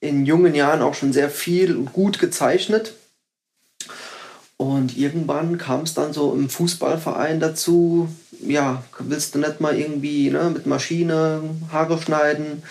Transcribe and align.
in 0.00 0.26
jungen 0.26 0.54
Jahren 0.54 0.82
auch 0.82 0.94
schon 0.94 1.12
sehr 1.12 1.30
viel 1.30 1.76
und 1.76 1.92
gut 1.92 2.18
gezeichnet. 2.18 2.94
Und 4.56 4.96
irgendwann 4.96 5.58
kam 5.58 5.82
es 5.82 5.94
dann 5.94 6.12
so 6.12 6.32
im 6.34 6.48
Fußballverein 6.48 7.40
dazu, 7.40 8.08
ja, 8.40 8.84
willst 8.98 9.34
du 9.34 9.38
nicht 9.38 9.60
mal 9.60 9.78
irgendwie 9.78 10.30
ne, 10.30 10.50
mit 10.52 10.66
Maschine 10.66 11.42
Haare 11.72 12.00
schneiden? 12.00 12.62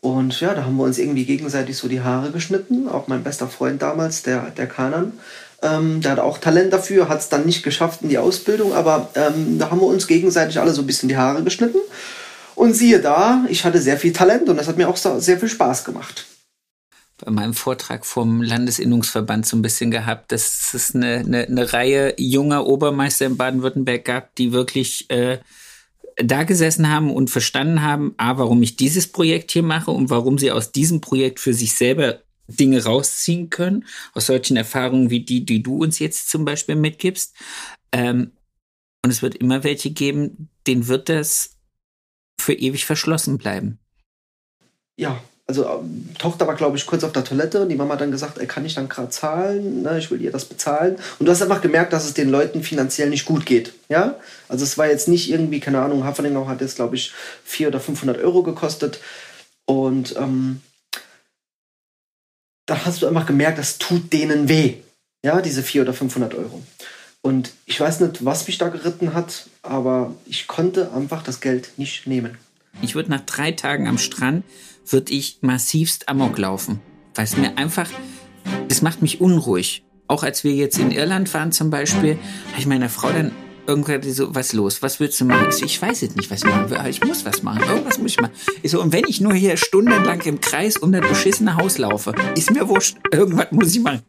Und 0.00 0.40
ja, 0.40 0.54
da 0.54 0.64
haben 0.64 0.76
wir 0.76 0.84
uns 0.84 0.98
irgendwie 0.98 1.24
gegenseitig 1.24 1.76
so 1.76 1.88
die 1.88 2.00
Haare 2.00 2.30
geschnitten. 2.30 2.88
Auch 2.88 3.08
mein 3.08 3.24
bester 3.24 3.48
Freund 3.48 3.82
damals, 3.82 4.22
der, 4.22 4.50
der 4.50 4.66
Kanan, 4.66 5.12
ähm, 5.62 6.00
der 6.00 6.12
hat 6.12 6.18
auch 6.20 6.38
Talent 6.38 6.72
dafür, 6.72 7.08
hat 7.08 7.20
es 7.20 7.28
dann 7.28 7.44
nicht 7.44 7.64
geschafft 7.64 8.02
in 8.02 8.08
die 8.08 8.18
Ausbildung, 8.18 8.74
aber 8.74 9.10
ähm, 9.14 9.58
da 9.58 9.70
haben 9.70 9.80
wir 9.80 9.86
uns 9.86 10.06
gegenseitig 10.06 10.60
alle 10.60 10.72
so 10.72 10.82
ein 10.82 10.86
bisschen 10.86 11.08
die 11.08 11.16
Haare 11.16 11.42
geschnitten. 11.42 11.78
Und 12.58 12.74
siehe 12.74 13.00
da, 13.00 13.44
ich 13.48 13.64
hatte 13.64 13.80
sehr 13.80 13.96
viel 13.96 14.12
Talent 14.12 14.48
und 14.48 14.56
das 14.56 14.66
hat 14.66 14.76
mir 14.76 14.88
auch 14.88 14.96
sehr 14.96 15.38
viel 15.38 15.48
Spaß 15.48 15.84
gemacht 15.84 16.26
bei 17.18 17.32
meinem 17.32 17.54
Vortrag 17.54 18.06
vom 18.06 18.42
Landesinnungsverband 18.42 19.44
so 19.44 19.56
ein 19.56 19.62
bisschen 19.62 19.90
gehabt, 19.90 20.30
dass 20.30 20.72
es 20.72 20.94
eine, 20.94 21.18
eine, 21.18 21.46
eine 21.46 21.72
Reihe 21.72 22.14
junger 22.16 22.66
Obermeister 22.66 23.26
in 23.26 23.36
Baden-Württemberg 23.36 24.04
gab, 24.04 24.34
die 24.36 24.52
wirklich 24.52 25.10
äh, 25.10 25.38
da 26.16 26.44
gesessen 26.44 26.88
haben 26.88 27.10
und 27.12 27.28
verstanden 27.28 27.82
haben, 27.82 28.14
a, 28.18 28.38
warum 28.38 28.62
ich 28.62 28.76
dieses 28.76 29.08
Projekt 29.08 29.50
hier 29.50 29.64
mache 29.64 29.90
und 29.90 30.10
warum 30.10 30.38
sie 30.38 30.52
aus 30.52 30.70
diesem 30.70 31.00
Projekt 31.00 31.40
für 31.40 31.54
sich 31.54 31.74
selber 31.74 32.20
Dinge 32.46 32.84
rausziehen 32.84 33.50
können, 33.50 33.84
aus 34.14 34.26
solchen 34.26 34.56
Erfahrungen 34.56 35.10
wie 35.10 35.24
die, 35.24 35.44
die 35.44 35.62
du 35.62 35.82
uns 35.82 35.98
jetzt 35.98 36.30
zum 36.30 36.44
Beispiel 36.44 36.76
mitgibst. 36.76 37.34
Ähm, 37.92 38.30
und 39.04 39.10
es 39.10 39.22
wird 39.22 39.34
immer 39.34 39.64
welche 39.64 39.90
geben, 39.90 40.48
denen 40.66 40.86
wird 40.86 41.08
das 41.08 41.57
für 42.48 42.54
ewig 42.54 42.86
verschlossen 42.86 43.36
bleiben. 43.36 43.78
Ja, 44.96 45.20
also 45.46 45.66
ähm, 45.66 46.08
Tochter 46.18 46.46
war, 46.46 46.54
glaube 46.54 46.78
ich, 46.78 46.86
kurz 46.86 47.04
auf 47.04 47.12
der 47.12 47.22
Toilette 47.22 47.60
und 47.60 47.68
die 47.68 47.74
Mama 47.74 47.92
hat 47.92 48.00
dann 48.00 48.10
gesagt, 48.10 48.38
ey, 48.38 48.46
kann 48.46 48.64
ich 48.64 48.72
dann 48.72 48.88
gerade 48.88 49.10
zahlen? 49.10 49.82
Ne, 49.82 49.98
ich 49.98 50.10
will 50.10 50.22
ihr 50.22 50.32
das 50.32 50.46
bezahlen. 50.46 50.96
Und 51.18 51.26
du 51.26 51.30
hast 51.30 51.42
einfach 51.42 51.60
gemerkt, 51.60 51.92
dass 51.92 52.06
es 52.06 52.14
den 52.14 52.30
Leuten 52.30 52.62
finanziell 52.62 53.10
nicht 53.10 53.26
gut 53.26 53.44
geht. 53.44 53.74
Ja? 53.90 54.18
Also 54.48 54.64
es 54.64 54.78
war 54.78 54.86
jetzt 54.86 55.08
nicht 55.08 55.30
irgendwie, 55.30 55.60
keine 55.60 55.82
Ahnung, 55.82 56.04
Haferdingau 56.04 56.48
hat 56.48 56.62
jetzt, 56.62 56.76
glaube 56.76 56.96
ich, 56.96 57.12
400 57.44 57.74
oder 57.74 57.84
500 57.84 58.24
Euro 58.24 58.42
gekostet. 58.42 58.98
Und 59.66 60.16
ähm, 60.16 60.62
da 62.64 62.86
hast 62.86 63.02
du 63.02 63.08
einfach 63.08 63.26
gemerkt, 63.26 63.58
das 63.58 63.76
tut 63.76 64.10
denen 64.10 64.48
weh. 64.48 64.76
Ja, 65.22 65.42
diese 65.42 65.62
400 65.62 65.90
oder 65.90 65.98
500 65.98 66.34
Euro. 66.34 66.62
Und 67.22 67.52
ich 67.66 67.80
weiß 67.80 68.00
nicht, 68.00 68.24
was 68.24 68.46
mich 68.46 68.58
da 68.58 68.68
geritten 68.68 69.14
hat, 69.14 69.48
aber 69.62 70.14
ich 70.26 70.46
konnte 70.46 70.92
einfach 70.92 71.22
das 71.22 71.40
Geld 71.40 71.72
nicht 71.76 72.06
nehmen. 72.06 72.38
Ich 72.80 72.94
würde 72.94 73.10
nach 73.10 73.20
drei 73.20 73.52
Tagen 73.52 73.88
am 73.88 73.98
Strand 73.98 74.44
würde 74.86 75.12
ich 75.12 75.38
massivst 75.40 76.08
Amok 76.08 76.38
laufen. 76.38 76.80
Weil 77.14 77.24
es 77.24 77.36
mir 77.36 77.58
einfach, 77.58 77.88
es 78.68 78.82
macht 78.82 79.02
mich 79.02 79.20
unruhig. 79.20 79.84
Auch 80.06 80.22
als 80.22 80.44
wir 80.44 80.52
jetzt 80.52 80.78
in 80.78 80.90
Irland 80.90 81.32
waren 81.34 81.52
zum 81.52 81.70
Beispiel, 81.70 82.18
habe 82.50 82.58
ich 82.58 82.66
meiner 82.66 82.88
Frau 82.88 83.10
dann 83.10 83.32
irgendwann 83.66 84.02
so, 84.02 84.34
was 84.34 84.54
los? 84.54 84.80
Was 84.82 84.98
willst 84.98 85.20
du 85.20 85.26
machen? 85.26 85.48
Ich, 85.50 85.56
so, 85.56 85.66
ich 85.66 85.82
weiß 85.82 86.00
jetzt 86.00 86.16
nicht, 86.16 86.30
was 86.30 86.38
ich 86.38 86.46
machen 86.46 86.70
will. 86.70 86.78
Ich 86.88 87.04
muss 87.04 87.24
was 87.26 87.42
machen. 87.42 87.62
Irgendwas 87.68 87.98
muss 87.98 88.12
ich 88.12 88.20
machen. 88.20 88.32
Ich 88.62 88.70
so, 88.70 88.80
und 88.80 88.92
wenn 88.92 89.04
ich 89.06 89.20
nur 89.20 89.34
hier 89.34 89.56
stundenlang 89.56 90.22
im 90.22 90.40
Kreis 90.40 90.78
um 90.78 90.92
das 90.92 91.06
beschissene 91.06 91.56
Haus 91.56 91.76
laufe, 91.76 92.14
ist 92.34 92.50
mir 92.50 92.68
wurscht. 92.68 92.96
Irgendwas 93.12 93.52
muss 93.52 93.74
ich 93.74 93.82
machen. 93.82 94.02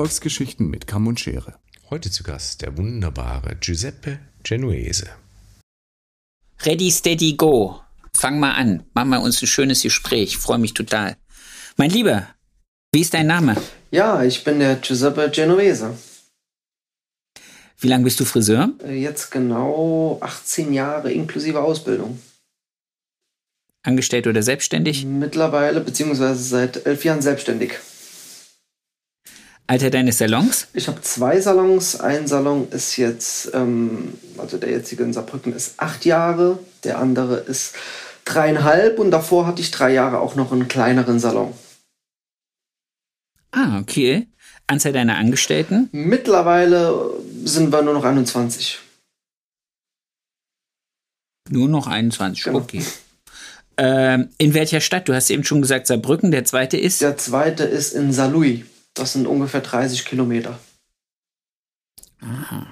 Erfolgsgeschichten 0.00 0.70
mit 0.70 0.86
Kamm 0.86 1.08
und 1.08 1.20
Schere. 1.20 1.56
Heute 1.90 2.10
zu 2.10 2.22
Gast 2.22 2.62
der 2.62 2.78
wunderbare 2.78 3.56
Giuseppe 3.60 4.18
Genuese. 4.42 5.10
Ready, 6.62 6.90
steady, 6.90 7.34
go. 7.34 7.82
Fang 8.14 8.40
mal 8.40 8.52
an. 8.52 8.82
Mach 8.94 9.04
mal 9.04 9.18
uns 9.18 9.42
ein 9.42 9.46
schönes 9.46 9.82
Gespräch. 9.82 10.38
Freue 10.38 10.56
mich 10.56 10.72
total. 10.72 11.18
Mein 11.76 11.90
Lieber, 11.90 12.28
wie 12.92 13.02
ist 13.02 13.12
dein 13.12 13.26
Name? 13.26 13.58
Ja, 13.90 14.22
ich 14.22 14.42
bin 14.42 14.58
der 14.58 14.76
Giuseppe 14.76 15.28
Genovese. 15.28 15.94
Wie 17.78 17.88
lange 17.88 18.04
bist 18.04 18.18
du 18.20 18.24
Friseur? 18.24 18.70
Äh, 18.82 19.02
jetzt 19.02 19.30
genau 19.30 20.16
18 20.22 20.72
Jahre 20.72 21.12
inklusive 21.12 21.60
Ausbildung. 21.60 22.18
Angestellt 23.82 24.26
oder 24.26 24.42
selbstständig? 24.42 25.04
Mittlerweile, 25.04 25.82
beziehungsweise 25.82 26.42
seit 26.42 26.86
elf 26.86 27.04
Jahren 27.04 27.20
selbstständig. 27.20 27.74
Alter 29.70 29.90
deines 29.90 30.18
Salons? 30.18 30.66
Ich 30.74 30.88
habe 30.88 31.00
zwei 31.00 31.40
Salons. 31.40 32.00
Ein 32.00 32.26
Salon 32.26 32.68
ist 32.72 32.96
jetzt, 32.96 33.52
ähm, 33.54 34.14
also 34.36 34.58
der 34.58 34.70
jetzige 34.70 35.04
in 35.04 35.12
Saarbrücken 35.12 35.52
ist 35.52 35.74
acht 35.76 36.04
Jahre, 36.04 36.58
der 36.82 36.98
andere 36.98 37.36
ist 37.36 37.76
dreieinhalb 38.24 38.98
und 38.98 39.12
davor 39.12 39.46
hatte 39.46 39.62
ich 39.62 39.70
drei 39.70 39.92
Jahre 39.92 40.18
auch 40.18 40.34
noch 40.34 40.50
einen 40.50 40.66
kleineren 40.66 41.20
Salon. 41.20 41.54
Ah, 43.52 43.78
okay. 43.78 44.26
Anzahl 44.66 44.92
deiner 44.92 45.18
Angestellten? 45.18 45.88
Mittlerweile 45.92 47.12
sind 47.44 47.72
wir 47.72 47.82
nur 47.82 47.94
noch 47.94 48.04
21. 48.04 48.80
Nur 51.48 51.68
noch 51.68 51.86
21, 51.86 52.42
genau. 52.42 52.58
okay. 52.58 52.82
Ähm, 53.76 54.30
in 54.36 54.52
welcher 54.52 54.80
Stadt? 54.80 55.08
Du 55.08 55.14
hast 55.14 55.30
eben 55.30 55.44
schon 55.44 55.62
gesagt 55.62 55.86
Saarbrücken. 55.86 56.32
Der 56.32 56.44
zweite 56.44 56.76
ist? 56.76 57.00
Der 57.02 57.16
zweite 57.16 57.62
ist 57.62 57.92
in 57.92 58.12
Saarlouis. 58.12 58.62
Das 58.94 59.12
sind 59.12 59.26
ungefähr 59.26 59.60
30 59.60 60.04
Kilometer. 60.04 60.58
Aha. 62.20 62.66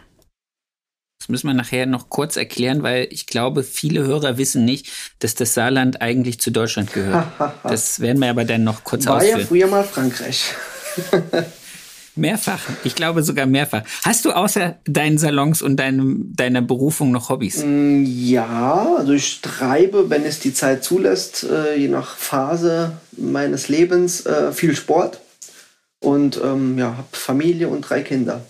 Das 1.19 1.29
müssen 1.29 1.49
wir 1.49 1.55
nachher 1.55 1.87
noch 1.87 2.09
kurz 2.11 2.37
erklären, 2.37 2.83
weil 2.83 3.09
ich 3.11 3.27
glaube, 3.27 3.65
viele 3.65 4.05
Hörer 4.05 4.39
wissen 4.39 4.65
nicht, 4.65 4.89
dass 5.19 5.35
das 5.35 5.55
Saarland 5.55 6.01
eigentlich 6.01 6.41
zu 6.41 6.51
Deutschland 6.51 6.93
gehört. 6.93 7.27
das 7.65 8.01
werden 8.01 8.21
wir 8.21 8.31
aber 8.31 8.45
dann 8.45 8.65
noch 8.65 8.85
kurz 8.85 9.07
War 9.07 9.17
ausführen. 9.17 9.35
War 9.35 9.41
ja 9.41 9.47
früher 9.47 9.67
mal 9.67 9.85
Frankreich. 9.85 10.45
mehrfach. 12.19 12.61
Ich 12.85 12.95
glaube 12.95 13.23
sogar 13.23 13.47
mehrfach. 13.47 13.83
Hast 14.05 14.25
du 14.25 14.33
außer 14.33 14.79
deinen 14.85 15.19
Salons 15.19 15.63
und 15.63 15.77
deinem, 15.77 16.33
deiner 16.35 16.63
Berufung 16.63 17.13
noch 17.13 17.31
Hobbys? 17.31 17.63
Mm, 17.65 18.05
ja, 18.05 18.97
also 18.99 19.13
ich 19.13 19.41
treibe, 19.41 20.11
wenn 20.11 20.25
es 20.25 20.41
die 20.41 20.53
Zeit 20.53 20.85
zulässt, 20.85 21.45
äh, 21.45 21.77
je 21.77 21.89
nach 21.89 22.17
Phase 22.17 22.93
meines 23.17 23.69
Lebens, 23.69 24.27
äh, 24.27 24.53
viel 24.53 24.75
Sport 24.77 25.21
und 26.01 26.41
ähm, 26.43 26.79
ja, 26.79 26.97
habe 26.97 27.09
Familie 27.13 27.69
und 27.69 27.83
drei 27.83 28.03
Kinder. 28.03 28.45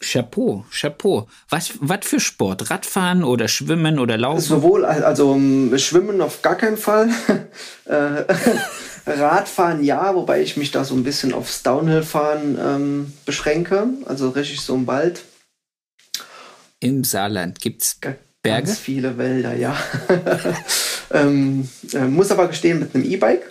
Chapeau, 0.00 0.64
Chapeau. 0.70 1.28
Was, 1.48 1.72
was 1.80 2.00
für 2.02 2.20
Sport? 2.20 2.70
Radfahren 2.70 3.24
oder 3.24 3.48
Schwimmen 3.48 3.98
oder 3.98 4.16
Laufen? 4.16 4.40
Sowohl, 4.40 4.84
also 4.84 5.32
um, 5.32 5.76
Schwimmen 5.78 6.20
auf 6.20 6.42
gar 6.42 6.56
keinen 6.56 6.76
Fall. 6.76 7.10
Äh, 7.86 8.24
Radfahren 9.06 9.82
ja, 9.82 10.14
wobei 10.14 10.42
ich 10.42 10.58
mich 10.58 10.70
da 10.70 10.84
so 10.84 10.94
ein 10.94 11.04
bisschen 11.04 11.32
aufs 11.32 11.62
Downhill-Fahren 11.62 12.58
ähm, 12.60 13.12
beschränke. 13.24 13.88
Also 14.04 14.28
richtig 14.28 14.60
so 14.60 14.74
im 14.74 14.86
Wald. 14.86 15.22
Im 16.80 17.02
Saarland 17.02 17.62
gibt 17.62 17.80
es 17.80 17.98
Berge? 18.42 18.66
Ganz 18.66 18.78
viele 18.78 19.16
Wälder, 19.16 19.54
ja. 19.54 19.74
ähm, 21.12 21.66
äh, 21.94 22.04
muss 22.04 22.30
aber 22.30 22.48
gestehen, 22.48 22.80
mit 22.80 22.94
einem 22.94 23.04
E-Bike 23.04 23.50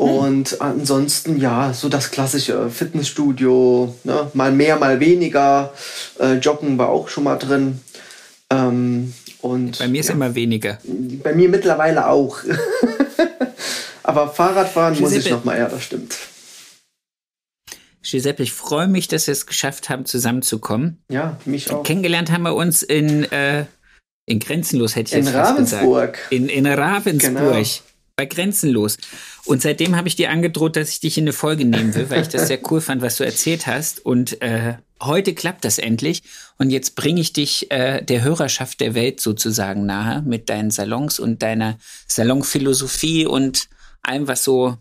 und 0.00 0.62
ansonsten, 0.62 1.38
ja, 1.38 1.74
so 1.74 1.90
das 1.90 2.10
klassische 2.10 2.70
Fitnessstudio, 2.70 3.94
ne? 4.04 4.30
mal 4.32 4.50
mehr, 4.50 4.78
mal 4.78 4.98
weniger. 4.98 5.74
Äh, 6.18 6.36
Joggen 6.36 6.78
war 6.78 6.88
auch 6.88 7.08
schon 7.08 7.24
mal 7.24 7.36
drin. 7.36 7.80
Ähm, 8.48 9.12
und, 9.42 9.78
bei 9.78 9.88
mir 9.88 10.00
ist 10.00 10.08
ja, 10.08 10.14
immer 10.14 10.34
weniger. 10.34 10.78
Bei 11.22 11.34
mir 11.34 11.50
mittlerweile 11.50 12.08
auch. 12.08 12.38
Aber 14.02 14.28
Fahrradfahren 14.30 14.94
Giuseppe, 14.94 15.16
muss 15.16 15.26
ich 15.26 15.30
noch 15.30 15.44
mal, 15.44 15.58
ja, 15.58 15.68
das 15.68 15.84
stimmt. 15.84 16.16
Giuseppe, 18.02 18.42
ich 18.42 18.52
freue 18.52 18.88
mich, 18.88 19.06
dass 19.06 19.26
wir 19.26 19.32
es 19.32 19.46
geschafft 19.46 19.90
haben, 19.90 20.06
zusammenzukommen. 20.06 20.96
Ja, 21.10 21.36
mich 21.44 21.70
auch. 21.70 21.82
Kennengelernt 21.82 22.32
haben 22.32 22.44
wir 22.44 22.54
uns 22.54 22.82
in, 22.82 23.30
äh, 23.30 23.66
in 24.24 24.38
Grenzenlos, 24.38 24.96
hätte 24.96 25.10
ich 25.12 25.18
in 25.18 25.26
jetzt 25.26 25.34
Ravensburg. 25.34 26.14
gesagt. 26.14 26.32
In, 26.32 26.48
in 26.48 26.66
Ravensburg. 26.66 27.34
Genau. 27.34 27.64
Bei 28.16 28.26
Grenzenlos. 28.26 28.98
Und 29.44 29.62
seitdem 29.62 29.96
habe 29.96 30.08
ich 30.08 30.16
dir 30.16 30.30
angedroht, 30.30 30.76
dass 30.76 30.90
ich 30.90 31.00
dich 31.00 31.18
in 31.18 31.24
eine 31.24 31.32
Folge 31.32 31.64
nehmen 31.64 31.94
will, 31.94 32.10
weil 32.10 32.22
ich 32.22 32.28
das 32.28 32.46
sehr 32.46 32.60
cool 32.70 32.80
fand, 32.80 33.02
was 33.02 33.16
du 33.16 33.24
erzählt 33.24 33.66
hast. 33.66 34.04
Und 34.04 34.40
äh, 34.42 34.74
heute 35.02 35.34
klappt 35.34 35.64
das 35.64 35.78
endlich. 35.78 36.22
Und 36.58 36.70
jetzt 36.70 36.94
bringe 36.94 37.20
ich 37.20 37.32
dich 37.32 37.70
äh, 37.70 38.02
der 38.02 38.22
Hörerschaft 38.22 38.80
der 38.80 38.94
Welt 38.94 39.20
sozusagen 39.20 39.86
nahe 39.86 40.22
mit 40.22 40.48
deinen 40.48 40.70
Salons 40.70 41.18
und 41.18 41.42
deiner 41.42 41.78
Salonphilosophie 42.06 43.26
und 43.26 43.68
allem, 44.02 44.28
was 44.28 44.44
so 44.44 44.76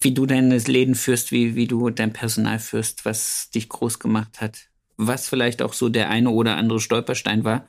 wie 0.00 0.12
du 0.12 0.26
deine 0.26 0.56
Läden 0.56 0.94
führst, 0.94 1.30
wie, 1.30 1.54
wie 1.54 1.66
du 1.66 1.90
dein 1.90 2.12
Personal 2.12 2.58
führst, 2.58 3.04
was 3.04 3.50
dich 3.50 3.68
groß 3.68 3.98
gemacht 3.98 4.40
hat, 4.40 4.70
was 4.96 5.28
vielleicht 5.28 5.60
auch 5.62 5.74
so 5.74 5.88
der 5.88 6.08
eine 6.08 6.30
oder 6.30 6.56
andere 6.56 6.80
Stolperstein 6.80 7.44
war. 7.44 7.68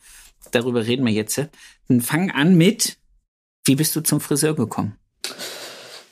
Darüber 0.52 0.86
reden 0.86 1.06
wir 1.06 1.12
jetzt. 1.12 1.42
Dann 1.88 2.02
fang 2.02 2.31
an 2.31 2.56
mit, 2.56 2.98
wie 3.66 3.75
bist 3.75 3.96
du 3.96 4.02
zum 4.02 4.22
Friseur 4.22 4.56
gekommen? 4.56 4.98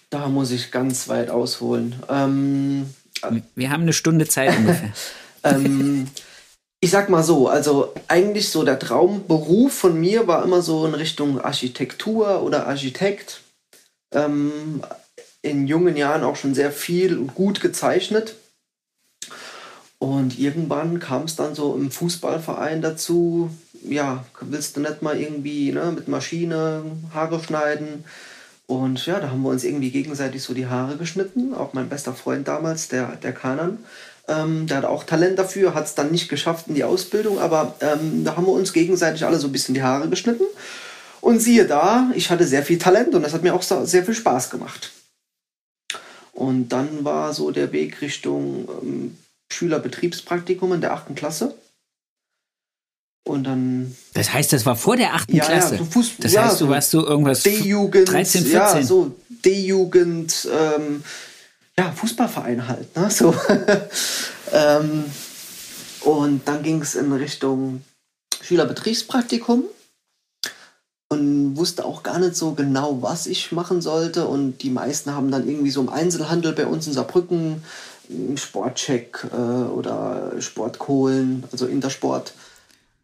Da 0.09 0.27
muss 0.27 0.51
ich 0.51 0.71
ganz 0.71 1.07
weit 1.07 1.29
ausholen. 1.29 1.95
Ähm, 2.09 2.94
wir 3.56 3.69
haben 3.69 3.83
eine 3.83 3.94
Stunde 3.94 4.27
Zeit 4.27 4.57
ungefähr. 4.57 4.91
ähm, 5.44 6.07
ich 6.79 6.91
sag 6.91 7.09
mal 7.09 7.23
so, 7.23 7.47
also 7.47 7.94
eigentlich 8.07 8.50
so 8.50 8.63
der 8.63 8.79
Traumberuf 8.79 9.73
von 9.73 10.00
mir 10.00 10.27
war 10.27 10.44
immer 10.44 10.61
so 10.61 10.85
in 10.85 10.94
Richtung 10.94 11.41
Architektur 11.41 12.41
oder 12.41 12.67
Architekt. 12.67 13.41
Ähm, 14.13 14.81
in 15.41 15.67
jungen 15.67 15.95
Jahren 15.95 16.23
auch 16.23 16.35
schon 16.35 16.53
sehr 16.53 16.71
viel 16.71 17.17
und 17.17 17.35
gut 17.35 17.61
gezeichnet. 17.61 18.35
Und 20.00 20.39
irgendwann 20.39 21.00
kam 21.00 21.23
es 21.23 21.35
dann 21.35 21.56
so 21.56 21.75
im 21.75 21.91
Fußballverein 21.91 22.81
dazu, 22.81 23.50
ja, 23.83 24.25
willst 24.39 24.77
du 24.77 24.81
nicht 24.81 25.01
mal 25.01 25.19
irgendwie 25.19 25.71
ne, 25.71 25.91
mit 25.94 26.07
Maschine 26.07 26.83
Haare 27.13 27.41
schneiden? 27.44 28.06
Und 28.69 29.04
ja, 29.07 29.19
da 29.19 29.31
haben 29.31 29.42
wir 29.42 29.50
uns 29.50 29.63
irgendwie 29.63 29.89
gegenseitig 29.89 30.44
so 30.44 30.54
die 30.54 30.68
Haare 30.68 30.95
geschnitten. 30.95 31.56
Auch 31.56 31.74
mein 31.74 31.89
bester 31.89 32.13
Freund 32.13 32.48
damals, 32.48 32.88
der, 32.88 33.16
der 33.16 33.33
Kanan, 33.33 33.80
ähm, 34.27 34.68
der 34.68 34.77
hat 34.77 34.86
auch 34.86 35.06
Talent 35.06 35.39
dafür, 35.39 35.74
hat 35.74 35.86
es 35.86 35.95
dann 35.95 36.12
nicht 36.12 36.30
geschafft 36.30 36.68
in 36.68 36.75
die 36.75 36.83
Ausbildung, 36.83 37.39
aber 37.39 37.74
ähm, 37.80 38.24
da 38.24 38.36
haben 38.36 38.45
wir 38.45 38.51
uns 38.51 38.71
gegenseitig 38.71 39.25
alle 39.25 39.39
so 39.39 39.48
ein 39.48 39.51
bisschen 39.51 39.74
die 39.74 39.81
Haare 39.81 40.07
geschnitten. 40.07 40.44
Und 41.19 41.39
siehe 41.39 41.66
da, 41.66 42.12
ich 42.13 42.30
hatte 42.30 42.45
sehr 42.45 42.62
viel 42.62 42.77
Talent 42.77 43.16
und 43.16 43.24
das 43.24 43.33
hat 43.33 43.42
mir 43.42 43.56
auch 43.56 43.63
sehr 43.63 44.06
viel 44.06 44.13
Spaß 44.13 44.51
gemacht. 44.51 44.92
Und 46.31 46.69
dann 46.69 47.04
war 47.04 47.33
so 47.33 47.50
der 47.50 47.71
Weg 47.71 48.01
Richtung 48.01 48.69
ähm, 48.83 49.18
Schülerbetriebspraktikum 49.51 50.74
in 50.74 50.81
der 50.81 50.94
achten 50.94 51.16
Klasse. 51.16 51.56
Und 53.30 53.44
dann. 53.44 53.96
Das 54.14 54.34
heißt, 54.34 54.52
das 54.54 54.66
war 54.66 54.76
vor 54.76 54.98
der 54.98 55.14
achten 55.14 55.36
ja, 55.36 55.46
Klasse. 55.46 55.76
Ja, 55.76 55.84
Fuß, 55.84 56.14
das 56.18 56.34
ja, 56.34 56.46
heißt, 56.46 56.62
du 56.62 56.70
warst 56.70 56.90
so 56.90 57.06
irgendwas 57.06 57.44
D-Jugend, 57.44 58.10
13, 58.10 58.44
14. 58.44 58.52
Ja, 58.52 58.84
so 58.84 59.16
D-Jugend, 59.30 60.48
ähm, 60.52 61.04
ja, 61.78 61.92
Fußballverein 61.92 62.68
halt, 62.68 62.96
ne? 62.96 63.10
So. 63.12 63.34
ähm, 64.52 65.06
und 66.02 66.48
dann 66.48 66.64
ging 66.64 66.81
es 66.81 66.96
in 66.96 67.14
Richtung 67.14 67.84
Schülerbetriebspraktikum 68.42 69.66
und 71.10 71.56
wusste 71.56 71.86
auch 71.86 72.02
gar 72.02 72.18
nicht 72.18 72.36
so 72.36 72.54
genau, 72.54 73.02
was 73.02 73.28
ich 73.28 73.52
machen 73.52 73.81
sollte. 73.81 74.26
Und 74.26 74.64
die 74.64 74.72
meisten 74.72 75.14
haben 75.14 75.30
dann 75.30 75.48
irgendwie 75.48 75.72
so 75.72 75.81
im 75.81 75.90
Einzelhandel 75.90 76.54
bei 76.54 76.66
uns 76.66 76.88
in 76.88 76.94
Saarbrücken 76.94 77.64
Sportcheck 78.36 79.28
äh, 79.31 79.36
oder 79.36 80.31
Sportkohlen, 80.40 81.44
also 81.52 81.68
Intersport. 81.68 82.34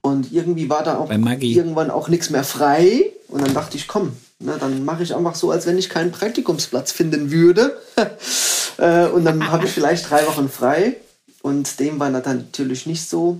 Und 0.05 0.31
irgendwie 0.31 0.69
war 0.69 0.83
da 0.83 0.99
auch 0.99 1.09
irgendwann 1.09 1.89
auch 1.89 2.09
nichts 2.09 2.29
mehr 2.29 2.43
frei. 2.43 3.11
Und 3.27 3.41
dann 3.41 3.55
dachte 3.55 3.75
ich, 3.75 3.87
komm, 3.87 4.15
ne, 4.37 4.55
dann 4.59 4.85
mache 4.85 5.01
ich 5.01 5.15
einfach 5.15 5.33
so, 5.33 5.49
als 5.49 5.65
wenn 5.65 5.79
ich 5.79 5.89
keinen 5.89 6.11
Praktikumsplatz 6.11 6.91
finden 6.91 7.31
würde. 7.31 7.75
äh, 8.77 9.07
und 9.07 9.25
dann 9.25 9.51
habe 9.51 9.65
ich 9.65 9.71
vielleicht 9.71 10.11
drei 10.11 10.27
Wochen 10.27 10.47
frei. 10.47 10.97
Und 11.41 11.79
dem 11.79 11.99
war 11.99 12.11
das 12.11 12.23
natürlich 12.23 12.85
nicht 12.85 13.09
so. 13.09 13.39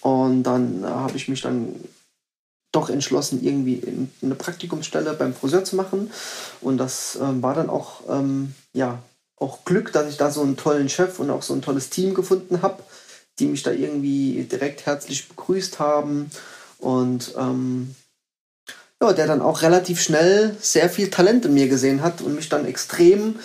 Und 0.00 0.42
dann 0.42 0.82
äh, 0.82 0.88
habe 0.88 1.16
ich 1.16 1.28
mich 1.28 1.42
dann 1.42 1.76
doch 2.72 2.90
entschlossen, 2.90 3.40
irgendwie 3.40 4.08
eine 4.22 4.34
Praktikumsstelle 4.34 5.12
beim 5.12 5.34
Friseur 5.34 5.62
zu 5.62 5.76
machen. 5.76 6.10
Und 6.60 6.78
das 6.78 7.16
ähm, 7.22 7.44
war 7.44 7.54
dann 7.54 7.70
auch, 7.70 8.00
ähm, 8.08 8.54
ja, 8.72 8.98
auch 9.36 9.64
Glück, 9.64 9.92
dass 9.92 10.10
ich 10.10 10.16
da 10.16 10.32
so 10.32 10.42
einen 10.42 10.56
tollen 10.56 10.88
Chef 10.88 11.20
und 11.20 11.30
auch 11.30 11.42
so 11.42 11.54
ein 11.54 11.62
tolles 11.62 11.90
Team 11.90 12.14
gefunden 12.14 12.60
habe, 12.60 12.82
die 13.40 13.46
mich 13.46 13.62
da 13.62 13.72
irgendwie 13.72 14.46
direkt 14.50 14.86
herzlich 14.86 15.28
begrüßt 15.28 15.78
haben. 15.78 16.30
Und 16.78 17.34
ähm, 17.38 17.94
ja, 19.02 19.12
der 19.12 19.26
dann 19.26 19.42
auch 19.42 19.62
relativ 19.62 20.00
schnell 20.00 20.56
sehr 20.60 20.88
viel 20.90 21.10
Talent 21.10 21.46
in 21.46 21.54
mir 21.54 21.68
gesehen 21.68 22.02
hat 22.02 22.20
und 22.20 22.36
mich 22.36 22.48
dann 22.48 22.66
extrem 22.66 23.36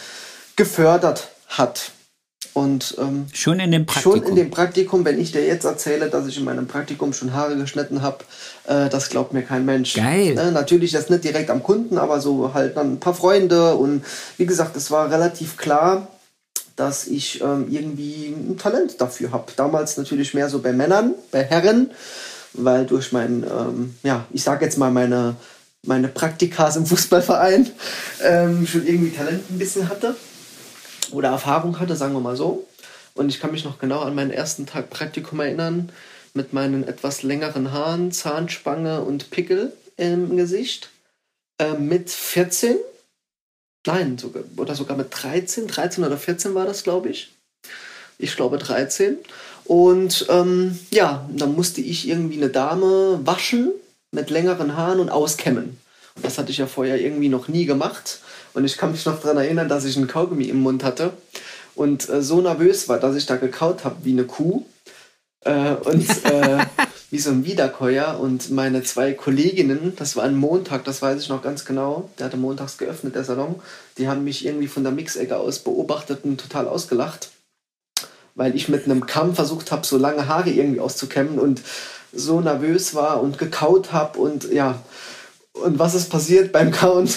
gefördert 0.55 1.29
hat. 1.47 1.91
Und 2.53 2.95
ähm, 2.99 3.25
schon 3.33 3.59
in 3.59 3.71
dem 3.71 3.85
Praktikum. 3.85 4.19
Schon 4.19 4.29
in 4.29 4.35
dem 4.37 4.49
Praktikum, 4.49 5.03
wenn 5.03 5.19
ich 5.19 5.33
dir 5.33 5.45
jetzt 5.45 5.65
erzähle, 5.65 6.09
dass 6.09 6.25
ich 6.25 6.37
in 6.37 6.45
meinem 6.45 6.67
Praktikum 6.67 7.11
schon 7.11 7.33
Haare 7.33 7.57
geschnitten 7.57 8.01
habe, 8.01 8.19
äh, 8.65 8.87
das 8.87 9.09
glaubt 9.09 9.33
mir 9.33 9.41
kein 9.41 9.65
Mensch. 9.65 9.93
Geil. 9.93 10.37
Äh, 10.37 10.51
natürlich 10.51 10.93
jetzt 10.93 11.09
nicht 11.09 11.25
direkt 11.25 11.49
am 11.49 11.63
Kunden, 11.63 11.97
aber 11.97 12.21
so 12.21 12.53
halt 12.53 12.77
dann 12.77 12.93
ein 12.93 12.99
paar 13.01 13.13
Freunde. 13.13 13.75
Und 13.75 14.05
wie 14.37 14.45
gesagt, 14.45 14.77
es 14.77 14.89
war 14.89 15.11
relativ 15.11 15.57
klar, 15.57 16.07
dass 16.75 17.07
ich 17.07 17.41
ähm, 17.41 17.67
irgendwie 17.69 18.27
ein 18.27 18.57
Talent 18.57 18.99
dafür 18.99 19.31
habe. 19.31 19.51
Damals 19.55 19.97
natürlich 19.97 20.33
mehr 20.33 20.49
so 20.49 20.59
bei 20.59 20.73
Männern, 20.73 21.15
bei 21.31 21.43
Herren, 21.43 21.91
weil 22.53 22.85
durch 22.85 23.11
mein, 23.11 23.43
ähm, 23.43 23.95
ja, 24.03 24.25
ich 24.31 24.43
sag 24.43 24.61
jetzt 24.61 24.77
mal 24.77 24.91
meine, 24.91 25.35
meine 25.83 26.07
Praktikas 26.07 26.75
im 26.75 26.85
Fußballverein 26.85 27.69
ähm, 28.23 28.67
schon 28.67 28.85
irgendwie 28.85 29.11
Talent 29.11 29.49
ein 29.49 29.59
bisschen 29.59 29.89
hatte 29.89 30.15
oder 31.11 31.29
Erfahrung 31.29 31.79
hatte, 31.79 31.95
sagen 31.95 32.13
wir 32.13 32.21
mal 32.21 32.35
so. 32.35 32.67
Und 33.13 33.29
ich 33.29 33.39
kann 33.39 33.51
mich 33.51 33.63
noch 33.63 33.79
genau 33.79 34.01
an 34.01 34.15
meinen 34.15 34.31
ersten 34.31 34.65
Tag 34.65 34.89
Praktikum 34.89 35.39
erinnern, 35.39 35.89
mit 36.33 36.51
meinen 36.51 36.85
etwas 36.85 37.23
längeren 37.23 37.71
Haaren, 37.71 38.11
Zahnspange 38.11 39.01
und 39.01 39.29
Pickel 39.31 39.71
im 39.95 40.35
Gesicht. 40.35 40.89
Äh, 41.57 41.73
mit 41.73 42.09
14, 42.09 42.75
nein, 43.85 44.17
sogar, 44.17 44.43
oder 44.57 44.75
sogar 44.75 44.97
mit 44.97 45.07
13, 45.11 45.67
13 45.67 46.03
oder 46.03 46.17
14 46.17 46.53
war 46.55 46.65
das, 46.65 46.83
glaube 46.83 47.09
ich. 47.09 47.33
Ich 48.17 48.35
glaube 48.35 48.57
13. 48.57 49.17
Und 49.65 50.25
ähm, 50.29 50.79
ja, 50.91 51.27
dann 51.31 51.55
musste 51.55 51.81
ich 51.81 52.07
irgendwie 52.07 52.37
eine 52.37 52.49
Dame 52.49 53.19
waschen 53.23 53.71
mit 54.11 54.29
längeren 54.29 54.77
Haaren 54.77 54.99
und 54.99 55.09
auskämmen. 55.09 55.77
Und 56.15 56.25
das 56.25 56.37
hatte 56.37 56.51
ich 56.51 56.57
ja 56.57 56.67
vorher 56.67 57.01
irgendwie 57.01 57.29
noch 57.29 57.47
nie 57.47 57.65
gemacht. 57.65 58.19
Und 58.53 58.63
ich 58.63 58.77
kann 58.77 58.91
mich 58.91 59.05
noch 59.05 59.19
daran 59.21 59.37
erinnern, 59.37 59.67
dass 59.67 59.85
ich 59.85 59.97
einen 59.97 60.07
Kaugummi 60.07 60.45
im 60.45 60.61
Mund 60.61 60.83
hatte 60.83 61.11
und 61.75 62.07
äh, 62.09 62.21
so 62.21 62.41
nervös 62.41 62.87
war, 62.87 62.99
dass 62.99 63.15
ich 63.15 63.25
da 63.25 63.35
gekaut 63.35 63.83
habe 63.83 63.97
wie 64.03 64.13
eine 64.13 64.23
Kuh 64.23 64.63
äh, 65.41 65.73
und 65.73 66.09
äh, 66.25 66.65
wie 67.11 67.19
so 67.19 67.29
ein 67.31 67.45
Wiederkäuer. 67.45 68.19
Und 68.19 68.51
meine 68.51 68.83
zwei 68.83 69.13
Kolleginnen, 69.13 69.93
das 69.95 70.15
war 70.15 70.23
ein 70.23 70.35
Montag, 70.35 70.83
das 70.83 71.01
weiß 71.01 71.21
ich 71.21 71.29
noch 71.29 71.41
ganz 71.41 71.65
genau, 71.65 72.09
der 72.19 72.27
hatte 72.27 72.37
montags 72.37 72.77
geöffnet, 72.77 73.15
der 73.15 73.23
Salon, 73.23 73.55
die 73.97 74.07
haben 74.07 74.23
mich 74.23 74.45
irgendwie 74.45 74.67
von 74.67 74.83
der 74.83 74.91
Mixecke 74.91 75.37
aus 75.37 75.59
beobachtet 75.59 76.23
und 76.23 76.39
total 76.39 76.67
ausgelacht, 76.67 77.29
weil 78.35 78.55
ich 78.55 78.69
mit 78.69 78.85
einem 78.85 79.05
Kamm 79.05 79.35
versucht 79.35 79.71
habe, 79.71 79.85
so 79.85 79.97
lange 79.97 80.27
Haare 80.27 80.49
irgendwie 80.49 80.79
auszukämmen 80.79 81.39
und 81.39 81.61
so 82.13 82.41
nervös 82.41 82.95
war 82.95 83.21
und 83.21 83.37
gekaut 83.37 83.91
habe 83.91 84.19
und 84.19 84.51
ja. 84.51 84.81
Und 85.53 85.79
was 85.79 85.95
ist 85.95 86.09
passiert 86.09 86.51
beim 86.51 86.71
Kauen? 86.71 87.07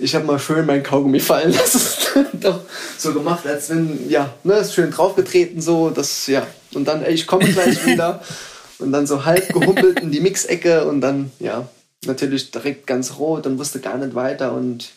ich 0.00 0.14
habe 0.14 0.24
mal 0.24 0.38
schön 0.38 0.66
mein 0.66 0.82
Kaugummi 0.82 1.20
fallen 1.20 1.52
lassen. 1.52 2.26
Doch 2.40 2.60
so 2.98 3.12
gemacht, 3.12 3.46
als 3.46 3.70
wenn, 3.70 4.08
ja, 4.08 4.32
ne, 4.44 4.64
schön 4.64 4.90
draufgetreten, 4.90 5.60
so, 5.60 5.90
das, 5.90 6.26
ja. 6.26 6.46
Und 6.74 6.88
dann, 6.88 7.02
ey, 7.02 7.14
ich 7.14 7.26
komme 7.26 7.46
gleich 7.46 7.84
wieder. 7.86 8.22
Und 8.80 8.92
dann 8.92 9.06
so 9.06 9.24
halb 9.24 9.52
gehumpelt 9.52 10.00
in 10.00 10.10
die 10.10 10.20
Mixecke 10.20 10.86
und 10.86 11.00
dann, 11.00 11.30
ja, 11.38 11.68
natürlich 12.06 12.50
direkt 12.50 12.86
ganz 12.86 13.18
rot 13.18 13.46
und 13.46 13.58
wusste 13.58 13.80
gar 13.80 13.98
nicht 13.98 14.14
weiter. 14.14 14.52
Und 14.52 14.90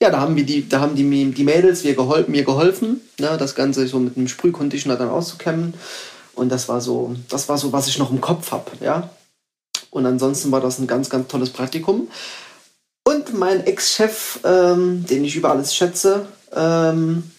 ja, 0.00 0.10
da 0.10 0.20
haben 0.20 0.36
wir 0.36 0.44
die, 0.44 0.68
da 0.68 0.80
haben 0.80 0.94
die, 0.94 1.32
die 1.32 1.44
Mädels 1.44 1.84
mir 1.84 1.94
geholfen, 1.94 2.30
mir 2.30 2.44
geholfen, 2.44 3.00
ne, 3.18 3.36
das 3.38 3.54
Ganze 3.54 3.86
so 3.86 3.98
mit 3.98 4.16
einem 4.16 4.28
Sprühconditioner 4.28 4.96
dann 4.96 5.08
auszukämmen. 5.08 5.74
Und 6.34 6.50
das 6.50 6.68
war 6.68 6.80
so, 6.80 7.16
das 7.28 7.48
war 7.48 7.58
so, 7.58 7.72
was 7.72 7.88
ich 7.88 7.98
noch 7.98 8.10
im 8.10 8.20
Kopf 8.20 8.52
habe, 8.52 8.70
ja. 8.80 9.10
Und 9.90 10.04
ansonsten 10.04 10.52
war 10.52 10.60
das 10.60 10.78
ein 10.78 10.86
ganz, 10.86 11.08
ganz 11.08 11.28
tolles 11.28 11.50
Praktikum. 11.50 12.08
Und 13.04 13.32
mein 13.32 13.64
Ex-Chef, 13.64 14.40
ähm, 14.44 15.06
den 15.06 15.24
ich 15.24 15.36
über 15.36 15.50
alles 15.50 15.74
schätze, 15.74 16.26
ähm, 16.54 17.30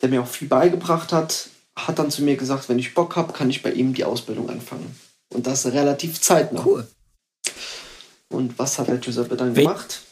der 0.00 0.08
mir 0.08 0.22
auch 0.22 0.26
viel 0.26 0.48
beigebracht 0.48 1.12
hat, 1.12 1.48
hat 1.76 1.98
dann 1.98 2.10
zu 2.10 2.22
mir 2.22 2.36
gesagt, 2.36 2.68
wenn 2.68 2.78
ich 2.78 2.94
Bock 2.94 3.16
habe, 3.16 3.32
kann 3.32 3.50
ich 3.50 3.62
bei 3.62 3.72
ihm 3.72 3.94
die 3.94 4.04
Ausbildung 4.04 4.50
anfangen. 4.50 4.94
Und 5.32 5.46
das 5.46 5.66
relativ 5.66 6.20
zeitnah. 6.20 6.64
Cool. 6.64 6.86
Und 8.28 8.58
was 8.58 8.78
hat 8.78 8.88
der 8.88 8.98
Giuseppe 8.98 9.36
dann 9.36 9.56
We 9.56 9.62
gemacht? 9.62 10.02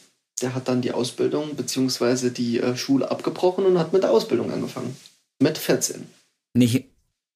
Der 0.41 0.55
hat 0.55 0.67
dann 0.67 0.81
die 0.81 0.91
Ausbildung 0.91 1.55
bzw. 1.55 2.29
die 2.29 2.59
äh, 2.59 2.75
Schule 2.75 3.09
abgebrochen 3.09 3.65
und 3.65 3.77
hat 3.77 3.93
mit 3.93 4.03
der 4.03 4.11
Ausbildung 4.11 4.51
angefangen. 4.51 4.95
Mit 5.39 5.57
14. 5.57 6.07
Nicht, 6.53 6.85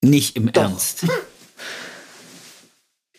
nicht 0.01 0.35
im 0.35 0.51
Doch. 0.51 0.63
Ernst. 0.63 1.05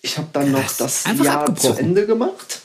Ich 0.02 0.18
habe 0.18 0.28
dann 0.32 0.52
noch 0.52 0.72
das 0.76 1.04
Einfach 1.04 1.24
Jahr 1.24 1.56
zu 1.56 1.72
Ende 1.72 2.06
gemacht 2.06 2.60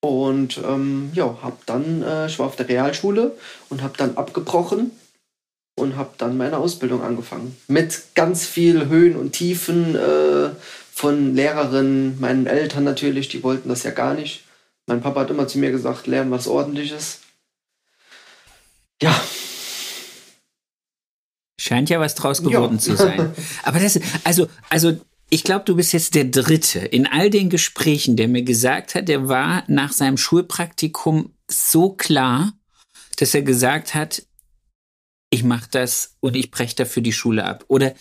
und 0.00 0.58
ähm, 0.58 1.10
ja, 1.14 1.36
hab 1.42 1.66
dann, 1.66 2.02
äh, 2.02 2.26
ich 2.26 2.38
war 2.38 2.46
auf 2.46 2.56
der 2.56 2.68
Realschule 2.68 3.36
und 3.68 3.82
habe 3.82 3.96
dann 3.96 4.16
abgebrochen 4.16 4.90
und 5.76 5.96
habe 5.96 6.14
dann 6.18 6.36
meine 6.36 6.56
Ausbildung 6.56 7.02
angefangen. 7.02 7.56
Mit 7.68 8.14
ganz 8.14 8.46
viel 8.46 8.88
Höhen 8.88 9.14
und 9.14 9.32
Tiefen 9.32 9.94
äh, 9.94 10.50
von 10.92 11.34
Lehrerinnen, 11.34 12.18
meinen 12.18 12.46
Eltern 12.46 12.84
natürlich, 12.84 13.28
die 13.28 13.42
wollten 13.42 13.68
das 13.68 13.82
ja 13.82 13.90
gar 13.90 14.14
nicht. 14.14 14.44
Mein 14.86 15.02
Papa 15.02 15.20
hat 15.20 15.30
immer 15.30 15.46
zu 15.46 15.58
mir 15.58 15.70
gesagt, 15.70 16.06
lernen 16.06 16.30
was 16.30 16.48
ordentliches. 16.48 17.20
Ja. 19.02 19.20
Scheint 21.60 21.90
ja 21.90 22.00
was 22.00 22.14
draus 22.14 22.42
geworden 22.42 22.76
ja. 22.76 22.80
zu 22.80 22.96
sein. 22.96 23.34
Aber 23.64 23.78
das, 23.78 24.00
also, 24.24 24.48
also, 24.70 24.98
ich 25.28 25.44
glaube, 25.44 25.64
du 25.64 25.76
bist 25.76 25.92
jetzt 25.92 26.14
der 26.14 26.24
Dritte 26.24 26.78
in 26.78 27.06
all 27.06 27.30
den 27.30 27.50
Gesprächen, 27.50 28.16
der 28.16 28.28
mir 28.28 28.42
gesagt 28.42 28.94
hat, 28.94 29.08
der 29.08 29.28
war 29.28 29.64
nach 29.66 29.92
seinem 29.92 30.16
Schulpraktikum 30.16 31.34
so 31.50 31.90
klar, 31.90 32.52
dass 33.16 33.34
er 33.34 33.42
gesagt 33.42 33.94
hat, 33.94 34.22
ich 35.36 35.44
mache 35.44 35.68
das 35.70 36.16
und 36.20 36.34
ich 36.34 36.50
breche 36.50 36.74
dafür 36.74 37.02
die 37.02 37.12
Schule 37.12 37.44
ab. 37.44 37.64
Oder 37.68 37.94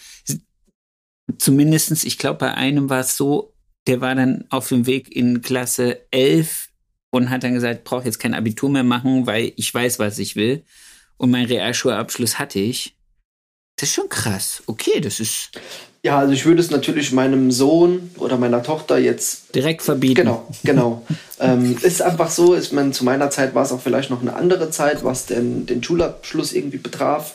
zumindestens, 1.38 2.04
ich 2.04 2.18
glaube, 2.18 2.40
bei 2.40 2.54
einem 2.54 2.90
war 2.90 3.02
es 3.02 3.18
so, 3.18 3.54
der 3.88 4.02
war 4.02 4.16
dann 4.16 4.46
auf 4.50 4.70
dem 4.70 4.88
Weg 4.88 5.16
in 5.16 5.42
Klasse 5.42 6.08
11 6.12 6.70
und 7.12 7.30
hat 7.30 7.44
dann 7.44 7.54
gesagt, 7.54 7.84
brauche 7.84 8.06
jetzt 8.06 8.20
kein 8.20 8.34
Abitur 8.34 8.70
mehr 8.70 8.84
machen, 8.84 9.28
weil 9.28 9.54
ich 9.56 9.74
weiß, 9.74 10.00
was 10.00 10.18
ich 10.18 10.36
will. 10.36 10.64
Und 11.18 11.32
meinen 11.32 11.48
Realschulabschluss 11.48 12.40
hatte 12.40 12.60
ich. 12.60 12.98
Das 13.78 13.90
ist 13.90 13.96
schon 13.96 14.10
krass. 14.10 14.64
Okay, 14.66 15.00
das 15.02 15.20
ist. 15.20 15.52
Ja, 16.06 16.20
also 16.20 16.34
ich 16.34 16.46
würde 16.46 16.62
es 16.62 16.70
natürlich 16.70 17.14
meinem 17.14 17.50
Sohn 17.50 18.12
oder 18.20 18.38
meiner 18.38 18.62
Tochter 18.62 19.00
jetzt 19.00 19.56
direkt 19.56 19.82
verbieten. 19.82 20.14
Genau, 20.14 20.48
genau. 20.64 21.04
ähm, 21.40 21.76
ist 21.82 22.04
einfach 22.04 22.30
so, 22.30 22.54
ist 22.54 22.72
man 22.72 22.94
zu 22.94 23.04
meiner 23.04 23.32
Zeit 23.32 23.56
war 23.56 23.64
es 23.64 23.72
auch 23.72 23.82
vielleicht 23.82 24.12
noch 24.12 24.22
eine 24.22 24.36
andere 24.36 24.70
Zeit, 24.70 25.04
was 25.04 25.26
den, 25.26 25.66
den 25.66 25.84
Schulabschluss 25.84 26.54
irgendwie 26.54 26.78
betraf. 26.78 27.34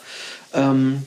Ähm, 0.55 1.03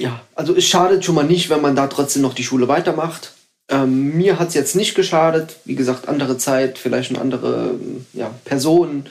ja, 0.00 0.22
also 0.34 0.56
es 0.56 0.64
schadet 0.64 1.04
schon 1.04 1.14
mal 1.14 1.26
nicht, 1.26 1.50
wenn 1.50 1.60
man 1.60 1.76
da 1.76 1.88
trotzdem 1.88 2.22
noch 2.22 2.32
die 2.32 2.42
Schule 2.42 2.68
weitermacht. 2.68 3.34
Ähm, 3.68 4.16
mir 4.16 4.38
hat 4.38 4.48
es 4.48 4.54
jetzt 4.54 4.76
nicht 4.76 4.94
geschadet. 4.94 5.56
Wie 5.66 5.74
gesagt, 5.74 6.08
andere 6.08 6.38
Zeit, 6.38 6.78
vielleicht 6.78 7.10
eine 7.10 7.20
andere 7.20 7.74
ja, 8.14 8.30
Person 8.46 9.04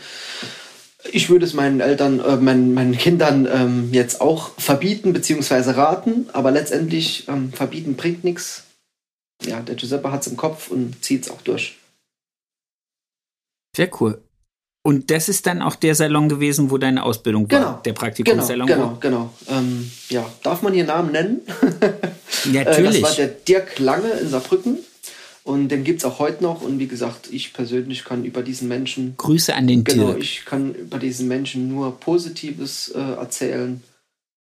ich 1.12 1.30
würde 1.30 1.46
es 1.46 1.54
meinen 1.54 1.80
Eltern, 1.80 2.20
äh, 2.20 2.38
meinen, 2.38 2.74
meinen 2.74 2.98
Kindern 2.98 3.48
ähm, 3.52 3.90
jetzt 3.92 4.22
auch 4.22 4.52
verbieten 4.58 5.14
bzw. 5.14 5.72
raten, 5.72 6.30
aber 6.34 6.52
letztendlich 6.52 7.28
ähm, 7.28 7.52
verbieten 7.52 7.96
bringt 7.96 8.24
nichts. 8.24 8.64
Ja, 9.46 9.62
der 9.62 9.76
Giuseppe 9.76 10.12
hat 10.12 10.22
es 10.22 10.28
im 10.28 10.38
Kopf 10.38 10.70
und 10.70 11.04
zieht 11.04 11.24
es 11.24 11.32
auch 11.32 11.42
durch. 11.42 11.78
Sehr 13.76 13.90
cool. 14.00 14.22
Und 14.86 15.12
das 15.12 15.30
ist 15.30 15.48
dann 15.48 15.62
auch 15.62 15.76
der 15.76 15.96
Salon 15.96 16.28
gewesen, 16.28 16.70
wo 16.70 16.78
deine 16.78 17.04
Ausbildung 17.04 17.50
war, 17.50 17.60
genau, 17.60 17.82
der 17.86 17.94
Praktikumssalon. 17.94 18.68
Genau, 18.68 18.98
genau, 19.00 19.30
genau. 19.48 19.58
Ähm, 19.58 19.90
ja, 20.10 20.26
darf 20.44 20.62
man 20.62 20.74
hier 20.74 20.84
Namen 20.84 21.14
nennen? 21.14 21.42
Natürlich. 22.52 22.96
äh, 22.98 23.02
das 23.02 23.02
war 23.02 23.16
der 23.16 23.28
Dirk 23.28 23.80
Lange 23.80 24.10
in 24.10 24.28
Saarbrücken. 24.28 24.80
Und 25.44 25.70
den 25.70 25.84
gibt 25.84 26.00
es 26.00 26.06
auch 26.06 26.20
heute 26.20 26.42
noch. 26.42 26.62
Und 26.62 26.80
wie 26.80 26.88
gesagt, 26.88 27.28
ich 27.32 27.54
persönlich 27.54 28.06
kann 28.06 28.24
über 28.24 28.44
diesen 28.44 28.70
Menschen. 28.70 29.16
Grüße 29.18 29.54
an 29.54 29.68
den 29.68 29.84
Genau, 29.84 30.08
Dirk. 30.14 30.20
ich 30.20 30.46
kann 30.46 30.74
über 30.74 31.00
diesen 31.00 31.28
Menschen 31.28 31.68
nur 31.68 32.00
Positives 32.00 32.90
äh, 32.90 33.00
erzählen. 33.00 33.84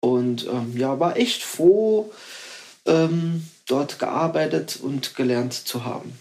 Und 0.01 0.47
ähm, 0.47 0.77
ja, 0.77 0.99
war 0.99 1.17
echt 1.17 1.43
froh, 1.43 2.13
ähm, 2.87 3.45
dort 3.67 3.99
gearbeitet 3.99 4.79
und 4.83 5.15
gelernt 5.15 5.53
zu 5.53 5.85
haben. 5.85 6.13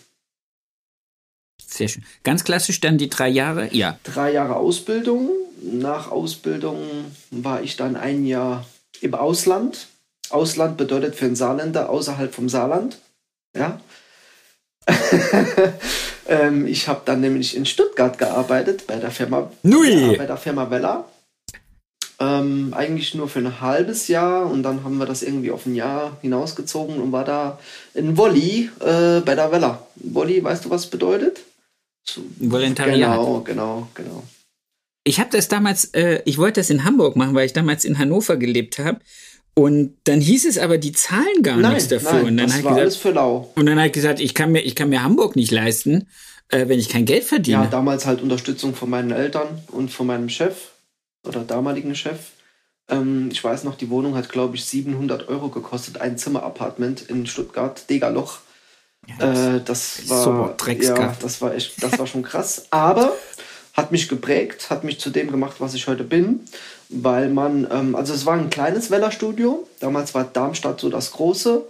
Sehr 1.65 1.87
schön. 1.87 2.03
Ganz 2.23 2.43
klassisch 2.43 2.79
dann 2.79 2.97
die 2.97 3.09
drei 3.09 3.27
Jahre? 3.29 3.73
Ja. 3.73 3.99
Drei 4.03 4.31
Jahre 4.31 4.55
Ausbildung. 4.55 5.29
Nach 5.61 6.11
Ausbildung 6.11 6.77
war 7.31 7.63
ich 7.63 7.77
dann 7.77 7.95
ein 7.95 8.25
Jahr 8.25 8.65
im 9.01 9.15
Ausland. 9.15 9.87
Ausland 10.29 10.77
bedeutet 10.77 11.15
für 11.15 11.25
einen 11.25 11.35
Saarländer 11.35 11.89
außerhalb 11.89 12.33
vom 12.33 12.47
Saarland. 12.47 12.99
Ja. 13.55 13.81
ähm, 16.27 16.65
ich 16.65 16.87
habe 16.87 17.01
dann 17.05 17.21
nämlich 17.21 17.55
in 17.55 17.65
Stuttgart 17.65 18.17
gearbeitet 18.17 18.87
bei 18.87 18.95
der 18.95 19.11
Firma, 19.11 19.51
Nui. 19.63 20.11
Ja, 20.11 20.17
bei 20.17 20.25
der 20.25 20.37
Firma 20.37 20.69
Vella. 20.69 21.05
Ähm, 22.19 22.73
eigentlich 22.75 23.13
nur 23.13 23.29
für 23.29 23.39
ein 23.39 23.61
halbes 23.61 24.07
Jahr 24.07 24.49
und 24.49 24.63
dann 24.63 24.83
haben 24.83 24.97
wir 24.97 25.05
das 25.05 25.21
irgendwie 25.21 25.51
auf 25.51 25.67
ein 25.67 25.75
Jahr 25.75 26.17
hinausgezogen 26.21 26.99
und 26.99 27.11
war 27.11 27.23
da 27.23 27.59
in 27.93 28.17
Wolli 28.17 28.71
äh, 28.79 29.19
bei 29.21 29.35
der 29.35 29.51
Vella. 29.51 29.85
Wolli, 29.95 30.43
weißt 30.43 30.65
du, 30.65 30.69
was 30.71 30.85
es 30.85 30.89
bedeutet? 30.89 31.41
Volontariat. 32.39 33.11
Genau, 33.11 33.41
genau, 33.41 33.87
genau. 33.93 34.23
Ich 35.03 35.19
habe 35.19 35.29
das 35.31 35.47
damals, 35.47 35.85
äh, 35.93 36.21
ich 36.25 36.37
wollte 36.37 36.59
das 36.59 36.69
in 36.69 36.83
Hamburg 36.83 37.15
machen, 37.15 37.35
weil 37.35 37.45
ich 37.45 37.53
damals 37.53 37.85
in 37.85 37.97
Hannover 37.99 38.35
gelebt 38.35 38.79
habe. 38.79 38.99
Und 39.57 39.95
dann 40.03 40.21
hieß 40.21 40.45
es 40.45 40.59
aber, 40.59 40.77
die 40.77 40.91
zahlen 40.91 41.41
gar 41.41 41.57
nein, 41.57 41.73
nichts 41.73 41.87
dafür. 41.87 42.13
Nein, 42.13 42.25
und 42.25 42.37
dann 42.37 42.45
das 42.45 42.57
hat 42.57 42.63
war 42.63 42.71
gesagt, 42.73 42.81
alles 42.81 42.95
für 42.97 43.09
lau. 43.09 43.51
Und 43.55 43.65
dann 43.65 43.81
hat 43.81 43.91
gesagt, 43.91 44.19
ich 44.19 44.35
kann 44.35 44.51
mir, 44.51 44.61
ich 44.61 44.75
kann 44.75 44.89
mir 44.89 45.01
Hamburg 45.01 45.35
nicht 45.35 45.49
leisten, 45.49 46.05
äh, 46.49 46.67
wenn 46.67 46.77
ich 46.77 46.89
kein 46.89 47.05
Geld 47.05 47.23
verdiene. 47.23 47.63
Ja, 47.63 47.65
damals 47.65 48.05
halt 48.05 48.21
Unterstützung 48.21 48.75
von 48.75 48.87
meinen 48.91 49.09
Eltern 49.09 49.47
und 49.71 49.89
von 49.89 50.05
meinem 50.05 50.29
Chef 50.29 50.73
oder 51.25 51.39
damaligen 51.39 51.95
Chef. 51.95 52.19
Ähm, 52.87 53.29
ich 53.31 53.43
weiß 53.43 53.63
noch, 53.63 53.73
die 53.73 53.89
Wohnung 53.89 54.13
hat, 54.13 54.29
glaube 54.29 54.55
ich, 54.55 54.65
700 54.65 55.27
Euro 55.27 55.49
gekostet, 55.49 55.99
ein 56.01 56.19
Zimmer-Apartment 56.19 57.09
in 57.09 57.25
Stuttgart, 57.25 57.89
Degerloch. 57.89 58.37
Ja, 59.07 59.15
das, 59.17 59.39
äh, 59.39 59.61
das 59.65 60.09
war, 60.09 60.23
so 60.23 60.71
ja, 60.71 61.17
das 61.19 61.41
war 61.41 61.55
echt, 61.55 61.81
das 61.81 61.97
war 61.97 62.05
schon 62.05 62.21
krass. 62.21 62.67
Aber 62.69 63.11
hat 63.73 63.91
mich 63.91 64.07
geprägt, 64.07 64.69
hat 64.69 64.83
mich 64.83 64.99
zu 64.99 65.09
dem 65.09 65.31
gemacht, 65.31 65.55
was 65.57 65.73
ich 65.73 65.87
heute 65.87 66.03
bin 66.03 66.41
weil 66.89 67.29
man, 67.29 67.67
ähm, 67.71 67.95
also 67.95 68.13
es 68.13 68.25
war 68.25 68.35
ein 68.35 68.49
kleines 68.49 68.91
Weller-Studio, 68.91 69.67
damals 69.79 70.13
war 70.13 70.23
Darmstadt 70.23 70.79
so 70.79 70.89
das 70.89 71.11
große 71.11 71.63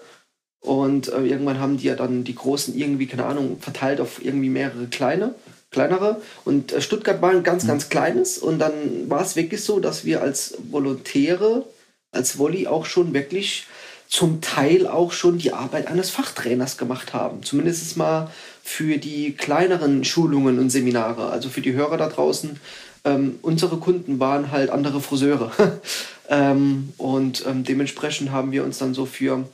und 0.60 1.12
äh, 1.12 1.22
irgendwann 1.22 1.60
haben 1.60 1.78
die 1.78 1.88
ja 1.88 1.96
dann 1.96 2.24
die 2.24 2.36
großen 2.36 2.76
irgendwie, 2.78 3.08
keine 3.08 3.26
Ahnung, 3.26 3.58
verteilt 3.60 4.00
auf 4.02 4.24
irgendwie 4.24 4.50
mehrere 4.50 4.88
kleine, 4.88 5.36
kleinere 5.72 6.22
und 6.46 6.72
äh, 6.72 6.82
Stuttgart 6.82 7.22
war 7.22 7.32
ein 7.32 7.44
ganz, 7.44 7.64
mhm. 7.64 7.68
ganz 7.70 7.90
kleines 7.90 8.38
und 8.38 8.60
dann 8.60 9.10
war 9.10 9.22
es 9.22 9.36
wirklich 9.36 9.64
so, 9.64 9.80
dass 9.80 10.06
wir 10.06 10.22
als 10.22 10.58
Volontäre, 10.70 11.66
als 12.12 12.38
Wolli 12.38 12.68
auch 12.68 12.86
schon 12.86 13.14
wirklich 13.14 13.68
zum 14.10 14.40
Teil 14.42 14.88
auch 14.88 15.12
schon 15.12 15.38
die 15.38 15.52
Arbeit 15.52 15.88
eines 15.88 16.10
Fachtrainers 16.10 16.78
gemacht 16.78 17.14
haben. 17.14 17.44
Zumindest 17.44 17.98
mal 17.98 18.32
für 18.64 18.98
die 18.98 19.34
kleineren 19.34 20.06
Schulungen 20.06 20.60
und 20.60 20.70
Seminare. 20.70 21.30
Also 21.30 21.50
für 21.50 21.62
die 21.62 21.74
Hörer 21.74 21.98
da 21.98 22.08
draußen, 22.08 22.60
ähm, 23.04 23.40
unsere 23.42 23.78
Kunden 23.78 24.20
waren 24.20 24.52
halt 24.52 24.70
andere 24.70 25.02
Friseure. 25.02 25.52
ähm, 26.30 26.94
und 26.98 27.46
ähm, 27.46 27.64
dementsprechend 27.64 28.32
haben 28.32 28.52
wir 28.52 28.64
uns 28.64 28.78
dann 28.78 28.94
so 28.94 29.06
für 29.06 29.48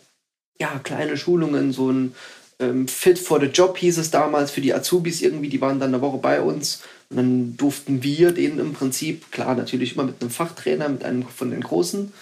ja, 0.60 0.80
kleine 0.84 1.18
Schulungen, 1.18 1.72
so 1.72 1.90
ein 1.92 2.16
ähm, 2.60 2.88
Fit 2.88 3.20
for 3.20 3.40
the 3.40 3.48
Job 3.48 3.78
hieß 3.78 3.98
es 3.98 4.12
damals 4.12 4.52
für 4.52 4.62
die 4.62 4.74
Azubis 4.74 5.22
irgendwie, 5.22 5.50
die 5.50 5.62
waren 5.62 5.80
dann 5.80 5.94
eine 5.94 6.02
Woche 6.02 6.18
bei 6.18 6.42
uns. 6.42 6.84
Und 7.10 7.18
dann 7.18 7.58
durften 7.58 8.04
wir 8.04 8.32
denen 8.32 8.60
im 8.60 8.74
Prinzip, 8.74 9.32
klar, 9.32 9.56
natürlich 9.56 9.94
immer 9.94 10.04
mit 10.04 10.22
einem 10.22 10.32
Fachtrainer, 10.32 10.90
mit 10.90 11.04
einem 11.04 11.28
von 11.28 11.52
den 11.52 11.62
Großen, 11.62 12.14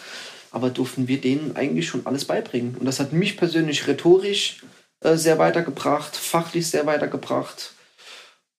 aber 0.51 0.69
durften 0.69 1.07
wir 1.07 1.21
denen 1.21 1.55
eigentlich 1.55 1.87
schon 1.87 2.05
alles 2.05 2.25
beibringen. 2.25 2.75
Und 2.77 2.85
das 2.85 2.99
hat 2.99 3.13
mich 3.13 3.37
persönlich 3.37 3.87
rhetorisch 3.87 4.61
äh, 5.01 5.15
sehr 5.15 5.39
weitergebracht, 5.39 6.15
fachlich 6.15 6.67
sehr 6.67 6.85
weitergebracht. 6.85 7.73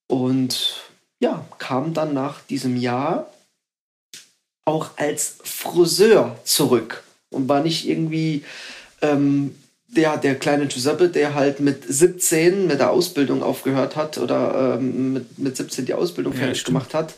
Und 0.06 0.91
ja, 1.22 1.46
kam 1.58 1.94
dann 1.94 2.12
nach 2.12 2.40
diesem 2.42 2.76
Jahr 2.76 3.30
auch 4.64 4.90
als 4.96 5.36
Friseur 5.44 6.36
zurück 6.44 7.04
und 7.30 7.48
war 7.48 7.62
nicht 7.62 7.88
irgendwie 7.88 8.44
ähm, 9.00 9.54
der, 9.86 10.16
der 10.16 10.34
kleine 10.34 10.66
Giuseppe, 10.66 11.08
der 11.08 11.34
halt 11.34 11.60
mit 11.60 11.84
17 11.86 12.66
mit 12.66 12.80
der 12.80 12.90
Ausbildung 12.90 13.42
aufgehört 13.42 13.94
hat 13.94 14.18
oder 14.18 14.78
ähm, 14.80 15.12
mit, 15.12 15.38
mit 15.38 15.56
17 15.56 15.86
die 15.86 15.94
Ausbildung 15.94 16.32
fertig 16.32 16.58
ja, 16.58 16.64
gemacht 16.64 16.92
hat, 16.92 17.14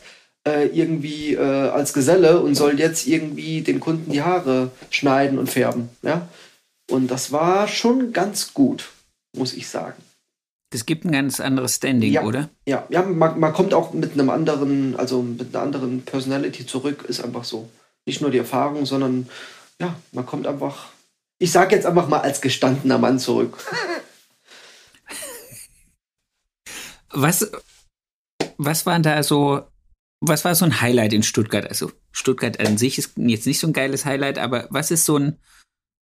äh, 0.47 0.67
irgendwie 0.67 1.33
äh, 1.33 1.39
als 1.39 1.93
Geselle 1.93 2.41
und 2.41 2.55
soll 2.55 2.79
jetzt 2.79 3.07
irgendwie 3.07 3.61
den 3.61 3.79
Kunden 3.79 4.11
die 4.11 4.21
Haare 4.21 4.71
schneiden 4.91 5.39
und 5.39 5.49
färben. 5.49 5.89
Ja? 6.03 6.27
Und 6.91 7.09
das 7.09 7.31
war 7.31 7.67
schon 7.67 8.13
ganz 8.13 8.53
gut, 8.53 8.89
muss 9.35 9.53
ich 9.53 9.67
sagen. 9.67 10.01
Es 10.73 10.85
gibt 10.85 11.05
ein 11.05 11.11
ganz 11.11 11.39
anderes 11.39 11.75
Standing, 11.75 12.11
ja, 12.11 12.23
oder? 12.23 12.49
Ja, 12.65 12.85
ja 12.89 13.03
man, 13.03 13.39
man, 13.39 13.53
kommt 13.53 13.73
auch 13.73 13.93
mit 13.93 14.13
einem 14.13 14.29
anderen, 14.29 14.95
also 14.95 15.21
mit 15.21 15.55
einer 15.55 15.63
anderen 15.63 16.01
Personality 16.01 16.65
zurück, 16.65 17.05
ist 17.07 17.23
einfach 17.23 17.43
so. 17.43 17.69
Nicht 18.05 18.21
nur 18.21 18.31
die 18.31 18.39
Erfahrung, 18.39 18.85
sondern 18.85 19.29
ja, 19.79 19.95
man 20.11 20.25
kommt 20.25 20.47
einfach, 20.47 20.87
ich 21.39 21.51
sage 21.51 21.75
jetzt 21.75 21.85
einfach 21.85 22.07
mal 22.07 22.19
als 22.19 22.41
gestandener 22.41 22.97
Mann 22.97 23.19
zurück. 23.19 23.57
was, 27.11 27.49
was 28.57 28.85
waren 28.85 29.03
da 29.03 29.23
so, 29.23 29.63
was 30.21 30.45
war 30.45 30.55
so 30.55 30.65
ein 30.65 30.81
Highlight 30.81 31.13
in 31.13 31.23
Stuttgart? 31.23 31.67
Also 31.67 31.91
Stuttgart 32.11 32.59
an 32.59 32.77
sich 32.77 32.97
ist 32.97 33.13
jetzt 33.17 33.47
nicht 33.47 33.59
so 33.59 33.67
ein 33.67 33.73
geiles 33.73 34.05
Highlight, 34.05 34.39
aber 34.39 34.67
was 34.69 34.91
ist 34.91 35.05
so 35.05 35.17
ein, 35.17 35.39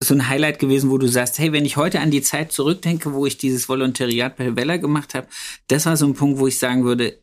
so 0.01 0.15
ein 0.15 0.29
Highlight 0.29 0.59
gewesen, 0.59 0.91
wo 0.91 0.99
du 0.99 1.09
sagst, 1.09 1.39
hey, 1.39 1.53
wenn 1.53 1.65
ich 1.65 1.77
heute 1.77 2.01
an 2.01 2.11
die 2.11 2.23
Zeit 2.23 2.53
zurückdenke, 2.53 3.15
wo 3.15 3.25
ich 3.27 3.39
dieses 3.39 3.69
Volontariat 3.69 4.37
bei 4.37 4.55
Weller 4.57 4.79
gemacht 4.79 5.15
habe, 5.15 5.27
das 5.69 5.87
war 5.87 5.97
so 5.97 6.07
ein 6.07 6.15
Punkt, 6.15 6.39
wo 6.39 6.47
ich 6.47 6.59
sagen 6.59 6.85
würde, 6.85 7.19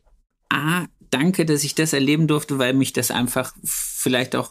ah, 0.48 0.86
danke, 1.10 1.46
dass 1.46 1.62
ich 1.62 1.74
das 1.74 1.92
erleben 1.92 2.26
durfte, 2.26 2.58
weil 2.58 2.74
mich 2.74 2.92
das 2.92 3.10
einfach 3.10 3.54
vielleicht 3.62 4.34
auch 4.34 4.50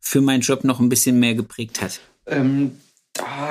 für 0.00 0.20
meinen 0.20 0.42
Job 0.42 0.62
noch 0.62 0.78
ein 0.78 0.88
bisschen 0.88 1.18
mehr 1.18 1.34
geprägt 1.34 1.82
hat. 1.82 2.00
Ähm, 2.26 2.76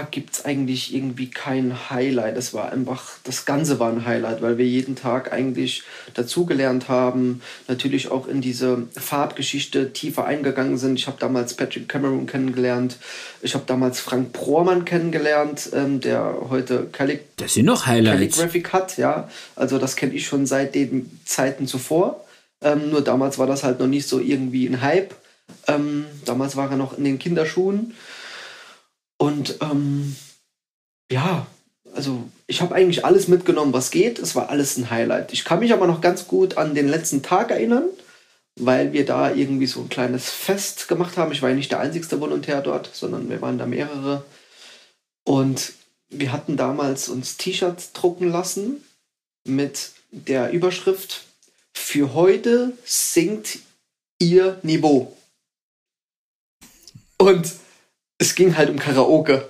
gibt 0.10 0.34
es 0.34 0.46
eigentlich 0.46 0.94
irgendwie 0.94 1.30
kein 1.30 1.90
Highlight. 1.90 2.38
Es 2.38 2.54
war 2.54 2.72
einfach, 2.72 3.18
das 3.24 3.46
Ganze 3.46 3.80
war 3.80 3.92
ein 3.92 4.06
Highlight, 4.06 4.42
weil 4.42 4.58
wir 4.58 4.66
jeden 4.66 4.96
Tag 4.96 5.32
eigentlich 5.34 5.84
dazugelernt 6.14 6.90
haben, 6.90 7.42
natürlich 7.68 8.12
auch 8.12 8.28
in 8.28 8.42
diese 8.42 8.84
Farbgeschichte 8.96 9.94
tiefer 9.94 10.26
eingegangen 10.26 10.78
sind. 10.78 11.00
Ich 11.00 11.08
habe 11.08 11.18
damals 11.20 11.54
Patrick 11.54 11.88
Cameron 11.88 12.26
kennengelernt, 12.26 12.98
ich 13.42 13.54
habe 13.54 13.66
damals 13.68 14.00
Frank 14.00 14.34
Prohrmann 14.34 14.86
kennengelernt, 14.86 15.70
ähm, 15.74 16.02
der 16.02 16.36
heute 16.50 16.88
Callig 16.92 17.22
das 17.38 17.54
sind 17.54 17.66
noch 17.66 17.86
Highlights. 17.86 18.38
Calligraphic 18.38 18.74
hat, 18.74 18.98
ja. 18.98 19.30
Also 19.56 19.78
das 19.78 19.96
kenne 19.96 20.14
ich 20.14 20.26
schon 20.26 20.46
seit 20.46 20.76
den 20.76 21.20
Zeiten 21.26 21.68
zuvor. 21.68 22.26
Ähm, 22.62 22.90
nur 22.90 23.02
damals 23.02 23.38
war 23.38 23.48
das 23.48 23.64
halt 23.64 23.80
noch 23.80 23.88
nicht 23.88 24.08
so 24.08 24.20
irgendwie 24.20 24.68
ein 24.68 24.82
Hype. 24.82 25.14
Ähm, 25.68 26.06
damals 26.26 26.56
war 26.56 26.72
er 26.72 26.78
noch 26.78 26.98
in 26.98 27.04
den 27.04 27.20
Kinderschuhen. 27.20 27.94
Und 29.18 29.58
ähm, 29.62 30.16
ja, 31.12 31.48
also 31.94 32.24
ich 32.48 32.62
habe 32.62 32.76
eigentlich 32.76 33.06
alles 33.06 33.28
mitgenommen, 33.28 33.74
was 33.74 33.92
geht. 33.92 34.20
Es 34.20 34.36
war 34.36 34.50
alles 34.50 34.78
ein 34.78 34.90
Highlight. 34.90 35.34
Ich 35.34 35.46
kann 35.46 35.60
mich 35.60 35.74
aber 35.74 35.88
noch 35.88 36.02
ganz 36.02 36.28
gut 36.28 36.58
an 36.58 36.76
den 36.76 36.88
letzten 36.88 37.24
Tag 37.24 37.52
erinnern, 37.52 37.86
weil 38.56 38.94
wir 38.94 39.06
da 39.06 39.34
irgendwie 39.34 39.68
so 39.68 39.82
ein 39.82 39.90
kleines 39.90 40.30
Fest 40.30 40.88
gemacht 40.88 41.18
haben. 41.18 41.32
Ich 41.32 41.42
war 41.42 41.50
ja 41.50 41.56
nicht 41.56 41.72
der 41.72 41.80
einzigste 41.80 42.20
Volontär 42.20 42.62
dort, 42.62 42.90
sondern 42.94 43.30
wir 43.30 43.42
waren 43.42 43.58
da 43.58 43.66
mehrere. 43.66 44.26
Und 45.24 45.74
wir 46.10 46.32
hatten 46.32 46.58
damals 46.58 47.10
uns 47.10 47.38
T-Shirts 47.38 47.94
drucken 47.94 48.30
lassen 48.30 48.84
mit 49.46 49.92
der 50.12 50.52
Überschrift 50.52 51.24
Für 51.74 52.14
heute 52.14 52.72
sinkt 52.86 53.60
ihr 54.20 54.60
Niveau. 54.64 55.16
Und 57.18 57.52
es 58.18 58.36
ging 58.36 58.56
halt 58.56 58.70
um 58.70 58.78
Karaoke. 58.78 59.48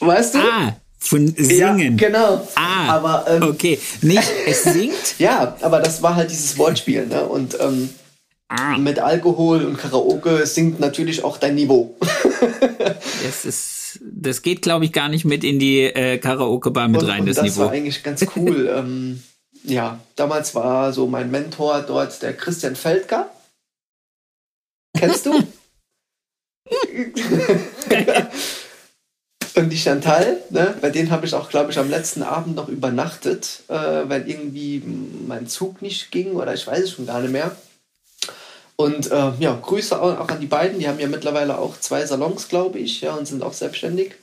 Weißt 0.00 0.34
du? 0.34 0.38
Ah, 0.38 0.76
von 0.98 1.26
Singen. 1.28 1.98
Ja, 1.98 2.08
genau. 2.08 2.48
Ah, 2.54 2.88
aber, 2.88 3.26
ähm, 3.28 3.42
okay. 3.44 3.78
Nicht, 4.02 4.30
es 4.46 4.64
singt? 4.64 4.94
ja, 5.18 5.56
aber 5.60 5.80
das 5.80 6.02
war 6.02 6.16
halt 6.16 6.30
dieses 6.30 6.58
Wortspiel. 6.58 7.06
Ne? 7.06 7.24
Und 7.24 7.56
ähm, 7.60 7.88
ah. 8.48 8.76
mit 8.76 8.98
Alkohol 8.98 9.64
und 9.64 9.78
Karaoke 9.78 10.44
sinkt 10.46 10.80
natürlich 10.80 11.24
auch 11.24 11.38
dein 11.38 11.54
Niveau. 11.54 11.96
das 13.24 13.44
ist, 13.44 14.00
das 14.02 14.42
geht, 14.42 14.62
glaube 14.62 14.84
ich, 14.84 14.92
gar 14.92 15.08
nicht 15.08 15.24
mit 15.24 15.44
in 15.44 15.58
die 15.58 15.82
äh, 15.82 16.18
Karaoke-Bar 16.18 16.88
mit 16.88 17.02
und, 17.02 17.08
rein, 17.08 17.20
und 17.20 17.28
das, 17.28 17.36
das 17.36 17.44
Niveau. 17.44 17.62
war 17.62 17.70
eigentlich 17.70 18.02
ganz 18.02 18.26
cool. 18.36 18.68
ähm, 18.76 19.22
ja, 19.64 20.00
damals 20.16 20.54
war 20.54 20.92
so 20.92 21.06
mein 21.06 21.30
Mentor 21.30 21.82
dort 21.82 22.22
der 22.22 22.36
Christian 22.36 22.76
Feldger. 22.76 23.30
Kennst 24.96 25.26
du? 25.26 25.42
Und 29.54 29.70
die 29.70 29.76
Chantal, 29.76 30.36
ne, 30.50 30.74
bei 30.80 30.90
denen 30.90 31.10
habe 31.10 31.26
ich 31.26 31.34
auch, 31.34 31.48
glaube 31.48 31.72
ich, 31.72 31.78
am 31.78 31.90
letzten 31.90 32.22
Abend 32.22 32.54
noch 32.54 32.68
übernachtet, 32.68 33.62
äh, 33.68 33.72
weil 33.72 34.28
irgendwie 34.28 34.80
mein 35.26 35.48
Zug 35.48 35.82
nicht 35.82 36.12
ging 36.12 36.32
oder 36.32 36.54
ich 36.54 36.64
weiß 36.64 36.80
es 36.80 36.92
schon 36.92 37.06
gar 37.06 37.20
nicht 37.20 37.32
mehr. 37.32 37.56
Und 38.76 39.10
äh, 39.10 39.32
ja, 39.40 39.58
Grüße 39.60 40.00
auch, 40.00 40.20
auch, 40.20 40.28
an 40.28 40.40
die 40.40 40.46
beiden. 40.46 40.78
Die 40.78 40.86
haben 40.86 41.00
ja 41.00 41.08
mittlerweile 41.08 41.58
auch 41.58 41.78
zwei 41.80 42.06
Salons, 42.06 42.46
glaube 42.46 42.78
ich, 42.78 43.00
ja, 43.00 43.14
und 43.14 43.26
sind 43.26 43.42
auch 43.42 43.52
selbstständig. 43.52 44.14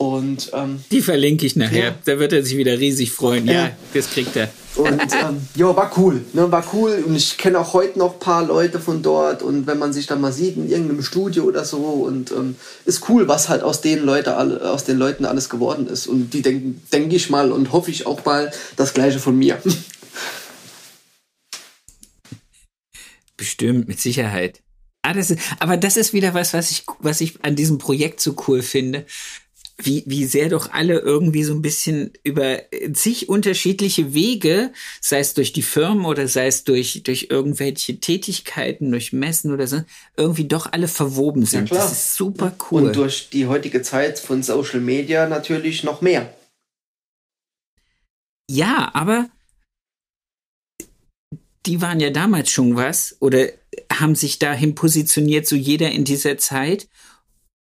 Und 0.00 0.50
ähm, 0.54 0.82
die 0.90 1.02
verlinke 1.02 1.44
ich 1.44 1.56
nachher. 1.56 1.84
Ja. 1.88 1.94
Da 2.06 2.18
wird 2.18 2.32
er 2.32 2.42
sich 2.42 2.56
wieder 2.56 2.78
riesig 2.78 3.12
freuen. 3.12 3.46
Ja, 3.46 3.52
Ja. 3.52 3.70
das 3.92 4.10
kriegt 4.10 4.34
er. 4.34 4.48
Und 4.76 4.98
ähm, 4.98 5.42
ja, 5.56 5.76
war 5.76 5.92
cool. 5.98 6.24
Ne, 6.32 6.50
war 6.50 6.64
cool. 6.72 7.04
Und 7.06 7.14
ich 7.16 7.36
kenne 7.36 7.58
auch 7.58 7.74
heute 7.74 7.98
noch 7.98 8.14
ein 8.14 8.18
paar 8.18 8.46
Leute 8.46 8.80
von 8.80 9.02
dort. 9.02 9.42
Und 9.42 9.66
wenn 9.66 9.78
man 9.78 9.92
sich 9.92 10.06
dann 10.06 10.22
mal 10.22 10.32
sieht 10.32 10.56
in 10.56 10.70
irgendeinem 10.70 11.02
Studio 11.02 11.44
oder 11.44 11.66
so, 11.66 11.76
und 11.76 12.30
ähm, 12.30 12.56
ist 12.86 13.10
cool, 13.10 13.28
was 13.28 13.50
halt 13.50 13.62
aus 13.62 13.82
den, 13.82 14.02
Leute, 14.02 14.38
aus 14.38 14.84
den 14.84 14.96
Leuten 14.96 15.26
alles 15.26 15.50
geworden 15.50 15.86
ist. 15.86 16.06
Und 16.06 16.30
die 16.30 16.40
denken, 16.40 16.80
denke 16.94 17.14
ich 17.16 17.28
mal 17.28 17.52
und 17.52 17.70
hoffe 17.72 17.90
ich 17.90 18.06
auch 18.06 18.24
mal 18.24 18.50
das 18.76 18.94
Gleiche 18.94 19.18
von 19.18 19.36
mir. 19.36 19.58
Bestimmt, 23.36 23.86
mit 23.86 24.00
Sicherheit. 24.00 24.62
Ah, 25.02 25.12
das 25.12 25.30
ist, 25.30 25.40
aber 25.58 25.76
das 25.76 25.98
ist 25.98 26.14
wieder 26.14 26.32
was, 26.32 26.54
was 26.54 26.70
ich, 26.70 26.84
was 27.00 27.20
ich 27.20 27.44
an 27.44 27.54
diesem 27.54 27.76
Projekt 27.76 28.20
so 28.20 28.34
cool 28.48 28.62
finde. 28.62 29.04
Wie, 29.84 30.04
wie 30.06 30.24
sehr 30.24 30.48
doch 30.48 30.72
alle 30.72 30.98
irgendwie 30.98 31.44
so 31.44 31.52
ein 31.54 31.62
bisschen 31.62 32.12
über 32.22 32.60
zig 32.92 33.28
unterschiedliche 33.28 34.14
Wege, 34.14 34.72
sei 35.00 35.20
es 35.20 35.34
durch 35.34 35.52
die 35.52 35.62
Firmen 35.62 36.04
oder 36.04 36.28
sei 36.28 36.46
es 36.46 36.64
durch, 36.64 37.02
durch 37.02 37.28
irgendwelche 37.30 38.00
Tätigkeiten, 38.00 38.90
durch 38.90 39.12
Messen 39.12 39.52
oder 39.52 39.66
so, 39.66 39.82
irgendwie 40.16 40.46
doch 40.46 40.72
alle 40.72 40.88
verwoben 40.88 41.46
sind. 41.46 41.68
klar. 41.68 41.82
das 41.82 41.92
ist 41.92 42.16
super 42.16 42.54
cool. 42.70 42.84
Und 42.84 42.96
durch 42.96 43.30
die 43.30 43.46
heutige 43.46 43.82
Zeit 43.82 44.18
von 44.18 44.42
Social 44.42 44.80
Media 44.80 45.28
natürlich 45.28 45.84
noch 45.84 46.00
mehr. 46.00 46.34
Ja, 48.50 48.90
aber 48.94 49.28
die 51.66 51.80
waren 51.80 52.00
ja 52.00 52.10
damals 52.10 52.50
schon 52.50 52.76
was 52.76 53.16
oder 53.20 53.48
haben 53.92 54.14
sich 54.14 54.38
dahin 54.38 54.74
positioniert, 54.74 55.46
so 55.46 55.56
jeder 55.56 55.90
in 55.90 56.04
dieser 56.04 56.38
Zeit. 56.38 56.88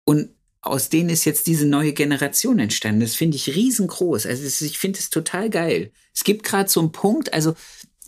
Und 0.04 0.33
aus 0.64 0.88
denen 0.88 1.10
ist 1.10 1.24
jetzt 1.24 1.46
diese 1.46 1.66
neue 1.66 1.92
Generation 1.92 2.58
entstanden. 2.58 3.00
Das 3.00 3.14
finde 3.14 3.36
ich 3.36 3.54
riesengroß. 3.54 4.26
Also 4.26 4.44
es, 4.44 4.60
ich 4.60 4.78
finde 4.78 4.98
es 4.98 5.10
total 5.10 5.50
geil. 5.50 5.92
Es 6.14 6.24
gibt 6.24 6.44
gerade 6.44 6.70
so 6.70 6.80
einen 6.80 6.92
Punkt, 6.92 7.32
also 7.32 7.54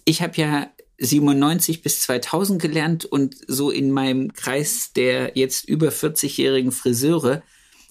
ich 0.05 0.23
habe 0.23 0.37
ja 0.37 0.71
97 0.99 1.83
bis 1.83 2.01
2000 2.01 2.61
gelernt 2.61 3.05
und 3.05 3.37
so 3.47 3.71
in 3.71 3.91
meinem 3.91 4.33
Kreis 4.33 4.93
der 4.95 5.33
jetzt 5.35 5.69
über 5.69 5.89
40-jährigen 5.89 6.73
Friseure 6.73 7.43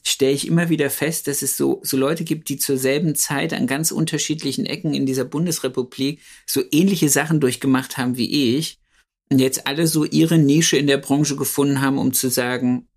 stelle 0.08 0.34
ich 0.34 0.47
immer 0.47 0.69
wieder 0.69 0.89
fest, 0.89 1.28
dass 1.28 1.41
es 1.41 1.58
so, 1.58 1.82
so 1.84 1.97
Leute 1.97 2.23
gibt, 2.23 2.49
die 2.49 2.58
zur 2.58 2.78
selben 2.78 3.15
Zeit 3.15 3.54
an 3.54 3.67
ganz 3.67 3.91
unterschiedlichen 3.91 4.65
Ecken 4.65 4.93
in 4.93 5.06
dieser 5.06 5.25
Bundesrepublik 5.25 6.21
so 6.45 6.63
ähnliche 6.71 7.10
Sachen 7.10 7.39
durchgemacht 7.39 7.97
haben 7.97 8.15
wie 8.15 8.58
ich 8.58 8.80
und 9.32 9.39
jetzt 9.39 9.65
alle 9.67 9.88
so 9.88 10.06
ihre 10.06 10.38
Nische 10.38 10.78
in 10.78 10.88
der 10.88 10.97
Branche 10.97 11.36
gefunden 11.36 11.82
haben, 11.82 11.97
um 11.97 12.13
zu 12.13 12.30
sagen, 12.30 12.88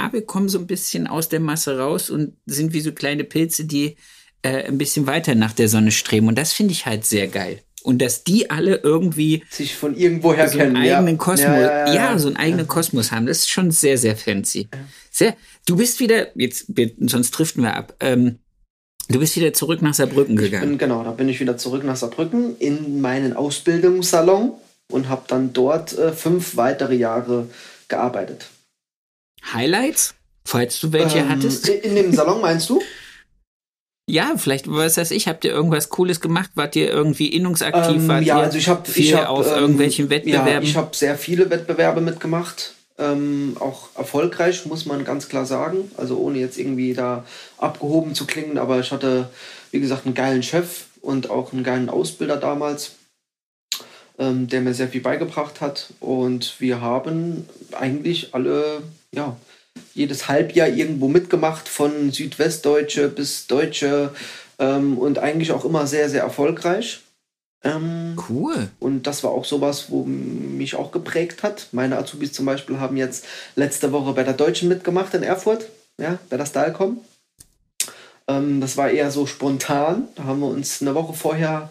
ah, 0.00 0.12
wir 0.12 0.22
kommen 0.24 0.48
so 0.48 0.58
ein 0.58 0.66
bisschen 0.66 1.06
aus 1.06 1.28
der 1.28 1.40
Masse 1.40 1.78
raus 1.78 2.10
und 2.10 2.34
sind 2.46 2.72
wie 2.72 2.80
so 2.80 2.92
kleine 2.92 3.24
Pilze, 3.24 3.64
die 3.64 3.96
äh, 4.42 4.64
ein 4.64 4.78
bisschen 4.78 5.06
weiter 5.06 5.34
nach 5.34 5.52
der 5.52 5.68
Sonne 5.68 5.90
streben. 5.90 6.28
Und 6.28 6.36
das 6.38 6.52
finde 6.52 6.72
ich 6.72 6.86
halt 6.86 7.04
sehr 7.04 7.28
geil. 7.28 7.60
Und 7.82 8.02
dass 8.02 8.24
die 8.24 8.50
alle 8.50 8.76
irgendwie 8.82 9.42
Sich 9.50 9.74
von 9.74 9.96
irgendwoher 9.96 10.48
so 10.48 10.58
kennen. 10.58 10.76
einen 10.76 10.84
ja. 10.84 10.98
eigenen 10.98 11.16
Kosmos, 11.18 11.40
Ja, 11.48 11.60
ja, 11.60 11.86
ja, 11.86 11.94
ja. 11.94 12.18
so 12.18 12.28
einen 12.28 12.36
eigenen 12.36 12.68
Kosmos 12.68 13.10
haben, 13.10 13.24
das 13.26 13.38
ist 13.38 13.48
schon 13.50 13.70
sehr, 13.70 13.96
sehr 13.96 14.16
fancy. 14.16 14.68
Sehr. 15.10 15.34
Du 15.66 15.76
bist 15.76 15.98
wieder, 15.98 16.28
jetzt, 16.38 16.66
sonst 17.00 17.30
driften 17.30 17.62
wir 17.62 17.74
ab. 17.74 17.94
Ähm, 18.00 18.38
du 19.08 19.18
bist 19.18 19.34
wieder 19.36 19.54
zurück 19.54 19.80
nach 19.80 19.94
Saarbrücken 19.94 20.34
Ich 20.34 20.42
gegangen. 20.44 20.68
bin, 20.70 20.78
genau, 20.78 21.02
da 21.04 21.12
bin 21.12 21.28
ich 21.30 21.40
wieder 21.40 21.56
zurück 21.56 21.82
nach 21.84 21.96
Saarbrücken 21.96 22.56
in 22.58 23.00
meinen 23.00 23.32
Ausbildungssalon 23.34 24.52
und 24.90 25.08
habe 25.08 25.22
dann 25.28 25.52
dort 25.54 25.96
äh, 25.96 26.12
fünf 26.12 26.56
weitere 26.56 26.94
Jahre 26.96 27.48
gearbeitet. 27.88 28.46
Highlights, 29.52 30.14
falls 30.44 30.80
du 30.80 30.92
welche 30.92 31.18
Ähm, 31.18 31.28
hattest? 31.28 31.68
In, 31.68 31.94
dem 31.94 32.12
Salon 32.12 32.40
meinst 32.40 32.68
du? 32.70 32.80
Ja, 34.08 34.32
vielleicht, 34.36 34.68
was 34.68 34.96
weiß 34.96 35.12
ich, 35.12 35.28
habt 35.28 35.44
ihr 35.44 35.52
irgendwas 35.52 35.88
Cooles 35.88 36.20
gemacht? 36.20 36.50
Wart 36.54 36.74
ihr 36.74 36.90
irgendwie 36.90 37.28
innungsaktiv? 37.28 38.02
Ähm, 38.02 38.08
Wart 38.08 38.24
ja, 38.24 38.40
also 38.40 38.58
ich 38.58 38.68
habe 38.68 38.88
viel 38.88 39.04
ich 39.04 39.14
hab, 39.14 39.28
auf 39.28 39.46
ähm, 39.46 39.54
irgendwelchen 39.54 40.10
Wettbewerben? 40.10 40.46
Ja, 40.48 40.60
ich 40.60 40.76
habe 40.76 40.96
sehr 40.96 41.16
viele 41.16 41.48
Wettbewerbe 41.48 42.00
mitgemacht. 42.00 42.74
Ähm, 42.98 43.56
auch 43.60 43.88
erfolgreich, 43.96 44.66
muss 44.66 44.84
man 44.84 45.04
ganz 45.04 45.28
klar 45.28 45.46
sagen. 45.46 45.90
Also 45.96 46.18
ohne 46.18 46.38
jetzt 46.38 46.58
irgendwie 46.58 46.92
da 46.92 47.24
abgehoben 47.56 48.14
zu 48.14 48.26
klingen, 48.26 48.58
aber 48.58 48.80
ich 48.80 48.90
hatte, 48.90 49.30
wie 49.70 49.80
gesagt, 49.80 50.06
einen 50.06 50.14
geilen 50.14 50.42
Chef 50.42 50.86
und 51.00 51.30
auch 51.30 51.52
einen 51.52 51.64
geilen 51.64 51.88
Ausbilder 51.88 52.36
damals, 52.36 52.96
ähm, 54.18 54.48
der 54.48 54.60
mir 54.60 54.74
sehr 54.74 54.88
viel 54.88 55.00
beigebracht 55.00 55.60
hat. 55.60 55.92
Und 56.00 56.56
wir 56.58 56.80
haben 56.80 57.48
eigentlich 57.72 58.34
alle, 58.34 58.82
ja, 59.14 59.36
jedes 59.94 60.28
Halbjahr 60.28 60.68
irgendwo 60.68 61.08
mitgemacht, 61.08 61.68
von 61.68 62.10
Südwestdeutsche 62.10 63.08
bis 63.08 63.46
Deutsche 63.46 64.12
ähm, 64.58 64.98
und 64.98 65.18
eigentlich 65.18 65.52
auch 65.52 65.64
immer 65.64 65.86
sehr, 65.86 66.08
sehr 66.08 66.22
erfolgreich. 66.22 67.02
Ähm, 67.62 68.16
cool. 68.30 68.70
und 68.78 69.02
das 69.02 69.22
war 69.22 69.32
auch 69.32 69.44
sowas, 69.44 69.90
wo 69.90 70.04
mich 70.04 70.76
auch 70.76 70.92
geprägt 70.92 71.42
hat. 71.42 71.68
Meine 71.72 71.98
Azubis 71.98 72.32
zum 72.32 72.46
Beispiel 72.46 72.80
haben 72.80 72.96
jetzt 72.96 73.26
letzte 73.54 73.92
Woche 73.92 74.14
bei 74.14 74.22
der 74.22 74.32
Deutschen 74.32 74.70
mitgemacht 74.70 75.12
in 75.12 75.22
Erfurt, 75.22 75.66
ja, 75.98 76.18
bei 76.30 76.38
der 76.38 76.46
Stahlcom. 76.46 77.02
Ähm, 78.28 78.62
das 78.62 78.78
war 78.78 78.90
eher 78.90 79.10
so 79.10 79.26
spontan. 79.26 80.08
Da 80.14 80.24
haben 80.24 80.40
wir 80.40 80.46
uns 80.46 80.80
eine 80.80 80.94
Woche 80.94 81.12
vorher 81.12 81.68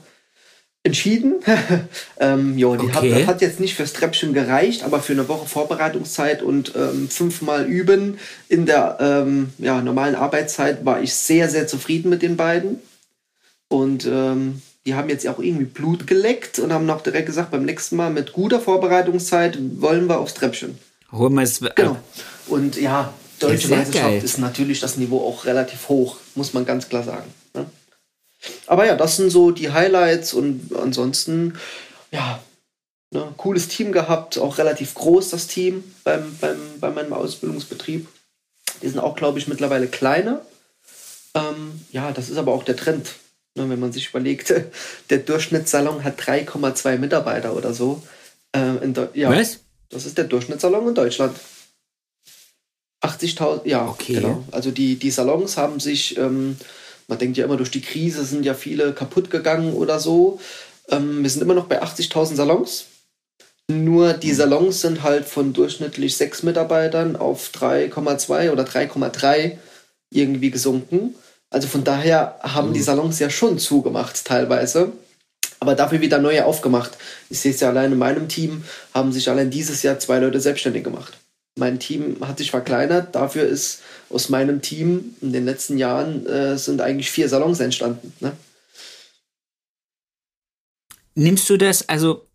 entschieden. 0.84 1.36
ähm, 2.20 2.58
jo, 2.58 2.76
die 2.76 2.92
hat, 2.92 3.04
Okay. 3.04 3.20
das 3.20 3.28
hat 3.28 3.42
jetzt 3.42 3.60
nicht 3.60 3.76
fürs 3.76 3.94
Treppchen 3.94 4.34
gereicht, 4.34 4.84
aber 4.84 5.02
für 5.02 5.14
eine 5.14 5.28
Woche 5.28 5.48
Vorbereitungszeit 5.48 6.42
und 6.42 6.74
ähm, 6.76 7.10
fünfmal 7.10 7.66
üben 7.66 8.18
in 8.48 8.66
der 8.66 8.98
ähm, 9.00 9.50
ja, 9.58 9.82
normalen 9.82 10.16
Arbeitszeit 10.16 10.86
war 10.86 11.02
ich 11.02 11.14
sehr, 11.14 11.50
sehr 11.50 11.68
zufrieden 11.68 12.10
mit 12.10 12.22
den 12.22 12.38
beiden. 12.38 12.80
Und 13.68 14.06
ähm, 14.06 14.62
die 14.86 14.96
haben 14.96 15.10
jetzt 15.10 15.28
auch 15.28 15.40
irgendwie 15.40 15.66
Blut 15.66 16.08
geleckt 16.08 16.58
und 16.60 16.72
haben 16.74 16.86
noch 16.86 17.02
direkt 17.02 17.28
gesagt, 17.28 17.52
beim 17.52 17.66
nächsten 17.66 17.96
Mal 17.98 18.10
mit 18.10 18.34
guter 18.34 18.60
Vorbereitungszeit 18.60 19.58
wollen 19.80 20.08
wir 20.08 20.20
aufs 20.20 20.34
Treppchen. 20.34 20.80
Holen 21.12 21.34
wir 21.34 21.44
es 21.44 21.60
Genau. 21.76 21.92
ab. 21.92 22.04
Und 22.48 22.80
ja, 22.80 23.14
deutsche 23.40 23.68
Meisterschaft 23.68 24.24
ist 24.24 24.40
natürlich 24.40 24.80
das 24.80 24.98
Niveau 24.98 25.20
auch 25.28 25.46
relativ 25.46 25.90
hoch, 25.90 26.18
muss 26.36 26.54
man 26.54 26.66
ganz 26.66 26.90
klar 26.90 27.04
sagen. 27.04 27.26
Ne? 27.54 27.66
Aber 28.68 28.86
ja, 28.86 28.96
das 28.96 29.18
sind 29.18 29.30
so 29.30 29.52
die 29.52 29.72
Highlights 29.72 30.34
und 30.34 30.72
ansonsten, 30.76 31.58
ja, 32.12 32.42
ne, 33.12 33.34
cooles 33.38 33.68
Team 33.68 33.92
gehabt, 33.92 34.38
auch 34.38 34.58
relativ 34.58 34.94
groß 34.94 35.30
das 35.30 35.48
Team 35.48 35.84
beim, 36.04 36.38
beim, 36.40 36.58
bei 36.80 36.90
meinem 36.90 37.14
Ausbildungsbetrieb. 37.14 38.08
Die 38.82 38.88
sind 38.88 39.00
auch, 39.00 39.16
glaube 39.16 39.40
ich, 39.40 39.48
mittlerweile 39.48 39.88
kleiner. 39.88 40.42
Ähm, 41.34 41.82
ja, 41.92 42.12
das 42.12 42.30
ist 42.30 42.38
aber 42.38 42.54
auch 42.54 42.64
der 42.64 42.78
Trend. 42.78 43.16
Ne, 43.56 43.70
wenn 43.70 43.80
man 43.80 43.92
sich 43.92 44.10
überlegt, 44.10 44.54
der 45.10 45.18
Durchschnittssalon 45.18 46.04
hat 46.04 46.20
3,2 46.22 46.98
Mitarbeiter 46.98 47.56
oder 47.56 47.74
so. 47.74 48.02
Ähm, 48.54 48.94
ja, 49.14 49.30
Was? 49.30 49.60
das 49.90 50.06
ist 50.06 50.18
der 50.18 50.26
Durchschnittssalon 50.26 50.88
in 50.88 50.96
Deutschland. 50.96 51.38
80.000, 53.02 53.62
ja, 53.66 53.88
Okay. 53.88 54.16
genau. 54.16 54.44
Also 54.52 54.72
die, 54.72 54.96
die 54.98 55.12
Salons 55.12 55.58
haben 55.58 55.80
sich, 55.80 56.18
ähm, 56.18 56.58
man 57.10 57.18
denkt 57.18 57.38
ja 57.38 57.46
immer, 57.46 57.58
durch 57.58 57.72
die 57.72 57.82
Krise 57.82 58.24
sind 58.24 58.46
ja 58.46 58.54
viele 58.54 58.94
kaputt 58.94 59.30
gegangen 59.32 59.74
oder 59.74 60.00
so. 60.00 60.40
Ähm, 60.90 61.24
wir 61.24 61.30
sind 61.30 61.42
immer 61.42 61.56
noch 61.56 61.66
bei 61.66 61.82
80.000 61.82 62.36
Salons. 62.36 62.86
Nur 63.68 64.14
die 64.14 64.34
Salons 64.34 64.82
sind 64.82 65.04
halt 65.04 65.26
von 65.26 65.54
durchschnittlich 65.54 66.16
sechs 66.16 66.44
Mitarbeitern 66.44 67.16
auf 67.16 67.52
3,2 67.54 68.52
oder 68.52 68.64
3,3 68.64 69.58
irgendwie 70.12 70.52
gesunken. 70.52 71.16
Also 71.50 71.68
von 71.68 71.84
daher 71.84 72.40
haben 72.42 72.74
die 72.74 72.82
Salons 72.82 73.20
ja 73.20 73.30
schon 73.30 73.58
zugemacht 73.58 74.26
teilweise, 74.26 74.92
aber 75.60 75.74
dafür 75.74 76.02
wieder 76.02 76.20
neue 76.20 76.46
aufgemacht. 76.46 76.92
Ich 77.30 77.40
sehe 77.40 77.52
es 77.52 77.60
ja 77.60 77.70
allein 77.70 77.92
in 77.92 77.98
meinem 77.98 78.28
Team, 78.28 78.64
haben 78.94 79.12
sich 79.12 79.30
allein 79.30 79.50
dieses 79.50 79.82
Jahr 79.82 79.98
zwei 80.00 80.20
Leute 80.20 80.40
selbstständig 80.40 80.84
gemacht. 80.84 81.14
Mein 81.58 81.80
Team 81.80 82.18
hat 82.22 82.38
sich 82.38 82.52
verkleinert, 82.52 83.16
dafür 83.16 83.44
ist 83.44 83.82
aus 84.10 84.30
meinem 84.30 84.62
Team 84.62 85.16
in 85.22 85.34
den 85.34 85.46
letzten 85.46 85.78
Jahren 85.78 86.26
äh, 86.26 86.58
sind 86.58 86.82
eigentlich 86.82 87.12
vier 87.12 87.28
Salons 87.28 87.60
entstanden. 87.60 88.14
Ne? 88.20 88.32
Nimmst 91.16 91.50
du 91.50 91.58
das, 91.58 91.90
also 91.90 92.30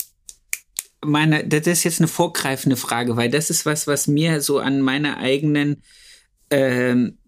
meine, 1.04 1.46
das 1.46 1.66
ist 1.66 1.84
jetzt 1.84 2.00
eine 2.00 2.08
vorgreifende 2.08 2.76
Frage, 2.76 3.16
weil 3.16 3.30
das 3.30 3.50
ist 3.50 3.66
was, 3.66 3.86
was 3.86 4.06
mir 4.06 4.40
so 4.40 4.58
an 4.58 4.80
meiner 4.80 5.18
eigenen 5.18 5.82
ähm, 6.50 7.18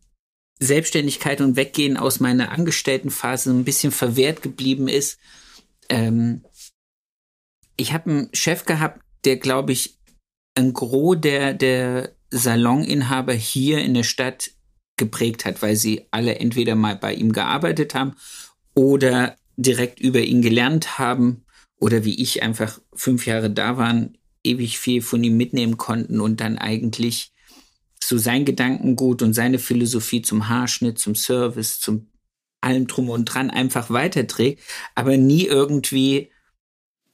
Selbstständigkeit 0.59 1.40
und 1.40 1.57
Weggehen 1.57 1.96
aus 1.96 2.20
meiner 2.20 2.51
Angestelltenphase 2.53 3.51
ein 3.51 3.64
bisschen 3.64 3.92
verwehrt 3.92 4.42
geblieben 4.42 4.88
ist. 4.88 5.18
Ähm, 5.88 6.44
ich 7.77 7.92
habe 7.92 8.11
einen 8.11 8.29
Chef 8.33 8.64
gehabt, 8.64 9.03
der, 9.25 9.37
glaube 9.37 9.72
ich, 9.72 9.95
ein 10.56 10.72
Gros 10.72 11.20
der, 11.20 11.54
der 11.54 12.12
Saloninhaber 12.30 13.32
hier 13.34 13.78
in 13.78 13.94
der 13.94 14.02
Stadt 14.02 14.50
geprägt 14.96 15.44
hat, 15.44 15.62
weil 15.62 15.76
sie 15.76 16.06
alle 16.10 16.36
entweder 16.36 16.74
mal 16.74 16.96
bei 16.96 17.14
ihm 17.14 17.32
gearbeitet 17.32 17.94
haben 17.94 18.14
oder 18.74 19.36
direkt 19.56 20.00
über 20.00 20.20
ihn 20.20 20.42
gelernt 20.42 20.98
haben 20.98 21.44
oder 21.78 22.04
wie 22.04 22.20
ich 22.20 22.42
einfach 22.42 22.80
fünf 22.94 23.26
Jahre 23.26 23.50
da 23.50 23.76
waren, 23.76 24.16
ewig 24.42 24.78
viel 24.78 25.02
von 25.02 25.22
ihm 25.22 25.36
mitnehmen 25.36 25.76
konnten 25.76 26.20
und 26.20 26.40
dann 26.40 26.58
eigentlich 26.58 27.32
so 28.02 28.18
sein 28.18 28.44
Gedankengut 28.44 29.22
und 29.22 29.34
seine 29.34 29.58
Philosophie 29.58 30.22
zum 30.22 30.48
Haarschnitt, 30.48 30.98
zum 30.98 31.14
Service, 31.14 31.80
zum 31.80 32.08
allem 32.60 32.86
drum 32.86 33.10
und 33.10 33.26
dran 33.26 33.50
einfach 33.50 33.90
weiterträgt, 33.90 34.62
aber 34.94 35.16
nie 35.16 35.44
irgendwie 35.44 36.30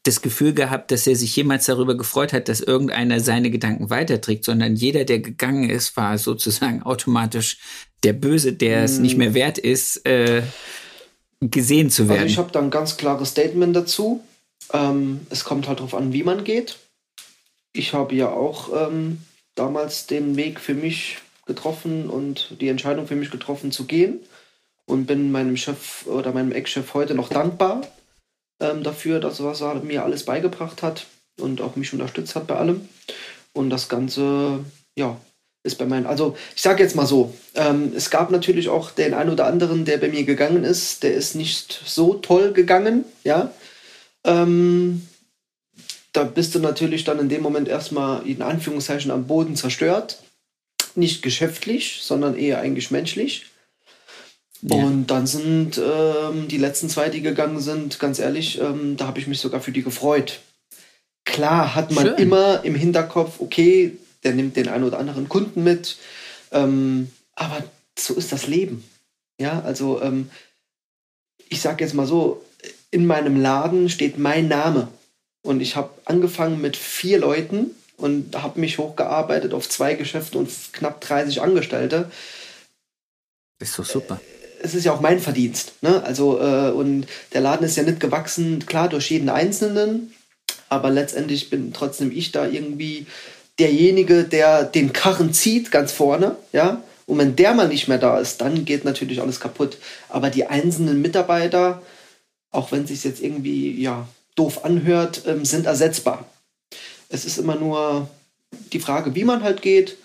das 0.05 0.21
Gefühl 0.21 0.53
gehabt, 0.53 0.91
dass 0.91 1.07
er 1.07 1.15
sich 1.15 1.35
jemals 1.37 1.67
darüber 1.67 1.97
gefreut 1.97 2.33
hat, 2.33 2.49
dass 2.49 2.61
irgendeiner 2.61 3.21
seine 3.21 3.51
Gedanken 3.51 3.89
weiterträgt, 3.89 4.45
sondern 4.45 4.75
jeder, 4.75 5.05
der 5.05 5.21
gegangen 5.21 5.71
ist, 5.71 5.97
war 5.97 6.19
sozusagen 6.19 6.83
automatisch 6.83 7.59
der 8.03 8.13
Böse, 8.13 8.53
der 8.53 8.83
es 8.83 8.99
nicht 8.99 9.17
mehr 9.17 9.33
wert 9.33 9.59
ist, 9.59 10.05
äh, 10.05 10.43
gesehen 11.41 11.91
zu 11.91 12.09
werden. 12.09 12.23
Also 12.23 12.33
ich 12.33 12.39
habe 12.39 12.51
da 12.51 12.61
ein 12.61 12.71
ganz 12.71 12.97
klares 12.97 13.31
Statement 13.31 13.77
dazu. 13.77 14.25
Ähm, 14.73 15.21
es 15.31 15.45
kommt 15.45 15.69
halt 15.69 15.79
darauf 15.79 15.95
an, 15.95 16.13
wie 16.13 16.25
man 16.25 16.43
geht. 16.43 16.79
Ich 17.73 17.95
habe 17.95 18.15
ja 18.15 18.29
auch 18.29 18.71
ähm, 18.89 19.19
damals 19.55 20.09
den 20.09 20.37
Weg 20.37 20.59
für 20.59 20.75
mich 20.75 21.19
getroffen 21.47 22.09
und 22.11 22.57
die 22.61 22.69
Entscheidung 22.69 23.07
für 23.07 23.17
mich 23.17 23.31
getroffen 23.31 23.71
zu 23.71 23.85
gehen 23.85 24.19
und 24.85 25.07
bin 25.07 25.31
meinem 25.31 25.57
Chef 25.57 26.07
oder 26.07 26.33
meinem 26.33 26.53
Ex-Chef 26.53 26.93
heute 26.95 27.15
noch 27.15 27.29
dankbar 27.29 27.83
ähm, 28.63 28.83
dafür, 28.83 29.21
dass 29.21 29.43
was 29.43 29.61
er 29.61 29.75
mir 29.77 30.05
alles 30.05 30.25
beigebracht 30.25 30.83
hat 30.83 31.07
und 31.39 31.61
auch 31.61 31.77
mich 31.77 31.93
unterstützt 31.93 32.35
hat 32.35 32.47
bei 32.47 32.57
allem. 32.57 32.89
Und 33.53 33.71
das 33.71 33.89
Ganze, 33.89 34.61
ja, 34.97 35.19
ist 35.65 35.79
bei 35.79 35.85
meinen, 35.85 36.07
also 36.07 36.37
ich 36.57 36.63
sage 36.63 36.83
jetzt 36.83 36.97
mal 36.97 37.07
so, 37.07 37.35
ähm, 37.55 37.93
es 37.95 38.11
gab 38.11 38.31
natürlich 38.31 38.69
auch 38.69 38.91
den 38.91 39.15
einen 39.15 39.31
oder 39.31 39.47
anderen, 39.47 39.85
der 39.85 39.99
bei 39.99 40.09
mir 40.09 40.25
gegangen 40.25 40.65
ist, 40.65 41.03
der 41.03 41.15
ist 41.15 41.35
nicht 41.35 41.83
so 41.85 42.15
toll 42.15 42.53
gegangen, 42.53 43.05
ja. 43.25 43.53
Ähm, 44.25 45.07
da 46.13 46.25
bist 46.25 46.55
du 46.55 46.59
natürlich 46.59 47.05
dann 47.05 47.19
in 47.19 47.29
dem 47.29 47.43
Moment 47.43 47.69
erstmal 47.69 48.27
in 48.27 48.43
Anführungszeichen 48.43 49.11
am 49.11 49.27
Boden 49.27 49.57
zerstört. 49.57 50.23
Nicht 50.95 51.23
geschäftlich, 51.23 52.01
sondern 52.03 52.37
eher 52.37 52.61
eigentlich 52.61 52.91
menschlich. 52.91 53.47
Ja. 54.63 54.77
Und 54.77 55.09
dann 55.09 55.27
sind 55.27 55.79
ähm, 55.79 56.47
die 56.49 56.59
letzten 56.59 56.89
zwei, 56.89 57.09
die 57.09 57.21
gegangen 57.21 57.61
sind, 57.61 57.99
ganz 57.99 58.19
ehrlich, 58.19 58.61
ähm, 58.61 58.97
da 58.97 59.07
habe 59.07 59.19
ich 59.19 59.27
mich 59.27 59.41
sogar 59.41 59.61
für 59.61 59.73
die 59.73 59.83
gefreut. 59.83 60.41
Klar 61.25 61.75
hat 61.75 61.91
man 61.91 62.07
Schön. 62.07 62.17
immer 62.17 62.65
im 62.65 62.75
Hinterkopf, 62.75 63.41
okay, 63.41 63.97
der 64.23 64.35
nimmt 64.35 64.57
den 64.57 64.69
einen 64.69 64.85
oder 64.85 64.99
anderen 64.99 65.29
Kunden 65.29 65.65
mit, 65.65 65.97
ähm, 66.53 67.11
aber 67.35 67.65
so 67.99 68.15
ist 68.15 68.31
das 68.31 68.47
Leben. 68.47 68.85
Ja, 69.41 69.63
also 69.63 70.01
ähm, 70.01 70.31
ich 71.49 71.61
sage 71.61 71.85
jetzt 71.85 71.95
mal 71.95 72.07
so, 72.07 72.45
in 72.93 73.07
meinem 73.07 73.41
Laden 73.41 73.89
steht 73.89 74.17
mein 74.17 74.47
Name 74.47 74.89
und 75.43 75.61
ich 75.61 75.75
habe 75.75 75.91
angefangen 76.05 76.61
mit 76.61 76.77
vier 76.77 77.19
Leuten 77.19 77.73
und 77.97 78.41
habe 78.41 78.61
mich 78.61 78.79
hochgearbeitet 78.79 79.55
auf 79.55 79.69
zwei 79.69 79.95
Geschäfte 79.95 80.39
und 80.39 80.51
knapp 80.73 81.01
30 81.01 81.43
Angestellte 81.43 82.11
ist 83.63 83.75
so 83.75 83.83
super. 83.85 84.21
Es 84.63 84.75
ist 84.75 84.85
ja 84.85 84.93
auch 84.93 85.01
mein 85.01 85.21
Verdienst. 85.21 85.75
Ne? 85.83 86.03
Also, 86.05 86.41
äh, 86.41 86.71
und 86.71 87.07
der 87.33 87.41
Laden 87.41 87.67
ist 87.67 87.77
ja 87.77 87.83
nicht 87.83 88.01
gewachsen, 88.01 88.65
klar, 88.67 88.89
durch 88.89 89.11
jeden 89.11 89.29
Einzelnen, 89.29 90.15
aber 90.69 90.91
letztendlich 90.91 91.51
bin 91.51 91.73
trotzdem 91.73 92.11
ich 92.11 92.33
da 92.33 92.47
irgendwie 92.47 93.07
derjenige, 93.59 94.25
der 94.25 94.65
den 94.65 94.93
Karren 94.93 95.33
zieht, 95.33 95.71
ganz 95.71 95.93
vorne, 95.93 96.37
ja. 96.53 96.83
Und 97.07 97.19
wenn 97.19 97.37
der 97.37 97.53
mal 97.53 97.69
nicht 97.69 97.89
mehr 97.89 97.99
da 97.99 98.19
ist, 98.19 98.41
dann 98.41 98.65
geht 98.65 98.85
natürlich 98.85 99.21
alles 99.21 99.41
kaputt. 99.41 99.77
Aber 100.09 100.31
die 100.31 100.47
einzelnen 100.47 101.03
Mitarbeiter, 101.03 101.83
auch 102.51 102.73
wenn 102.73 102.85
es 102.85 102.89
sich 102.89 103.05
jetzt 103.05 103.21
irgendwie 103.21 103.81
ja, 103.81 104.09
doof 104.35 104.65
anhört, 104.65 105.23
ähm, 105.27 105.45
sind 105.45 105.67
ersetzbar. 105.67 106.25
Es 107.09 107.25
ist 107.25 107.39
immer 107.39 107.57
nur 107.57 108.09
die 108.73 108.81
Frage, 108.81 109.15
wie 109.15 109.25
man 109.25 109.43
halt 109.43 109.63
geht. 109.63 109.99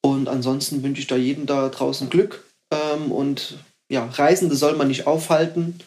Und 0.00 0.28
ansonsten 0.28 0.82
wünsche 0.82 1.00
ich 1.00 1.06
da 1.06 1.16
jedem 1.16 1.46
da 1.46 1.68
draußen 1.68 2.10
Glück. 2.10 2.44
Ähm, 2.72 3.12
und 3.12 3.58
ja, 3.92 4.06
Reisende 4.06 4.56
soll 4.56 4.74
man 4.74 4.88
nicht 4.88 5.06
aufhalten. 5.06 5.78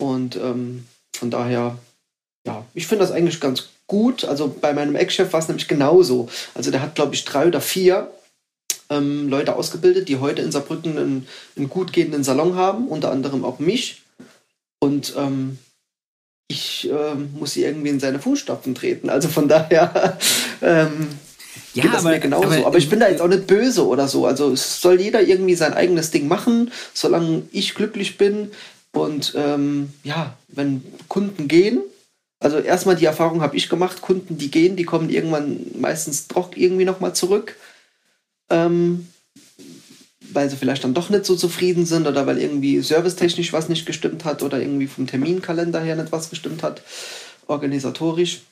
Und 0.00 0.36
ähm, 0.36 0.86
von 1.14 1.30
daher, 1.30 1.78
ja, 2.46 2.64
ich 2.72 2.86
finde 2.86 3.04
das 3.04 3.12
eigentlich 3.12 3.38
ganz 3.38 3.68
gut. 3.86 4.24
Also 4.24 4.48
bei 4.48 4.72
meinem 4.72 4.96
Ex-Chef 4.96 5.30
war 5.34 5.40
es 5.40 5.48
nämlich 5.48 5.68
genauso. 5.68 6.30
Also 6.54 6.70
der 6.70 6.80
hat, 6.80 6.94
glaube 6.94 7.14
ich, 7.14 7.26
drei 7.26 7.46
oder 7.46 7.60
vier 7.60 8.10
ähm, 8.88 9.28
Leute 9.28 9.56
ausgebildet, 9.56 10.08
die 10.08 10.16
heute 10.16 10.40
in 10.40 10.52
Saarbrücken 10.52 10.96
einen, 10.96 11.28
einen 11.54 11.68
gut 11.68 11.92
gehenden 11.92 12.24
Salon 12.24 12.56
haben, 12.56 12.88
unter 12.88 13.10
anderem 13.10 13.44
auch 13.44 13.58
mich. 13.58 14.02
Und 14.80 15.12
ähm, 15.18 15.58
ich 16.48 16.88
ähm, 16.90 17.34
muss 17.38 17.52
sie 17.52 17.64
irgendwie 17.64 17.90
in 17.90 18.00
seine 18.00 18.20
Fußstapfen 18.20 18.74
treten. 18.74 19.10
Also 19.10 19.28
von 19.28 19.48
daher 19.48 20.16
ähm, 20.62 21.08
Ja, 21.74 21.82
geht 21.82 21.94
das 21.94 22.04
mir 22.04 22.18
genauso. 22.18 22.66
Aber, 22.66 22.78
ich 22.78 22.88
bin 22.88 23.00
da 23.00 23.08
jetzt 23.08 23.20
auch 23.20 23.28
nicht 23.28 23.46
böse 23.46 23.86
oder 23.86 24.08
so. 24.08 24.26
Also 24.26 24.52
es 24.52 24.80
soll 24.80 25.00
jeder 25.00 25.22
irgendwie 25.22 25.54
sein 25.54 25.74
eigenes 25.74 26.10
Ding 26.10 26.28
machen, 26.28 26.70
solange 26.94 27.42
ich 27.52 27.74
glücklich 27.74 28.18
bin. 28.18 28.50
Und 28.92 29.34
ähm, 29.36 29.92
ja, 30.02 30.36
wenn 30.48 30.82
Kunden 31.08 31.48
gehen, 31.48 31.80
also 32.40 32.58
erstmal 32.58 32.96
die 32.96 33.04
Erfahrung 33.04 33.42
habe 33.42 33.56
ich 33.56 33.68
gemacht, 33.68 34.00
Kunden, 34.00 34.38
die 34.38 34.50
gehen, 34.50 34.76
die 34.76 34.84
kommen 34.84 35.10
irgendwann 35.10 35.60
meistens 35.78 36.28
doch 36.28 36.50
irgendwie 36.54 36.84
nochmal 36.84 37.14
zurück. 37.14 37.56
Ähm, 38.50 39.08
weil 40.32 40.50
sie 40.50 40.56
vielleicht 40.56 40.84
dann 40.84 40.94
doch 40.94 41.10
nicht 41.10 41.24
so 41.24 41.36
zufrieden 41.36 41.86
sind 41.86 42.06
oder 42.06 42.26
weil 42.26 42.38
irgendwie 42.38 42.80
servicetechnisch 42.80 43.52
was 43.52 43.68
nicht 43.68 43.86
gestimmt 43.86 44.24
hat 44.24 44.42
oder 44.42 44.60
irgendwie 44.60 44.86
vom 44.86 45.06
Terminkalender 45.06 45.80
her 45.80 45.96
nicht 45.96 46.12
was 46.12 46.30
gestimmt 46.30 46.62
hat, 46.62 46.82
organisatorisch. 47.46 48.42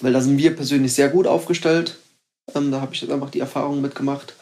Weil 0.00 0.12
da 0.12 0.20
sind 0.20 0.38
wir 0.38 0.54
persönlich 0.54 0.92
sehr 0.92 1.08
gut 1.08 1.26
aufgestellt. 1.26 1.96
Ähm, 2.54 2.70
da 2.70 2.80
habe 2.80 2.94
ich 2.94 3.00
jetzt 3.00 3.10
einfach 3.10 3.30
die 3.30 3.40
Erfahrung 3.40 3.80
mitgemacht. 3.80 4.34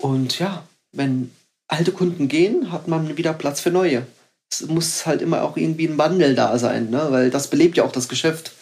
Und 0.00 0.38
ja, 0.38 0.66
wenn 0.92 1.30
alte 1.68 1.92
Kunden 1.92 2.28
gehen, 2.28 2.72
hat 2.72 2.88
man 2.88 3.16
wieder 3.16 3.32
Platz 3.32 3.60
für 3.60 3.70
neue. 3.70 4.06
Es 4.50 4.66
muss 4.66 5.06
halt 5.06 5.22
immer 5.22 5.42
auch 5.42 5.56
irgendwie 5.56 5.86
ein 5.86 5.98
Wandel 5.98 6.34
da 6.34 6.58
sein, 6.58 6.90
ne? 6.90 7.06
weil 7.10 7.30
das 7.30 7.48
belebt 7.48 7.76
ja 7.76 7.84
auch 7.84 7.92
das 7.92 8.08
Geschäft. 8.08 8.52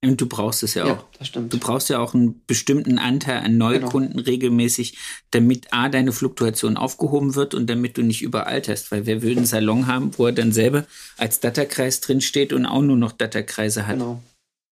Und 0.00 0.20
du 0.20 0.26
brauchst 0.26 0.62
es 0.62 0.74
ja 0.74 0.84
auch. 0.84 0.88
Ja, 0.88 1.04
das 1.18 1.28
stimmt. 1.28 1.52
Du 1.52 1.58
brauchst 1.58 1.88
ja 1.88 1.98
auch 1.98 2.14
einen 2.14 2.40
bestimmten 2.46 2.98
Anteil 2.98 3.38
an 3.38 3.58
Neukunden 3.58 4.20
regelmäßig, 4.20 4.96
damit 5.32 5.72
A, 5.72 5.88
deine 5.88 6.12
Fluktuation 6.12 6.76
aufgehoben 6.76 7.34
wird 7.34 7.52
und 7.52 7.68
damit 7.68 7.96
du 7.96 8.02
nicht 8.02 8.22
überalterst. 8.22 8.92
Weil 8.92 9.06
wer 9.06 9.22
will 9.22 9.36
einen 9.36 9.46
Salon 9.46 9.88
haben, 9.88 10.16
wo 10.16 10.26
er 10.26 10.32
dann 10.32 10.52
selber 10.52 10.86
als 11.16 11.40
Datakreis 11.40 12.00
drinsteht 12.00 12.52
und 12.52 12.64
auch 12.64 12.82
nur 12.82 12.96
noch 12.96 13.10
Datakreise 13.10 13.88
hat? 13.88 13.98
Genau. 13.98 14.22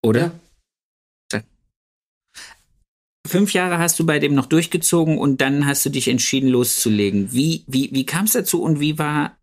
Oder? 0.05 0.21
Ja. 0.21 0.33
Fünf 3.27 3.53
Jahre 3.53 3.79
hast 3.79 3.99
du 3.99 4.07
bei 4.07 4.19
dem 4.19 4.35
noch 4.35 4.47
durchgezogen 4.47 5.19
und 5.19 5.41
dann 5.41 5.67
hast 5.67 5.85
du 5.85 5.91
dich 5.91 6.09
entschieden 6.09 6.49
loszulegen. 6.49 7.33
Wie, 7.33 7.65
wie, 7.67 7.91
wie 7.93 8.07
kam 8.07 8.25
es 8.25 8.33
dazu 8.33 8.63
und 8.63 8.81
wie 8.81 8.99
war, 8.99 9.37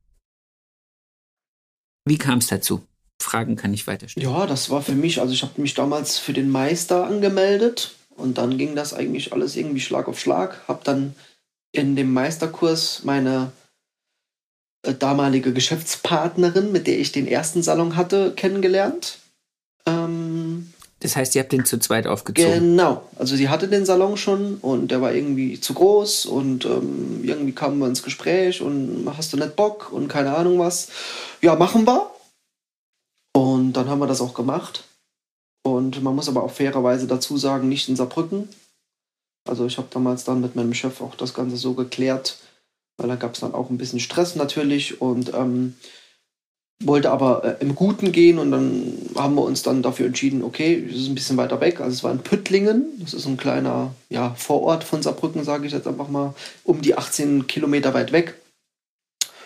wie 2.05 2.17
kam 2.17 2.39
es 2.39 2.47
dazu? 2.47 2.85
Fragen 3.21 3.55
kann 3.55 3.73
ich 3.73 3.87
weiterstellen. 3.87 4.29
Ja, 4.29 4.45
das 4.45 4.69
war 4.69 4.81
für 4.81 4.95
mich, 4.95 5.21
also 5.21 5.33
ich 5.33 5.43
habe 5.43 5.61
mich 5.61 5.73
damals 5.73 6.19
für 6.19 6.33
den 6.33 6.49
Meister 6.49 7.05
angemeldet 7.05 7.95
und 8.15 8.37
dann 8.37 8.57
ging 8.57 8.75
das 8.75 8.93
eigentlich 8.93 9.33
alles 9.33 9.55
irgendwie 9.55 9.79
Schlag 9.79 10.07
auf 10.07 10.19
Schlag. 10.19 10.67
Habe 10.67 10.81
dann 10.83 11.15
in 11.71 11.95
dem 11.95 12.13
Meisterkurs 12.13 13.03
meine 13.03 13.51
äh, 14.83 14.93
damalige 14.93 15.53
Geschäftspartnerin, 15.53 16.71
mit 16.71 16.87
der 16.87 16.99
ich 16.99 17.11
den 17.11 17.27
ersten 17.27 17.63
Salon 17.63 17.95
hatte, 17.95 18.33
kennengelernt. 18.35 19.19
Ähm, 19.85 20.22
Das 21.03 21.17
heißt, 21.17 21.35
ihr 21.35 21.41
habt 21.41 21.51
den 21.51 21.65
zu 21.65 21.79
zweit 21.79 22.07
aufgezogen. 22.07 22.53
Genau, 22.53 23.03
also 23.17 23.35
sie 23.35 23.49
hatte 23.49 23.67
den 23.67 23.85
Salon 23.85 24.15
schon 24.15 24.55
und 24.61 24.89
der 24.89 25.01
war 25.01 25.13
irgendwie 25.13 25.59
zu 25.59 25.73
groß 25.73 26.25
und 26.25 26.63
ähm, 26.63 27.19
irgendwie 27.23 27.51
kamen 27.51 27.77
wir 27.79 27.87
ins 27.87 28.03
Gespräch 28.03 28.61
und 28.61 29.05
hast 29.17 29.33
du 29.33 29.37
nicht 29.37 29.57
Bock 29.57 29.91
und 29.91 30.07
keine 30.07 30.33
Ahnung 30.33 30.59
was. 30.59 30.87
Ja, 31.41 31.55
machen 31.57 31.85
wir. 31.85 32.09
Und 33.33 33.73
dann 33.73 33.89
haben 33.89 33.99
wir 33.99 34.07
das 34.07 34.21
auch 34.21 34.33
gemacht. 34.33 34.85
Und 35.61 36.01
man 36.01 36.15
muss 36.15 36.29
aber 36.29 36.41
auch 36.43 36.51
fairerweise 36.51 37.05
dazu 37.05 37.37
sagen, 37.37 37.67
nicht 37.67 37.89
in 37.89 37.97
Saarbrücken. 37.97 38.47
Also 39.45 39.65
ich 39.65 39.77
habe 39.77 39.89
damals 39.91 40.23
dann 40.23 40.39
mit 40.39 40.55
meinem 40.55 40.73
Chef 40.73 41.01
auch 41.01 41.15
das 41.15 41.33
Ganze 41.33 41.57
so 41.57 41.73
geklärt, 41.73 42.37
weil 42.95 43.09
da 43.09 43.17
gab 43.17 43.33
es 43.33 43.41
dann 43.41 43.53
auch 43.53 43.69
ein 43.69 43.77
bisschen 43.77 43.99
Stress 43.99 44.35
natürlich 44.35 45.01
und 45.01 45.33
ähm, 45.33 45.75
wollte 46.81 47.11
aber 47.11 47.43
äh, 47.43 47.55
im 47.61 47.75
Guten 47.75 48.11
gehen 48.11 48.39
und 48.39 48.51
dann 48.51 48.97
haben 49.15 49.35
wir 49.35 49.43
uns 49.43 49.63
dann 49.63 49.81
dafür 49.81 50.07
entschieden, 50.07 50.43
okay, 50.43 50.85
es 50.89 50.97
ist 50.97 51.07
ein 51.07 51.15
bisschen 51.15 51.37
weiter 51.37 51.61
weg. 51.61 51.79
Also 51.79 51.93
es 51.93 52.03
war 52.03 52.11
in 52.11 52.19
Püttlingen, 52.19 52.85
das 52.99 53.13
ist 53.13 53.25
ein 53.25 53.37
kleiner 53.37 53.93
ja, 54.09 54.33
Vorort 54.35 54.83
von 54.83 55.01
Saarbrücken, 55.01 55.43
sage 55.43 55.65
ich 55.65 55.73
jetzt 55.73 55.87
einfach 55.87 56.09
mal, 56.09 56.33
um 56.63 56.81
die 56.81 56.97
18 56.97 57.47
Kilometer 57.47 57.93
weit 57.93 58.11
weg. 58.11 58.35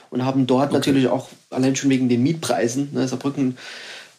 Und 0.10 0.24
haben 0.24 0.48
dort 0.48 0.72
natürlich 0.72 1.08
auch, 1.08 1.28
allein 1.50 1.76
schon 1.76 1.90
wegen 1.90 2.08
den 2.08 2.24
Mietpreisen, 2.24 2.90
ne, 2.94 3.08
Saarbrücken 3.08 3.58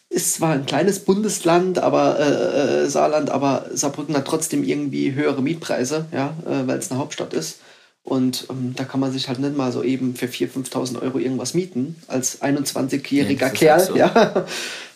ist 0.09 0.33
zwar 0.35 0.53
ein 0.53 0.65
kleines 0.65 0.99
Bundesland, 0.99 1.79
aber 1.79 2.19
äh, 2.19 2.83
äh, 2.83 2.89
Saarland, 2.89 3.29
aber 3.29 3.65
Saarbrücken 3.73 4.15
hat 4.15 4.25
trotzdem 4.25 4.63
irgendwie 4.63 5.13
höhere 5.13 5.41
Mietpreise, 5.41 6.05
ja, 6.11 6.35
äh, 6.45 6.67
weil 6.67 6.79
es 6.79 6.89
eine 6.89 6.99
Hauptstadt 6.99 7.33
ist. 7.33 7.59
Und 8.03 8.47
ähm, 8.49 8.73
da 8.75 8.85
kann 8.85 8.99
man 8.99 9.11
sich 9.11 9.27
halt 9.27 9.39
nicht 9.39 9.55
mal 9.55 9.71
so 9.71 9.83
eben 9.83 10.15
für 10.15 10.25
4.000, 10.25 10.69
5.000 10.71 11.01
Euro 11.01 11.19
irgendwas 11.19 11.53
mieten, 11.53 11.95
als 12.07 12.41
21-jähriger 12.41 13.39
Ja, 13.39 13.49
Kerl. 13.49 13.79
halt 13.79 13.87
so. 13.87 13.95
Ja. 13.97 14.45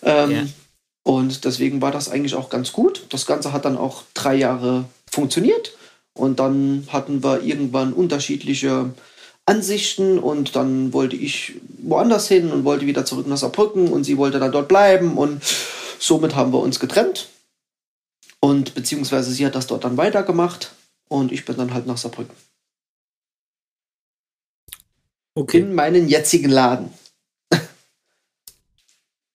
ähm, 0.04 0.32
Ja. 0.32 0.44
Und 1.06 1.44
deswegen 1.44 1.82
war 1.82 1.92
das 1.92 2.10
eigentlich 2.10 2.34
auch 2.34 2.50
ganz 2.50 2.72
gut. 2.72 3.06
Das 3.10 3.26
Ganze 3.26 3.52
hat 3.52 3.66
dann 3.66 3.78
auch 3.78 4.04
drei 4.14 4.36
Jahre 4.36 4.86
funktioniert. 5.12 5.76
Und 6.14 6.40
dann 6.40 6.88
hatten 6.90 7.24
wir 7.24 7.44
irgendwann 7.44 7.92
unterschiedliche 7.92 8.94
Ansichten 9.46 10.20
und 10.20 10.56
dann 10.56 10.94
wollte 10.94 11.18
ich 11.18 11.56
woanders 11.82 12.28
hin 12.30 12.52
und 12.52 12.64
wollte 12.64 12.86
wieder 12.86 13.04
zurück 13.04 13.28
nach 13.28 13.36
Saarbrücken 13.38 13.90
und 13.90 14.06
sie 14.06 14.18
wollte 14.18 14.40
dann 14.40 14.54
dort 14.54 14.70
bleiben 14.70 15.18
und 15.18 15.42
somit 16.00 16.36
haben 16.36 16.54
wir 16.54 16.60
uns 16.60 16.80
getrennt. 16.80 17.28
Und 18.40 18.74
beziehungsweise 18.74 19.32
sie 19.32 19.46
hat 19.46 19.56
das 19.56 19.68
dort 19.68 19.84
dann 19.84 19.98
weitergemacht 19.98 20.72
und 21.10 21.32
ich 21.34 21.44
bin 21.44 21.58
dann 21.58 21.74
halt 21.74 21.88
nach 21.88 21.98
Saarbrücken. 21.98 22.34
Okay. 25.36 25.60
In 25.60 25.74
meinen 25.74 26.08
jetzigen 26.08 26.50
Laden. 26.50 26.94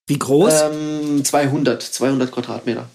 Wie 0.07 0.19
groß? 0.19 0.55
Ähm, 0.63 1.25
200, 1.25 1.83
200 1.83 2.33
Quadratmeter. 2.33 2.89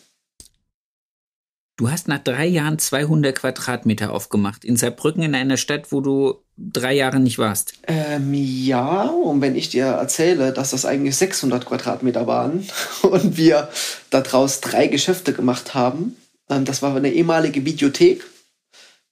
Du 1.75 1.89
hast 1.89 2.07
nach 2.07 2.19
drei 2.19 2.45
Jahren 2.45 2.79
200 2.79 3.35
Quadratmeter 3.35 4.11
aufgemacht. 4.11 4.63
In 4.63 4.77
Saarbrücken, 4.77 5.23
in 5.23 5.35
einer 5.35 5.57
Stadt, 5.57 5.91
wo 5.91 6.01
du 6.01 6.43
drei 6.57 6.93
Jahre 6.93 7.19
nicht 7.19 7.37
warst. 7.39 7.73
Ähm, 7.87 8.33
ja, 8.33 9.03
und 9.03 9.41
wenn 9.41 9.55
ich 9.55 9.69
dir 9.69 9.85
erzähle, 9.85 10.53
dass 10.53 10.71
das 10.71 10.85
eigentlich 10.85 11.15
600 11.15 11.65
Quadratmeter 11.65 12.25
waren 12.25 12.67
und 13.01 13.37
wir 13.37 13.69
daraus 14.09 14.61
drei 14.61 14.87
Geschäfte 14.87 15.33
gemacht 15.33 15.73
haben, 15.73 16.15
ähm, 16.49 16.65
das 16.65 16.81
war 16.81 16.95
eine 16.95 17.11
ehemalige 17.11 17.65
Videothek. 17.65 18.23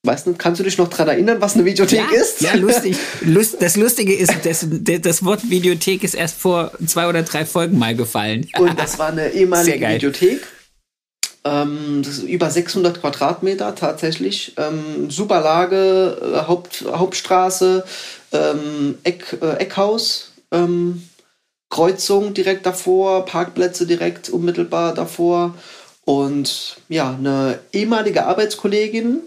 Weißt 0.04 0.26
du, 0.26 0.34
kannst 0.34 0.60
du 0.60 0.64
dich 0.64 0.80
noch 0.80 0.88
daran 0.88 1.10
erinnern, 1.10 1.42
was 1.42 1.54
eine 1.54 1.64
Videothek 1.64 2.12
ist? 2.12 2.42
Ja, 2.42 2.56
lustig. 2.56 2.98
Lust, 3.22 3.62
das 3.62 3.76
Lustige 3.76 4.16
ist, 4.16 4.34
das, 4.44 4.66
das 4.68 5.24
Wort 5.24 5.48
Videothek 5.48 6.04
ist 6.04 6.16
erst 6.16 6.40
vor 6.40 6.72
zwei 6.88 7.08
oder 7.08 7.22
drei 7.22 7.46
Folgen 7.46 7.78
mal 7.78 7.96
gefallen. 7.96 8.48
Und 8.58 8.80
das 8.80 8.98
war 8.98 9.10
eine 9.10 9.30
ehemalige. 9.30 9.88
Videothek. 9.88 10.42
Ähm, 11.44 12.02
das 12.04 12.18
ist 12.18 12.24
über 12.24 12.50
600 12.50 13.00
Quadratmeter 13.00 13.76
tatsächlich. 13.76 14.54
Ähm, 14.58 15.12
super 15.12 15.40
Lage, 15.40 16.18
äh, 16.20 16.48
Haupt, 16.48 16.84
Hauptstraße, 16.92 17.84
ähm, 18.32 18.98
Eck, 19.04 19.38
äh, 19.40 19.58
Eckhaus, 19.58 20.32
ähm, 20.52 21.04
Kreuzung 21.70 22.34
direkt 22.34 22.66
davor, 22.66 23.26
Parkplätze 23.26 23.86
direkt 23.86 24.30
unmittelbar 24.30 24.96
davor. 24.96 25.56
Und 26.06 26.78
ja, 26.90 27.16
eine 27.16 27.60
ehemalige 27.72 28.26
Arbeitskollegin, 28.26 29.22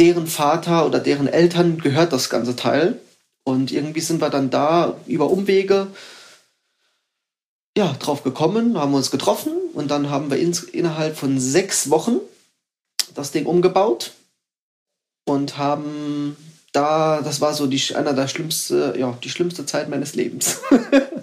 deren 0.00 0.26
Vater 0.26 0.86
oder 0.86 0.98
deren 0.98 1.28
Eltern 1.28 1.78
gehört 1.78 2.12
das 2.12 2.30
ganze 2.30 2.56
Teil. 2.56 2.98
Und 3.44 3.70
irgendwie 3.70 4.00
sind 4.00 4.20
wir 4.20 4.30
dann 4.30 4.50
da 4.50 4.96
über 5.06 5.30
Umwege 5.30 5.88
ja, 7.76 7.94
drauf 7.98 8.24
gekommen, 8.24 8.78
haben 8.78 8.94
uns 8.94 9.10
getroffen 9.10 9.52
und 9.74 9.90
dann 9.90 10.10
haben 10.10 10.30
wir 10.30 10.38
ins, 10.38 10.64
innerhalb 10.64 11.16
von 11.16 11.38
sechs 11.38 11.90
Wochen 11.90 12.18
das 13.14 13.30
Ding 13.30 13.46
umgebaut 13.46 14.12
und 15.24 15.56
haben 15.56 16.36
da, 16.72 17.20
das 17.22 17.40
war 17.40 17.54
so 17.54 17.66
die, 17.66 17.94
einer 17.94 18.12
der 18.12 18.28
schlimmste, 18.28 18.94
ja, 18.98 19.16
die 19.22 19.30
schlimmste 19.30 19.66
Zeit 19.66 19.88
meines 19.88 20.14
Lebens. 20.14 20.60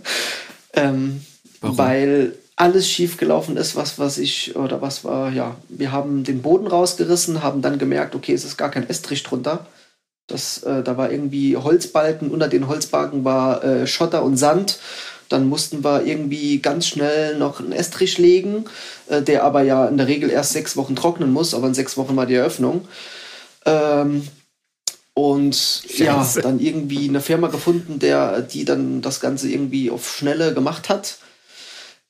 ähm, 0.74 1.26
Warum? 1.62 1.78
weil 1.78 2.38
alles 2.58 2.90
schief 2.90 3.18
gelaufen 3.18 3.56
ist, 3.56 3.76
was, 3.76 4.00
was 4.00 4.18
ich, 4.18 4.56
oder 4.56 4.82
was 4.82 5.04
war, 5.04 5.32
ja, 5.32 5.56
wir 5.70 5.92
haben 5.92 6.24
den 6.24 6.42
Boden 6.42 6.68
rausgerissen, 6.68 7.44
haben 7.44 7.62
dann 7.62 7.78
gemerkt, 7.78 8.16
okay, 8.16 8.34
es 8.34 8.44
ist 8.44 8.58
gar 8.58 8.72
kein 8.72 8.90
Estrich 8.90 9.24
drunter. 9.24 9.68
Das, 10.26 10.64
äh, 10.64 10.84
da 10.84 10.98
war 10.98 11.12
irgendwie 11.12 11.56
Holzbalken, 11.56 12.32
unter 12.32 12.48
den 12.48 12.68
Holzbalken 12.68 13.24
war 13.24 13.64
äh, 13.64 13.88
Schotter 13.88 14.24
und 14.24 14.38
Sand. 14.38 14.80
Dann 15.30 15.48
mussten 15.48 15.84
wir 15.84 16.06
irgendwie 16.06 16.60
ganz 16.60 16.88
schnell 16.88 17.38
noch 17.38 17.60
einen 17.60 17.74
Estrich 17.74 18.18
legen, 18.18 18.66
äh, 19.08 19.22
der 19.22 19.44
aber 19.44 19.62
ja 19.62 19.86
in 19.88 19.98
der 19.98 20.08
Regel 20.08 20.32
erst 20.32 20.54
sechs 20.54 20.76
Wochen 20.76 20.96
trocknen 20.96 21.32
muss, 21.32 21.54
aber 21.54 21.68
in 21.68 21.76
sechs 21.76 21.96
Wochen 21.96 22.16
war 22.16 22.26
die 22.26 22.36
Eröffnung. 22.36 22.88
Ähm, 23.66 24.28
und 25.14 25.84
ja, 25.98 26.16
Scheiße. 26.16 26.42
dann 26.42 26.60
irgendwie 26.60 27.08
eine 27.08 27.22
Firma 27.22 27.50
gefunden, 27.50 28.00
der, 28.00 28.42
die 28.42 28.66
dann 28.66 29.02
das 29.04 29.20
Ganze 29.20 29.48
irgendwie 29.48 29.92
auf 29.92 30.16
Schnelle 30.16 30.56
gemacht 30.56 30.90
hat. 30.90 31.20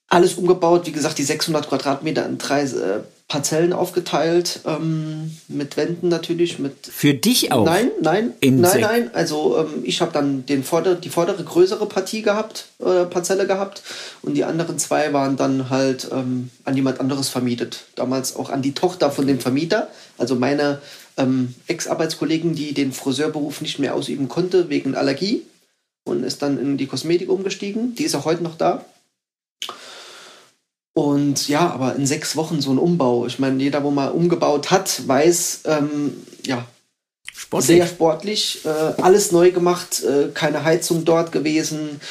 Alles 0.09 0.35
umgebaut, 0.35 0.87
wie 0.87 0.91
gesagt, 0.91 1.17
die 1.17 1.23
600 1.23 1.67
Quadratmeter 1.67 2.25
in 2.25 2.37
drei 2.37 2.63
äh, 2.63 3.01
Parzellen 3.27 3.73
aufgeteilt, 3.73 4.61
ähm, 4.65 5.35
mit 5.49 5.75
Wänden 5.75 6.07
natürlich, 6.07 6.59
mit 6.59 6.87
Für 6.87 7.13
dich 7.13 7.51
auch. 7.51 7.65
Nein, 7.65 7.91
nein, 8.01 8.33
In 8.39 8.61
nein, 8.61 8.79
nein. 8.79 9.11
Also 9.13 9.57
ähm, 9.57 9.83
ich 9.83 9.99
habe 9.99 10.13
dann 10.13 10.45
den 10.45 10.63
vorder 10.63 10.95
die 10.95 11.09
vordere 11.09 11.43
größere 11.43 11.87
Partie 11.87 12.21
gehabt, 12.21 12.67
äh, 12.79 13.03
Parzelle 13.03 13.45
gehabt 13.45 13.83
und 14.21 14.35
die 14.35 14.45
anderen 14.45 14.79
zwei 14.79 15.11
waren 15.11 15.35
dann 15.35 15.69
halt 15.69 16.07
ähm, 16.13 16.51
an 16.63 16.77
jemand 16.77 17.01
anderes 17.01 17.27
vermietet. 17.27 17.83
Damals 17.95 18.37
auch 18.37 18.49
an 18.49 18.61
die 18.61 18.73
Tochter 18.73 19.11
von 19.11 19.27
dem 19.27 19.41
Vermieter. 19.41 19.89
Also 20.17 20.35
meine 20.35 20.79
ähm, 21.17 21.53
Ex-Arbeitskollegin, 21.67 22.55
die 22.55 22.73
den 22.73 22.93
Friseurberuf 22.93 23.59
nicht 23.59 23.77
mehr 23.77 23.93
ausüben 23.93 24.29
konnte 24.29 24.69
wegen 24.69 24.95
Allergie 24.95 25.43
und 26.05 26.23
ist 26.23 26.41
dann 26.41 26.57
in 26.57 26.77
die 26.77 26.87
Kosmetik 26.87 27.29
umgestiegen. 27.29 27.93
Die 27.95 28.03
ist 28.03 28.15
auch 28.15 28.23
heute 28.23 28.43
noch 28.43 28.55
da. 28.55 28.85
Und 30.97 31.47
ja, 31.47 31.69
aber 31.69 31.95
in 31.95 32.07
sechs 32.07 32.35
Wochen 32.35 32.59
so 32.59 32.71
ein 32.71 32.79
Umbau. 32.79 33.27
Ich 33.27 33.37
meine, 33.37 33.61
jeder, 33.61 33.83
wo 33.83 33.91
mal 33.91 34.07
umgebaut 34.07 34.71
hat, 34.71 35.07
weiß, 35.07 35.59
ähm, 35.65 36.13
ja, 36.43 36.65
Sportlich. 37.31 37.67
sehr 37.67 37.85
sportlich, 37.85 38.65
äh, 38.65 38.99
alles 39.03 39.31
neu 39.31 39.51
gemacht, 39.51 40.03
äh, 40.03 40.29
keine 40.33 40.63
Heizung 40.63 41.05
dort 41.05 41.31
gewesen, 41.31 42.01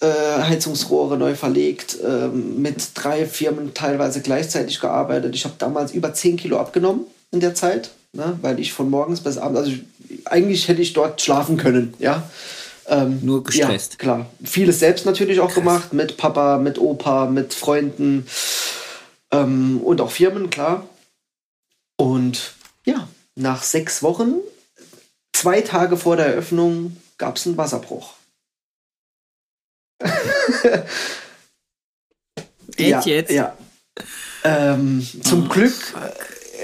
äh, 0.00 0.06
Heizungsrohre 0.40 1.18
neu 1.18 1.34
verlegt, 1.34 1.98
ähm, 2.02 2.62
mit 2.62 2.92
drei 2.94 3.26
Firmen 3.26 3.74
teilweise 3.74 4.22
gleichzeitig 4.22 4.80
gearbeitet. 4.80 5.34
Ich 5.34 5.44
habe 5.44 5.56
damals 5.58 5.92
über 5.92 6.14
10 6.14 6.38
Kilo 6.38 6.58
abgenommen 6.58 7.02
in 7.30 7.40
der 7.40 7.54
Zeit, 7.54 7.90
ne, 8.14 8.38
weil 8.40 8.58
ich 8.58 8.72
von 8.72 8.88
morgens 8.88 9.20
bis 9.20 9.36
abends, 9.36 9.60
also 9.60 9.70
ich, 9.70 9.82
eigentlich 10.24 10.66
hätte 10.68 10.80
ich 10.80 10.94
dort 10.94 11.20
schlafen 11.20 11.58
können, 11.58 11.92
ja. 11.98 12.22
Ähm, 12.86 13.20
Nur 13.22 13.44
gestresst. 13.44 13.92
Ja, 13.92 13.98
klar. 13.98 14.26
Vieles 14.44 14.78
selbst 14.78 15.06
natürlich 15.06 15.40
auch 15.40 15.54
gemacht, 15.54 15.92
mit 15.92 16.16
Papa, 16.16 16.58
mit 16.58 16.78
Opa, 16.78 17.26
mit 17.26 17.54
Freunden. 17.54 18.26
Ähm, 19.30 19.80
und 19.82 20.00
auch 20.00 20.10
Firmen, 20.10 20.50
klar. 20.50 20.88
Und 21.96 22.54
ja, 22.84 23.08
nach 23.36 23.62
sechs 23.62 24.02
Wochen, 24.02 24.34
zwei 25.32 25.60
Tage 25.62 25.96
vor 25.96 26.16
der 26.16 26.26
Eröffnung, 26.26 26.96
gab 27.18 27.36
es 27.36 27.46
einen 27.46 27.56
Wasserbruch. 27.56 28.14
ja, 32.78 33.00
jetzt? 33.00 33.30
Ja. 33.30 33.56
Ähm, 34.42 35.06
zum 35.22 35.46
Oh, 35.46 35.48
Glück 35.48 35.72
äh, 35.94 36.10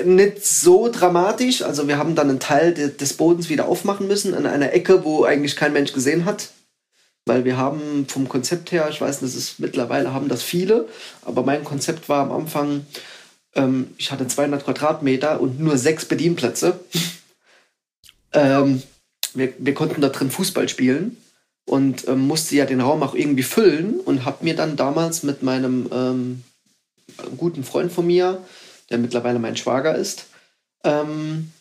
nicht 0.05 0.45
so 0.45 0.89
dramatisch. 0.91 1.63
Also 1.63 1.89
wir 1.89 1.99
haben 1.99 2.15
dann 2.15 2.31
einen 2.31 2.41
Teil 2.41 2.75
de 2.75 2.91
des 2.95 3.15
Bodens 3.15 3.49
wieder 3.49 3.67
aufmachen 3.67 4.07
müssen, 4.07 4.35
an 4.35 4.47
einer 4.47 4.73
Ecke, 4.73 5.05
wo 5.05 5.25
eigentlich 5.25 5.57
kein 5.57 5.73
Mensch 5.73 5.93
gesehen 5.93 6.25
hat. 6.25 6.51
Weil 7.27 7.45
wir 7.45 7.57
haben 7.57 8.07
vom 8.09 8.29
Konzept 8.29 8.73
her, 8.73 8.89
ich 8.91 9.01
weiß, 9.01 9.23
ist 9.23 9.61
mittlerweile 9.61 10.13
haben 10.13 10.29
das 10.29 10.43
viele, 10.43 10.89
aber 11.23 11.43
mein 11.43 11.65
Konzept 11.65 12.09
war 12.09 12.23
am 12.23 12.33
Anfang, 12.33 12.87
ähm, 13.55 13.89
ich 13.99 14.11
hatte 14.11 14.27
200 14.27 14.65
Quadratmeter 14.65 15.41
und 15.41 15.61
nur 15.61 15.77
sechs 15.77 16.07
Bedienplätze. 16.07 16.81
ähm, 18.33 18.83
wir, 19.35 19.53
wir 19.59 19.75
konnten 19.75 20.01
da 20.01 20.09
drin 20.09 20.31
Fußball 20.31 20.69
spielen 20.69 21.19
und 21.67 22.09
ähm, 22.09 22.27
musste 22.27 22.57
ja 22.57 22.65
den 22.65 22.81
Raum 22.81 23.03
auch 23.03 23.15
irgendwie 23.15 23.43
füllen 23.43 24.01
und 24.01 24.25
habe 24.25 24.45
mir 24.45 24.57
dann 24.57 24.77
damals 24.77 25.23
mit 25.23 25.43
meinem 25.43 25.89
ähm, 25.93 26.45
guten 27.37 27.65
Freund 27.65 27.93
von 27.93 28.07
mir, 28.07 28.43
der 28.91 28.99
mittlerweile 28.99 29.39
mein 29.39 29.57
Schwager 29.57 29.95
ist, 29.95 30.27
ähm, 30.85 31.53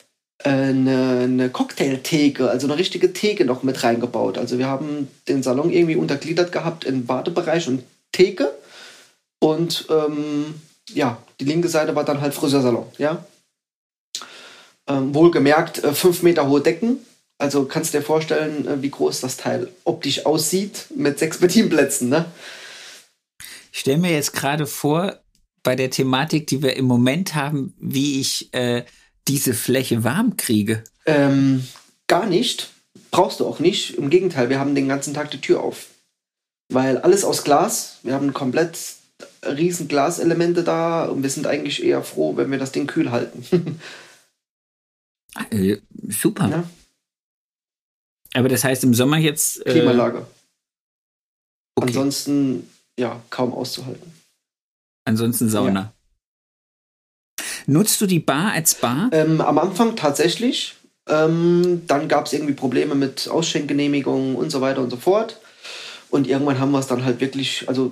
äh, 0.44 0.50
eine, 0.50 1.22
eine 1.24 1.50
Cocktailtheke, 1.50 2.50
also 2.50 2.68
eine 2.68 2.78
richtige 2.78 3.13
Theke 3.13 3.46
noch 3.46 3.63
mit 3.63 3.84
reingebaut. 3.84 4.38
Also 4.38 4.58
wir 4.58 4.68
haben 4.68 5.08
den 5.28 5.44
Salon 5.44 5.72
irgendwie 5.72 5.96
untergliedert 5.96 6.52
gehabt 6.52 6.86
in 6.86 7.06
Badebereich 7.06 7.68
und 7.68 7.84
Theke 8.12 8.52
und 9.39 9.88
ähm, 9.89 10.56
ja, 10.94 11.22
die 11.39 11.46
linke 11.46 11.70
Seite 11.70 11.96
war 11.96 12.04
dann 12.04 12.22
halt 12.22 12.34
Friseursalon, 12.34 12.88
ja. 12.98 13.24
Ähm, 14.88 15.13
wohlgemerkt, 15.13 15.84
äh, 15.84 15.94
fünf 15.94 16.24
Meter 16.24 16.48
hohe 16.48 16.62
Decken. 16.62 17.06
Also 17.38 17.65
kannst 17.65 17.94
du 17.94 18.00
dir 18.00 18.04
vorstellen, 18.04 18.68
äh, 18.68 18.82
wie 18.82 18.89
groß 18.89 19.22
das 19.22 19.38
Teil 19.38 19.70
optisch 19.86 20.26
aussieht 20.26 20.88
mit 20.96 21.20
sechs 21.20 21.38
Bedienplätzen, 21.38 22.10
ne? 22.10 22.26
Ich 23.72 23.82
stelle 23.82 24.00
mir 24.00 24.12
jetzt 24.12 24.34
gerade 24.34 24.65
vor, 24.65 25.20
bei 25.63 25.76
der 25.76 25.89
Thematik, 25.89 26.48
die 26.48 26.62
wir 26.62 26.76
im 26.76 26.86
Moment 26.86 27.36
haben, 27.36 27.74
wie 27.80 28.19
ich 28.19 28.54
äh, 28.54 28.84
diese 29.28 29.54
Fläche 29.54 30.04
warm 30.04 30.38
kriege. 30.38 30.84
Ähm, 31.06 31.67
gar 32.08 32.26
nicht. 32.26 32.69
Brauchst 33.12 33.39
du 33.39 33.45
auch 33.45 33.60
nicht. 33.60 33.98
Im 33.98 34.10
Gegenteil, 34.10 34.50
wir 34.50 34.60
haben 34.60 34.76
den 34.76 34.88
ganzen 34.88 35.13
Tag 35.13 35.32
die 35.32 35.41
Tür 35.41 35.62
auf. 35.62 35.88
Weil 36.72 36.98
alles 37.00 37.24
aus 37.24 37.43
Glas. 37.43 37.98
Wir 38.04 38.13
haben 38.13 38.34
komplett 38.34 38.78
riesen 39.45 39.88
Glaselemente 39.88 40.63
da 40.63 41.06
und 41.06 41.24
wir 41.24 41.30
sind 41.30 41.48
eigentlich 41.48 41.84
eher 41.84 42.04
froh, 42.04 42.36
wenn 42.38 42.52
wir 42.52 42.58
das 42.58 42.72
Ding 42.72 42.88
kühl 42.88 43.12
halten. 43.12 43.80
Äh, 45.52 45.78
super. 46.08 46.50
ja? 46.50 46.63
Aber 48.34 48.50
das 48.50 48.63
heißt 48.63 48.84
im 48.84 48.95
Sommer 48.95 49.17
jetzt. 49.17 49.65
Äh, 49.65 49.72
Klimaanlage. 49.72 50.26
okay. 51.76 51.88
Ansonsten, 51.88 52.67
ja, 53.00 53.22
kaum 53.30 53.54
auszuhalten. 53.54 54.12
Ansonsten 55.10 55.50
Sauna. 55.50 55.91
Nutzt 57.65 58.00
du 58.00 58.06
die 58.06 58.19
Bar 58.19 58.52
als 58.52 58.76
Bar? 58.76 59.10
Ähm, 59.12 59.41
am 59.41 59.58
Anfang 59.58 59.95
tatsächlich. 59.95 60.76
Ähm, 61.08 61.82
dann 61.88 62.08
gab 62.08 62.28
es 62.28 62.34
irgendwie 62.34 62.54
Probleme 62.54 62.93
mit 62.93 63.28
Ausschenkgenehmigungen 63.28 64.36
und 64.36 64.52
so 64.52 64.62
weiter 64.62 64.82
und 64.82 64.91
so 64.91 64.98
fort. 64.98 65.39
Und 66.12 66.28
irgendwann 66.28 66.60
haben 66.60 66.72
wir 66.72 66.78
es 66.78 66.86
dann 66.86 67.06
halt 67.06 67.22
wirklich, 67.22 67.67
also 67.67 67.91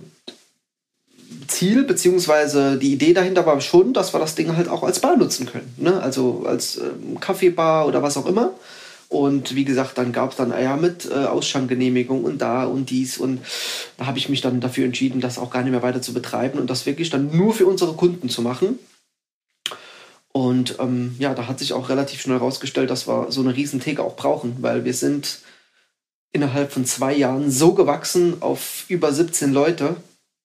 Ziel 1.47 1.85
beziehungsweise 1.85 2.77
die 2.77 2.93
Idee 2.93 3.13
dahinter 3.13 3.47
war 3.47 3.59
schon, 3.61 3.93
dass 3.93 4.13
wir 4.13 4.19
das 4.19 4.35
Ding 4.35 4.55
halt 4.55 4.69
auch 4.69 4.83
als 4.83 4.99
Bar 4.99 5.17
nutzen 5.17 5.47
können. 5.47 5.73
Ne? 5.77 5.99
Also 5.99 6.43
als 6.45 6.77
ähm, 6.77 7.19
Kaffeebar 7.19 7.87
oder 7.87 8.03
was 8.03 8.15
auch 8.17 8.27
immer. 8.27 8.51
Und 9.09 9.55
wie 9.55 9.63
gesagt, 9.63 9.97
dann 9.97 10.11
gab 10.11 10.31
es 10.31 10.37
dann 10.37 10.51
ja 10.51 10.75
mit 10.75 11.09
äh, 11.09 11.13
Ausschankgenehmigung 11.13 12.23
und 12.25 12.39
da 12.39 12.65
und 12.65 12.89
dies. 12.89 13.17
Und 13.17 13.39
da 13.97 14.05
habe 14.05 14.17
ich 14.17 14.27
mich 14.27 14.41
dann 14.41 14.59
dafür 14.59 14.85
entschieden, 14.85 15.21
das 15.21 15.39
auch 15.39 15.49
gar 15.49 15.63
nicht 15.63 15.71
mehr 15.71 15.81
weiter 15.81 16.01
zu 16.01 16.13
betreiben 16.13 16.59
und 16.59 16.69
das 16.69 16.85
wirklich 16.85 17.09
dann 17.09 17.35
nur 17.35 17.53
für 17.53 17.65
unsere 17.65 17.93
Kunden 17.93 18.29
zu 18.29 18.41
machen. 18.41 18.79
Und 20.33 20.75
ähm, 20.79 21.15
ja, 21.19 21.33
da 21.33 21.47
hat 21.47 21.59
sich 21.59 21.73
auch 21.73 21.89
relativ 21.89 22.21
schnell 22.21 22.37
herausgestellt, 22.37 22.89
dass 22.89 23.07
wir 23.07 23.31
so 23.31 23.41
eine 23.41 23.55
riesen 23.55 23.79
Theke 23.79 24.03
auch 24.03 24.15
brauchen, 24.15 24.57
weil 24.59 24.85
wir 24.85 24.93
sind 24.93 25.39
innerhalb 26.31 26.71
von 26.71 26.85
zwei 26.85 27.15
Jahren 27.15 27.49
so 27.49 27.73
gewachsen 27.73 28.41
auf 28.41 28.85
über 28.89 29.11
17 29.11 29.53
Leute 29.53 29.95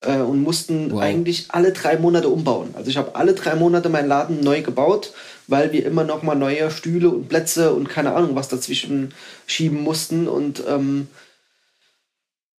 äh, 0.00 0.18
und 0.18 0.40
mussten 0.40 0.92
Wow. 0.92 1.00
eigentlich 1.02 1.46
alle 1.48 1.72
drei 1.72 1.98
Monate 1.98 2.28
umbauen. 2.28 2.70
Also 2.74 2.90
ich 2.90 2.96
habe 2.96 3.16
alle 3.16 3.34
drei 3.34 3.54
Monate 3.54 3.88
meinen 3.88 4.08
Laden 4.08 4.40
neu 4.40 4.62
gebaut, 4.62 5.12
weil 5.46 5.72
wir 5.72 5.84
immer 5.84 6.04
noch 6.04 6.22
mal 6.22 6.34
neue 6.34 6.70
Stühle 6.70 7.10
und 7.10 7.28
Plätze 7.28 7.72
und 7.72 7.88
keine 7.88 8.14
Ahnung 8.14 8.34
was 8.34 8.48
dazwischen 8.48 9.14
schieben 9.46 9.82
mussten 9.82 10.28
und 10.28 10.62
ähm, 10.66 11.08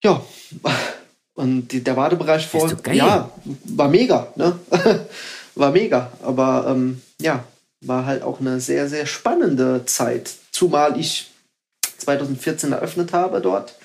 ja 0.03 0.23
und 1.33 1.69
die, 1.69 1.83
der 1.83 1.97
Wartebereich 1.97 2.47
vor 2.47 2.71
ja 2.91 3.29
war 3.65 3.89
mega 3.89 4.31
ne 4.35 4.59
war 5.55 5.71
mega 5.71 6.11
aber 6.21 6.65
ähm, 6.69 7.01
ja 7.19 7.43
war 7.81 8.05
halt 8.05 8.23
auch 8.23 8.39
eine 8.39 8.59
sehr 8.59 8.87
sehr 8.89 9.05
spannende 9.05 9.85
Zeit 9.85 10.33
zumal 10.51 10.99
ich 10.99 11.31
2014 11.97 12.71
eröffnet 12.71 13.13
habe 13.13 13.41
dort 13.41 13.75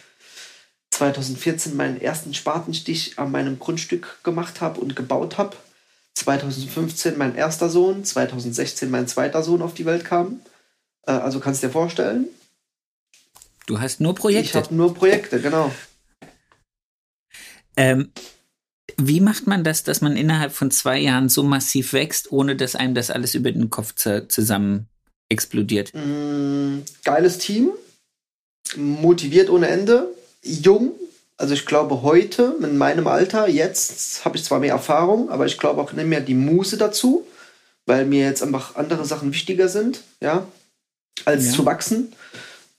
2014 0.99 1.77
meinen 1.77 2.01
ersten 2.01 2.35
Spatenstich 2.35 3.19
an 3.19 3.31
meinem 3.31 3.59
Grundstück 3.59 4.19
gemacht 4.25 4.61
habe 4.61 4.81
und 4.81 4.97
gebaut 4.97 5.39
habe. 5.39 5.57
2015 6.19 7.17
mein 7.17 7.35
erster 7.35 7.69
Sohn, 7.69 8.05
2016 8.05 8.91
mein 8.91 9.07
zweiter 9.07 9.43
Sohn 9.43 9.63
auf 9.63 9.75
die 9.75 9.87
Welt 9.87 10.05
kam. 10.05 10.41
Äh, 11.07 11.13
also 11.13 11.41
kannst 11.41 11.63
du 11.63 11.69
dir 11.69 11.73
vorstellen, 11.73 12.27
Du 13.67 13.81
hast 13.81 14.01
nur 14.01 14.15
ich 14.15 14.19
Projekte. 14.19 14.59
habe 14.59 14.75
nur 14.75 14.95
Projekte, 14.95 15.41
genau. 15.43 15.71
Ähm, 17.77 18.11
wie 18.97 19.21
macht 19.21 19.47
man 19.47 19.63
das, 19.63 19.85
dass 19.85 20.01
man 20.01 20.17
innerhalb 20.17 20.53
von 20.53 20.71
zwei 20.71 20.99
Jahren 20.99 21.29
so 21.29 21.43
massiv 21.43 21.93
wächst, 21.93 22.33
ohne 22.33 22.57
dass 22.57 22.75
einem 22.75 22.95
das 22.95 23.11
alles 23.11 23.35
über 23.35 23.53
den 23.53 23.69
Kopf 23.69 23.95
zu, 23.95 24.27
zusammen 24.27 24.89
explodiert? 25.29 25.93
Mm, 25.95 26.79
geiles 27.05 27.37
Team, 27.39 27.73
motiviert 28.75 29.51
ohne 29.51 29.69
Ende, 29.69 30.09
jung. 30.43 30.93
Also 31.39 31.55
ich 31.55 31.67
glaube 31.67 32.03
heute, 32.03 32.57
in 32.61 32.77
meinem 32.79 33.07
Alter, 33.07 33.49
jetzt 33.49 34.25
habe 34.25 34.37
ich 34.37 34.45
zwar 34.45 34.59
mehr 34.59 34.73
Erfahrung, 34.73 35.31
aber 35.31 35.47
ich 35.47 35.57
glaube 35.57 35.81
auch 35.81 35.93
nicht 35.93 36.07
mehr 36.09 36.21
die 36.21 36.35
Muße 36.35 36.77
dazu, 36.77 37.25
weil 37.87 38.05
mir 38.07 38.25
jetzt 38.25 38.43
einfach 38.43 38.75
andere 38.75 39.05
Sachen 39.05 39.33
wichtiger 39.33 39.69
sind, 39.69 40.03
ja, 40.21 40.47
als 41.25 41.47
Ja. 41.47 41.53
zu 41.53 41.65
wachsen. 41.65 42.13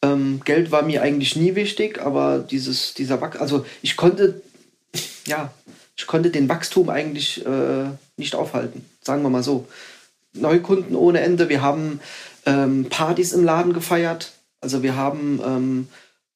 Ähm, 0.02 0.42
Geld 0.44 0.72
war 0.72 0.82
mir 0.82 1.02
eigentlich 1.02 1.38
nie 1.38 1.56
wichtig, 1.56 2.02
aber 2.02 2.40
dieses, 2.40 2.94
dieser 2.94 3.22
Wachs, 3.22 3.38
also 3.38 3.66
ich 3.82 3.96
konnte, 3.96 4.42
ja, 5.26 5.52
ich 5.96 6.06
konnte 6.06 6.30
den 6.30 6.50
Wachstum 6.50 6.90
eigentlich 6.90 7.46
äh, 7.46 7.86
nicht 8.18 8.36
aufhalten, 8.36 8.86
sagen 9.02 9.24
wir 9.24 9.30
mal 9.30 9.44
so. 9.44 9.68
Neukunden 10.34 10.96
ohne 10.96 11.22
Ende, 11.22 11.48
wir 11.50 11.62
haben 11.62 12.02
ähm, 12.46 12.88
Partys 12.90 13.32
im 13.32 13.44
Laden 13.46 13.74
gefeiert, 13.74 14.34
also 14.62 14.84
wir 14.84 14.96
haben 14.98 15.42
ähm, 15.46 15.88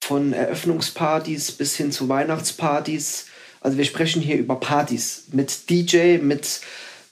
von 0.04 0.34
Eröffnungspartys 0.34 1.52
bis 1.54 1.76
hin 1.76 1.92
zu 1.92 2.10
Weihnachtspartys, 2.10 3.26
also 3.62 3.78
wir 3.78 3.86
sprechen 3.86 4.22
hier 4.22 4.38
über 4.38 4.56
Partys 4.56 5.24
mit 5.32 5.70
DJ, 5.70 6.18
mit 6.18 6.60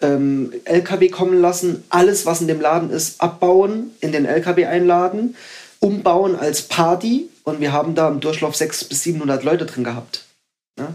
ähm, 0.01 0.51
LKW 0.65 1.07
kommen 1.09 1.39
lassen, 1.39 1.83
alles, 1.89 2.25
was 2.25 2.41
in 2.41 2.47
dem 2.47 2.59
Laden 2.59 2.89
ist, 2.89 3.21
abbauen, 3.21 3.91
in 4.01 4.11
den 4.11 4.25
LKW 4.25 4.65
einladen, 4.65 5.35
umbauen 5.79 6.35
als 6.35 6.63
Party 6.63 7.29
und 7.43 7.61
wir 7.61 7.71
haben 7.71 7.95
da 7.95 8.09
im 8.09 8.19
Durchlauf 8.19 8.55
600 8.55 8.89
bis 8.89 9.03
700 9.03 9.43
Leute 9.43 9.65
drin 9.65 9.83
gehabt. 9.83 10.25
Ja? 10.77 10.93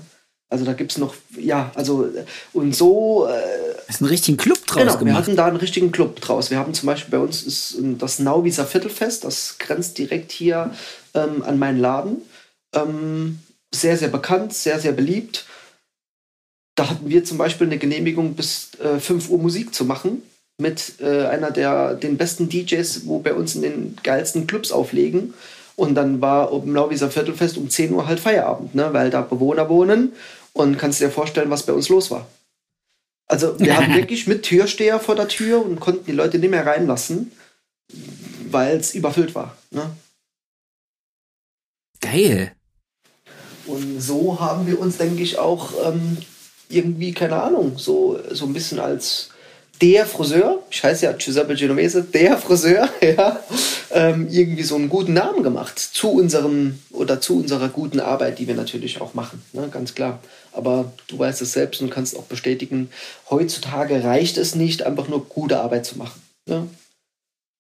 Also 0.49 0.65
da 0.65 0.75
gibt 0.75 0.93
es 0.93 0.99
noch, 0.99 1.15
ja, 1.37 1.73
also 1.75 2.09
und 2.53 2.77
so, 2.77 3.27
äh, 3.27 3.66
Hast 3.89 4.01
einen 4.01 4.11
richtigen 4.11 4.37
Club 4.37 4.67
draus 4.67 4.83
genau, 4.83 4.93
wir 4.95 4.99
gemacht. 4.99 5.17
hatten 5.17 5.37
da 5.37 5.47
einen 5.47 5.57
richtigen 5.57 5.93
Club 5.93 6.21
draus. 6.21 6.51
Wir 6.51 6.59
haben 6.59 6.75
zum 6.75 6.87
Beispiel 6.87 7.11
bei 7.11 7.25
uns 7.25 7.43
ist 7.43 7.77
ähm, 7.79 7.99
das 7.99 8.19
Nauwieser 8.19 8.67
Viertelfest, 8.67 9.25
das 9.25 9.57
grenzt 9.59 9.99
direkt 9.99 10.33
hier 10.33 10.73
ähm, 11.15 11.43
an 11.45 11.59
meinen 11.59 11.79
Laden. 11.79 12.23
Ähm, 12.75 13.39
sehr, 13.73 13.97
sehr 13.97 14.09
bekannt, 14.09 14.53
sehr, 14.55 14.81
sehr 14.81 14.93
beliebt. 14.93 15.47
Da 16.75 16.91
hatten 16.91 17.09
wir 17.09 17.25
zum 17.25 17.39
Beispiel 17.39 17.67
eine 17.67 17.79
Genehmigung, 17.79 18.35
bis 18.35 18.71
äh, 18.81 18.99
5 18.99 19.31
Uhr 19.31 19.39
Musik 19.39 19.75
zu 19.75 19.85
machen 19.85 20.23
mit 20.59 20.95
äh, 21.01 21.27
einer 21.27 21.51
der 21.51 21.95
den 21.95 22.17
besten 22.17 22.49
DJs, 22.49 23.07
wo 23.07 23.19
bei 23.19 23.35
uns 23.35 23.55
in 23.55 23.63
den 23.63 23.97
geilsten 24.03 24.47
Clubs 24.47 24.73
auflegen. 24.73 25.35
Und 25.77 25.95
dann 25.95 26.23
war 26.23 26.51
im 26.53 26.73
Nauwieser 26.73 27.11
Viertelfest 27.11 27.59
um 27.59 27.69
10 27.69 27.93
Uhr 27.93 28.07
halt 28.07 28.19
Feierabend, 28.19 28.75
ne? 28.75 28.89
weil 28.93 29.11
da 29.11 29.21
Bewohner 29.21 29.69
wohnen. 29.69 30.13
Und 30.55 30.79
kannst 30.79 31.01
dir 31.01 31.11
vorstellen, 31.11 31.51
was 31.51 31.65
bei 31.65 31.75
uns 31.75 31.91
los 31.91 32.11
war. 32.11 32.27
Also 33.27 33.59
wir 33.59 33.77
hatten 33.77 33.95
wirklich 33.95 34.27
mit 34.27 34.45
Türsteher 34.45 35.01
vor 35.01 35.17
der 35.17 35.29
Tür 35.29 35.65
und 35.65 35.81
konnten 35.81 36.07
die 36.07 36.13
Leute 36.13 36.39
nicht 36.39 36.51
mehr 36.51 36.67
reinlassen, 36.67 37.33
weil 38.51 38.77
es 38.77 38.95
überfüllt 38.95 39.35
war. 39.35 39.57
Ne? 39.71 39.91
Geil. 42.01 42.53
Und 43.67 44.01
so 44.01 44.39
haben 44.39 44.67
wir 44.67 44.79
uns, 44.79 44.99
denke 44.99 45.23
ich, 45.23 45.39
auch 45.39 45.73
ähm, 45.85 46.19
irgendwie, 46.69 47.13
keine 47.13 47.43
Ahnung, 47.43 47.79
so, 47.79 48.21
so 48.31 48.47
ein 48.47 48.53
bisschen 48.53 48.79
als 48.79 49.31
der 49.81 50.07
Friseur, 50.07 50.63
ich 50.71 50.83
heiße 50.83 51.07
ja 51.07 51.13
Giuseppe 51.13 51.55
Genovese, 51.55 52.03
der 52.03 52.39
Friseur, 52.39 52.89
ja, 53.01 53.41
ähm, 53.91 54.29
irgendwie 54.31 54.63
so 54.63 54.77
einen 54.77 54.89
guten 54.89 55.13
Namen 55.13 55.43
gemacht 55.43 55.79
zu 55.79 56.11
unserem 56.11 56.79
oder 56.91 57.21
zu 57.21 57.39
unserer 57.39 57.69
guten 57.69 58.01
Arbeit, 58.01 58.39
die 58.39 58.47
wir 58.47 58.55
natürlich 58.55 59.01
auch 59.01 59.15
machen, 59.15 59.43
ne, 59.53 59.69
ganz 59.71 59.95
klar. 59.95 60.21
Aber 60.53 60.93
du 61.09 61.19
weißt 61.19 61.43
es 61.43 61.53
selbst 61.53 61.83
und 61.83 61.91
kannst 61.91 62.17
auch 62.17 62.25
bestätigen, 62.25 62.91
heutzutage 63.29 64.03
reicht 64.03 64.39
es 64.39 64.55
nicht, 64.55 64.83
einfach 64.85 65.09
nur 65.09 65.27
gute 65.29 65.61
Arbeit 65.61 65.85
zu 65.85 65.99
machen. 65.99 66.23
Ne? 66.49 66.67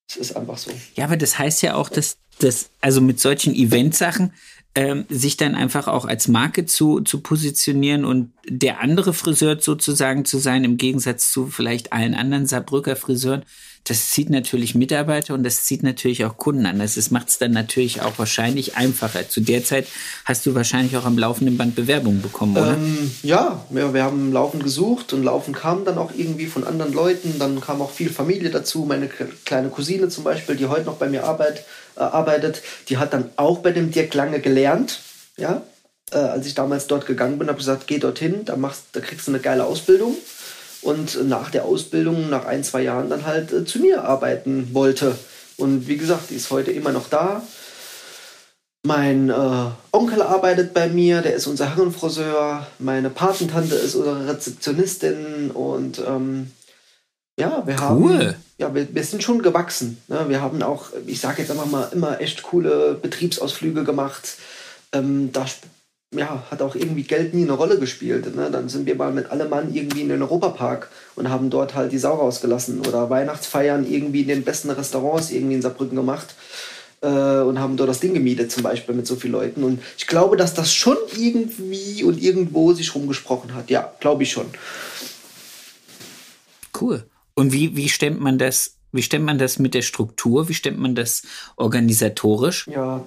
Es 0.08 0.16
ist 0.16 0.36
einfach 0.36 0.56
so. 0.56 0.70
Ja, 0.94 1.04
aber 1.04 1.16
das 1.16 1.38
heißt 1.38 1.62
ja 1.62 1.74
auch, 1.74 1.88
dass 1.88 2.16
das, 2.38 2.70
also 2.80 3.00
mit 3.00 3.20
solchen 3.20 3.54
Eventsachen, 3.54 4.32
ähm, 4.76 5.06
sich 5.08 5.38
dann 5.38 5.54
einfach 5.54 5.88
auch 5.88 6.04
als 6.04 6.28
Marke 6.28 6.66
zu, 6.66 7.00
zu 7.00 7.20
positionieren 7.20 8.04
und 8.04 8.30
der 8.46 8.80
andere 8.80 9.14
Friseur 9.14 9.58
sozusagen 9.58 10.26
zu 10.26 10.38
sein, 10.38 10.64
im 10.64 10.76
Gegensatz 10.76 11.32
zu 11.32 11.46
vielleicht 11.46 11.94
allen 11.94 12.14
anderen 12.14 12.46
Saarbrücker 12.46 12.94
Friseuren, 12.94 13.42
das 13.88 14.10
zieht 14.10 14.30
natürlich 14.30 14.74
Mitarbeiter 14.74 15.34
und 15.34 15.44
das 15.44 15.64
zieht 15.64 15.82
natürlich 15.82 16.24
auch 16.24 16.36
Kunden 16.36 16.66
an. 16.66 16.80
Das 16.80 17.10
macht 17.10 17.28
es 17.28 17.38
dann 17.38 17.52
natürlich 17.52 18.02
auch 18.02 18.18
wahrscheinlich 18.18 18.76
einfacher. 18.76 19.28
Zu 19.28 19.40
der 19.40 19.64
Zeit 19.64 19.86
hast 20.24 20.44
du 20.44 20.54
wahrscheinlich 20.54 20.96
auch 20.96 21.04
am 21.04 21.16
laufenden 21.16 21.56
Band 21.56 21.76
Bewerbungen 21.76 22.20
bekommen, 22.20 22.56
oder? 22.56 22.74
Ähm, 22.74 23.12
ja, 23.22 23.64
wir, 23.70 23.94
wir 23.94 24.02
haben 24.02 24.32
laufend 24.32 24.64
gesucht 24.64 25.12
und 25.12 25.22
laufend 25.22 25.56
kam 25.56 25.84
dann 25.84 25.98
auch 25.98 26.10
irgendwie 26.16 26.46
von 26.46 26.64
anderen 26.64 26.92
Leuten. 26.92 27.38
Dann 27.38 27.60
kam 27.60 27.80
auch 27.80 27.92
viel 27.92 28.10
Familie 28.10 28.50
dazu. 28.50 28.84
Meine 28.86 29.08
kleine 29.08 29.68
Cousine 29.68 30.08
zum 30.08 30.24
Beispiel, 30.24 30.56
die 30.56 30.66
heute 30.66 30.86
noch 30.86 30.96
bei 30.96 31.08
mir 31.08 31.24
arbeit, 31.24 31.58
äh, 31.58 31.62
arbeitet, 32.00 32.62
die 32.88 32.98
hat 32.98 33.12
dann 33.12 33.30
auch 33.36 33.58
bei 33.58 33.72
dem 33.72 33.90
Dirk 33.90 34.14
Lange 34.14 34.40
gelernt. 34.40 35.00
Ja, 35.36 35.62
äh, 36.12 36.18
als 36.18 36.46
ich 36.46 36.54
damals 36.54 36.86
dort 36.86 37.06
gegangen 37.06 37.38
bin, 37.38 37.48
habe 37.48 37.58
ich 37.58 37.66
gesagt, 37.66 37.86
geh 37.86 37.98
dorthin, 37.98 38.44
da, 38.44 38.56
machst, 38.56 38.84
da 38.92 39.00
kriegst 39.00 39.26
du 39.26 39.32
eine 39.32 39.40
geile 39.40 39.64
Ausbildung 39.64 40.16
und 40.82 41.28
nach 41.28 41.50
der 41.50 41.64
Ausbildung, 41.64 42.30
nach 42.30 42.46
ein, 42.46 42.64
zwei 42.64 42.82
Jahren, 42.82 43.10
dann 43.10 43.26
halt 43.26 43.52
äh, 43.52 43.64
zu 43.64 43.80
mir 43.80 44.04
arbeiten 44.04 44.70
wollte. 44.72 45.16
Und 45.56 45.88
wie 45.88 45.96
gesagt, 45.96 46.30
die 46.30 46.36
ist 46.36 46.50
heute 46.50 46.70
immer 46.70 46.92
noch 46.92 47.08
da. 47.08 47.42
Mein 48.86 49.30
äh, 49.30 49.70
Onkel 49.90 50.22
arbeitet 50.22 50.72
bei 50.72 50.88
mir, 50.88 51.22
der 51.22 51.34
ist 51.34 51.48
unser 51.48 51.74
Herrenfriseur. 51.74 52.66
Meine 52.78 53.10
Patentante 53.10 53.74
ist 53.74 53.96
unsere 53.96 54.28
Rezeptionistin 54.28 55.50
und 55.50 55.98
ähm, 56.06 56.52
ja, 57.38 57.66
wir 57.66 57.78
haben. 57.78 58.34
Ja, 58.58 58.74
wir, 58.74 58.94
wir 58.94 59.04
sind 59.04 59.22
schon 59.22 59.42
gewachsen. 59.42 59.98
Ne? 60.08 60.26
Wir 60.28 60.40
haben 60.40 60.62
auch, 60.62 60.86
ich 61.06 61.20
sage 61.20 61.42
jetzt 61.42 61.50
einfach 61.50 61.66
mal, 61.66 61.88
immer 61.92 62.20
echt 62.20 62.42
coole 62.42 62.94
Betriebsausflüge 62.94 63.84
gemacht. 63.84 64.36
Ähm, 64.92 65.30
da 65.32 65.46
ja, 66.14 66.44
hat 66.50 66.62
auch 66.62 66.74
irgendwie 66.74 67.02
Geld 67.02 67.34
nie 67.34 67.42
eine 67.42 67.52
Rolle 67.52 67.78
gespielt. 67.78 68.34
Ne? 68.34 68.50
Dann 68.50 68.68
sind 68.68 68.86
wir 68.86 68.94
mal 68.94 69.12
mit 69.12 69.30
allem 69.30 69.50
Mann 69.50 69.74
irgendwie 69.74 70.02
in 70.02 70.08
den 70.08 70.22
Europapark 70.22 70.88
und 71.16 71.28
haben 71.28 71.50
dort 71.50 71.74
halt 71.74 71.92
die 71.92 71.98
Sau 71.98 72.14
rausgelassen 72.14 72.80
oder 72.80 73.10
Weihnachtsfeiern 73.10 73.86
irgendwie 73.90 74.22
in 74.22 74.28
den 74.28 74.44
besten 74.44 74.70
Restaurants 74.70 75.30
irgendwie 75.30 75.56
in 75.56 75.62
Saarbrücken 75.62 75.96
gemacht 75.96 76.34
äh, 77.02 77.08
und 77.08 77.58
haben 77.58 77.76
dort 77.76 77.90
das 77.90 78.00
Ding 78.00 78.14
gemietet 78.14 78.52
zum 78.52 78.62
Beispiel 78.62 78.94
mit 78.94 79.06
so 79.06 79.16
vielen 79.16 79.32
Leuten. 79.32 79.64
Und 79.64 79.82
ich 79.98 80.06
glaube, 80.06 80.36
dass 80.36 80.54
das 80.54 80.72
schon 80.72 80.96
irgendwie 81.16 82.04
und 82.04 82.22
irgendwo 82.22 82.72
sich 82.72 82.94
rumgesprochen 82.94 83.54
hat. 83.54 83.68
Ja, 83.68 83.92
glaube 84.00 84.22
ich 84.22 84.30
schon. 84.30 84.46
Cool. 86.80 87.04
Und 87.36 87.52
wie, 87.52 87.76
wie 87.76 87.88
stemmt 87.88 88.20
man 88.20 88.38
das? 88.38 88.78
Wie 88.92 89.02
stemmt 89.02 89.26
man 89.26 89.38
das 89.38 89.58
mit 89.58 89.74
der 89.74 89.82
Struktur? 89.82 90.48
Wie 90.48 90.54
stemmt 90.54 90.78
man 90.78 90.94
das 90.94 91.22
organisatorisch? 91.56 92.66
Ja, 92.66 93.06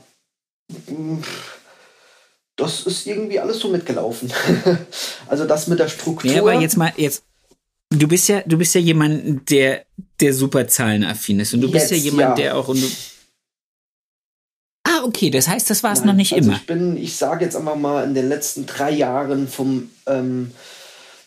das 2.56 2.86
ist 2.86 3.08
irgendwie 3.08 3.40
alles 3.40 3.60
so 3.60 3.70
mitgelaufen. 3.70 4.32
also 5.28 5.46
das 5.46 5.68
mit 5.68 5.80
der 5.80 5.88
Struktur. 5.88 6.32
Ja, 6.32 6.42
aber 6.42 6.54
jetzt 6.54 6.78
mal, 6.78 6.92
jetzt, 6.98 7.24
du 7.90 8.08
bist 8.08 8.28
ja, 8.28 8.42
du 8.46 8.58
bist 8.58 8.76
ja 8.76 8.82
jemand, 8.82 9.50
der, 9.50 9.86
der 10.20 10.34
super 10.34 10.68
zahlenaffin 10.68 11.40
ist. 11.40 11.54
Und 11.54 11.62
du 11.62 11.68
jetzt, 11.68 11.90
bist 11.90 11.92
ja 11.92 11.98
jemand, 11.98 12.22
ja. 12.22 12.36
der 12.36 12.58
auch. 12.58 12.68
Und 12.68 12.82
du, 12.82 12.88
ah, 14.84 15.04
okay, 15.06 15.30
das 15.30 15.48
heißt, 15.48 15.70
das 15.70 15.84
war 15.84 15.94
es 15.94 16.04
noch 16.04 16.14
nicht 16.14 16.34
also 16.34 16.46
immer. 16.46 16.58
Ich 16.58 16.68
bin, 16.68 16.98
ich 16.98 17.16
sage 17.16 17.46
jetzt 17.46 17.56
einfach 17.56 17.78
mal, 17.78 18.04
in 18.04 18.14
den 18.14 18.28
letzten 18.28 18.66
drei 18.66 18.92
Jahren 18.92 19.48
vom, 19.48 19.90
ähm, 20.06 20.52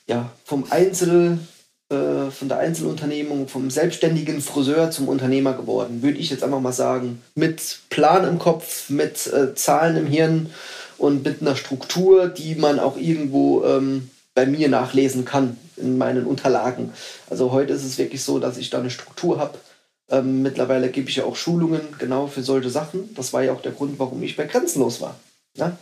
ja, 0.06 0.30
vom 0.44 0.66
Einzel, 0.70 1.38
äh, 1.92 2.30
von 2.30 2.48
der 2.48 2.58
Einzelunternehmung, 2.58 3.48
vom 3.48 3.70
selbstständigen 3.70 4.40
Friseur 4.40 4.90
zum 4.90 5.08
Unternehmer 5.08 5.52
geworden, 5.52 6.02
würde 6.02 6.18
ich 6.18 6.30
jetzt 6.30 6.42
einfach 6.42 6.60
mal 6.60 6.72
sagen. 6.72 7.22
Mit 7.34 7.80
Plan 7.90 8.26
im 8.26 8.38
Kopf, 8.38 8.90
mit 8.90 9.26
äh, 9.26 9.54
Zahlen 9.54 9.96
im 9.96 10.06
Hirn 10.06 10.50
und 10.98 11.24
mit 11.24 11.42
einer 11.42 11.56
Struktur, 11.56 12.28
die 12.28 12.54
man 12.54 12.80
auch 12.80 12.96
irgendwo 12.96 13.64
ähm, 13.64 14.10
bei 14.34 14.46
mir 14.46 14.68
nachlesen 14.68 15.24
kann 15.24 15.56
in 15.76 15.98
meinen 15.98 16.24
Unterlagen. 16.26 16.92
Also 17.28 17.52
heute 17.52 17.72
ist 17.72 17.84
es 17.84 17.98
wirklich 17.98 18.22
so, 18.22 18.38
dass 18.38 18.56
ich 18.56 18.70
da 18.70 18.78
eine 18.78 18.90
Struktur 18.90 19.38
habe. 19.38 19.58
Ähm, 20.10 20.42
mittlerweile 20.42 20.90
gebe 20.90 21.08
ich 21.08 21.16
ja 21.16 21.24
auch 21.24 21.36
Schulungen 21.36 21.80
genau 21.98 22.26
für 22.26 22.42
solche 22.42 22.70
Sachen. 22.70 23.14
Das 23.14 23.32
war 23.32 23.42
ja 23.42 23.52
auch 23.52 23.62
der 23.62 23.72
Grund, 23.72 23.98
warum 23.98 24.22
ich 24.22 24.36
bei 24.36 24.44
Grenzenlos 24.44 25.00
war. 25.00 25.16
Ja? 25.56 25.76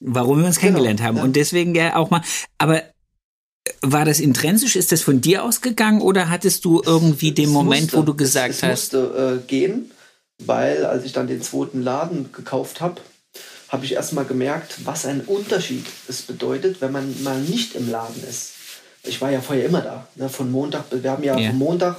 Warum 0.00 0.40
wir 0.40 0.46
uns 0.46 0.56
genau, 0.56 0.72
kennengelernt 0.72 1.02
haben. 1.02 1.16
Ja. 1.18 1.22
Und 1.22 1.36
deswegen 1.36 1.74
ja 1.74 1.96
auch 1.96 2.10
mal, 2.10 2.22
aber 2.58 2.82
war 3.80 4.04
das 4.04 4.20
intrinsisch? 4.20 4.76
Ist 4.76 4.92
das 4.92 5.02
von 5.02 5.20
dir 5.20 5.42
ausgegangen 5.42 6.00
oder 6.00 6.28
hattest 6.28 6.64
du 6.64 6.82
irgendwie 6.84 7.32
den 7.32 7.46
es 7.46 7.50
Moment, 7.50 7.82
musste, 7.82 7.98
wo 7.98 8.02
du 8.02 8.14
gesagt 8.14 8.50
es, 8.50 8.56
es 8.58 8.62
hast? 8.62 8.92
Es 8.94 9.00
musste 9.00 9.42
äh, 9.42 9.46
gehen, 9.46 9.90
weil 10.44 10.84
als 10.84 11.04
ich 11.04 11.12
dann 11.12 11.26
den 11.26 11.42
zweiten 11.42 11.82
Laden 11.82 12.30
gekauft 12.32 12.80
habe, 12.80 13.00
habe 13.68 13.84
ich 13.84 13.94
erstmal 13.94 14.24
gemerkt, 14.24 14.84
was 14.84 15.06
ein 15.06 15.22
Unterschied 15.22 15.86
es 16.08 16.22
bedeutet, 16.22 16.80
wenn 16.80 16.92
man 16.92 17.22
mal 17.22 17.40
nicht 17.40 17.74
im 17.74 17.90
Laden 17.90 18.22
ist. 18.28 18.52
Ich 19.02 19.20
war 19.20 19.30
ja 19.30 19.40
vorher 19.40 19.66
immer 19.66 19.80
da. 19.80 20.06
Ne? 20.14 20.28
Von 20.28 20.50
Montag, 20.50 20.84
wir 20.90 21.10
haben 21.10 21.24
ja, 21.24 21.36
ja. 21.38 21.50
von 21.50 21.58
Montag 21.58 21.96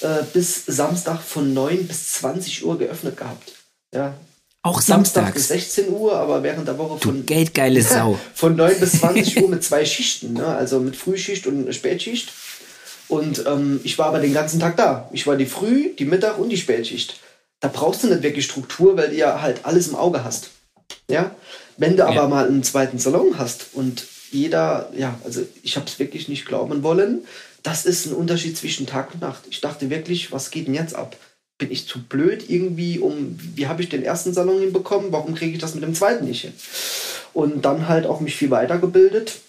äh, 0.00 0.22
bis 0.32 0.64
Samstag 0.66 1.20
von 1.20 1.52
9 1.52 1.88
bis 1.88 2.12
20 2.14 2.64
Uhr 2.64 2.78
geöffnet 2.78 3.16
gehabt. 3.16 3.52
Ja. 3.92 4.14
Auch 4.62 4.80
Samstag 4.80 5.34
bis 5.34 5.48
16 5.48 5.88
Uhr, 5.90 6.16
aber 6.16 6.42
während 6.42 6.66
der 6.66 6.78
Woche 6.78 6.98
von, 6.98 7.18
du 7.18 7.22
geldgeile 7.22 7.80
Sau. 7.82 8.18
von 8.34 8.56
9 8.56 8.80
bis 8.80 8.92
20 9.00 9.42
Uhr 9.42 9.48
mit 9.48 9.62
zwei 9.64 9.84
Schichten. 9.84 10.34
Ne? 10.34 10.46
Also 10.46 10.80
mit 10.80 10.96
Frühschicht 10.96 11.46
und 11.46 11.72
Spätschicht. 11.72 12.32
Und 13.08 13.46
ähm, 13.46 13.80
ich 13.84 13.98
war 13.98 14.06
aber 14.06 14.18
den 14.18 14.34
ganzen 14.34 14.60
Tag 14.60 14.76
da. 14.76 15.08
Ich 15.12 15.26
war 15.26 15.36
die 15.36 15.46
Früh-, 15.46 15.94
die 15.94 16.04
Mittag- 16.04 16.38
und 16.38 16.50
die 16.50 16.56
Spätschicht. 16.56 17.20
Da 17.60 17.68
brauchst 17.68 18.04
du 18.04 18.08
nicht 18.08 18.22
wirklich 18.22 18.44
Struktur, 18.44 18.96
weil 18.96 19.10
du 19.10 19.16
ja 19.16 19.40
halt 19.40 19.64
alles 19.64 19.88
im 19.88 19.96
Auge 19.96 20.24
hast. 20.24 20.50
Ja? 21.08 21.34
Wenn 21.76 21.96
du 21.96 22.02
ja. 22.02 22.08
aber 22.08 22.28
mal 22.28 22.46
einen 22.46 22.62
zweiten 22.62 22.98
Salon 22.98 23.38
hast 23.38 23.68
und 23.72 24.04
jeder, 24.30 24.90
ja, 24.94 25.18
also 25.24 25.46
ich 25.62 25.76
habe 25.76 25.86
es 25.86 25.98
wirklich 25.98 26.28
nicht 26.28 26.44
glauben 26.46 26.82
wollen, 26.82 27.24
das 27.62 27.86
ist 27.86 28.06
ein 28.06 28.12
Unterschied 28.12 28.56
zwischen 28.56 28.86
Tag 28.86 29.14
und 29.14 29.22
Nacht. 29.22 29.44
Ich 29.50 29.60
dachte 29.60 29.88
wirklich, 29.88 30.32
was 30.32 30.50
geht 30.50 30.66
denn 30.66 30.74
jetzt 30.74 30.94
ab? 30.94 31.16
Bin 31.58 31.70
ich 31.70 31.88
zu 31.88 32.02
blöd 32.02 32.48
irgendwie, 32.48 32.98
um, 33.00 33.38
wie 33.54 33.66
habe 33.66 33.82
ich 33.82 33.88
den 33.88 34.04
ersten 34.04 34.32
Salon 34.32 34.60
hinbekommen? 34.60 35.12
Warum 35.12 35.34
kriege 35.34 35.52
ich 35.52 35.58
das 35.58 35.74
mit 35.74 35.82
dem 35.82 35.94
zweiten 35.94 36.24
nicht 36.24 36.42
hin? 36.42 36.52
Und 37.32 37.64
dann 37.64 37.88
halt 37.88 38.06
auch 38.06 38.20
mich 38.20 38.36
viel 38.36 38.50
weitergebildet, 38.50 39.40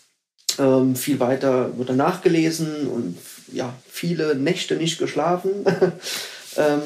ähm, 0.57 0.95
viel 0.95 1.20
weiter 1.20 1.78
wurde 1.78 1.93
nachgelesen 1.93 2.88
und 2.88 3.18
ja, 3.51 3.74
viele 3.88 4.36
Nächte 4.36 4.76
nicht 4.76 4.97
geschlafen. 4.97 5.51
ähm, 6.57 6.82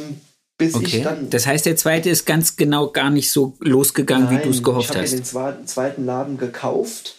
bis 0.57 0.75
okay. 0.75 0.97
ich 0.97 1.03
dann. 1.03 1.29
Das 1.29 1.47
heißt, 1.47 1.65
der 1.65 1.75
zweite 1.75 2.09
ist 2.09 2.25
ganz 2.25 2.55
genau 2.55 2.89
gar 2.89 3.09
nicht 3.09 3.31
so 3.31 3.55
losgegangen, 3.59 4.25
Nein, 4.25 4.39
wie 4.39 4.43
du 4.43 4.49
es 4.49 4.63
gehofft 4.63 4.91
ich 4.91 5.01
hast. 5.01 5.13
Ich 5.13 5.33
habe 5.33 5.57
den 5.57 5.67
zweiten 5.67 6.05
Laden 6.05 6.37
gekauft. 6.37 7.15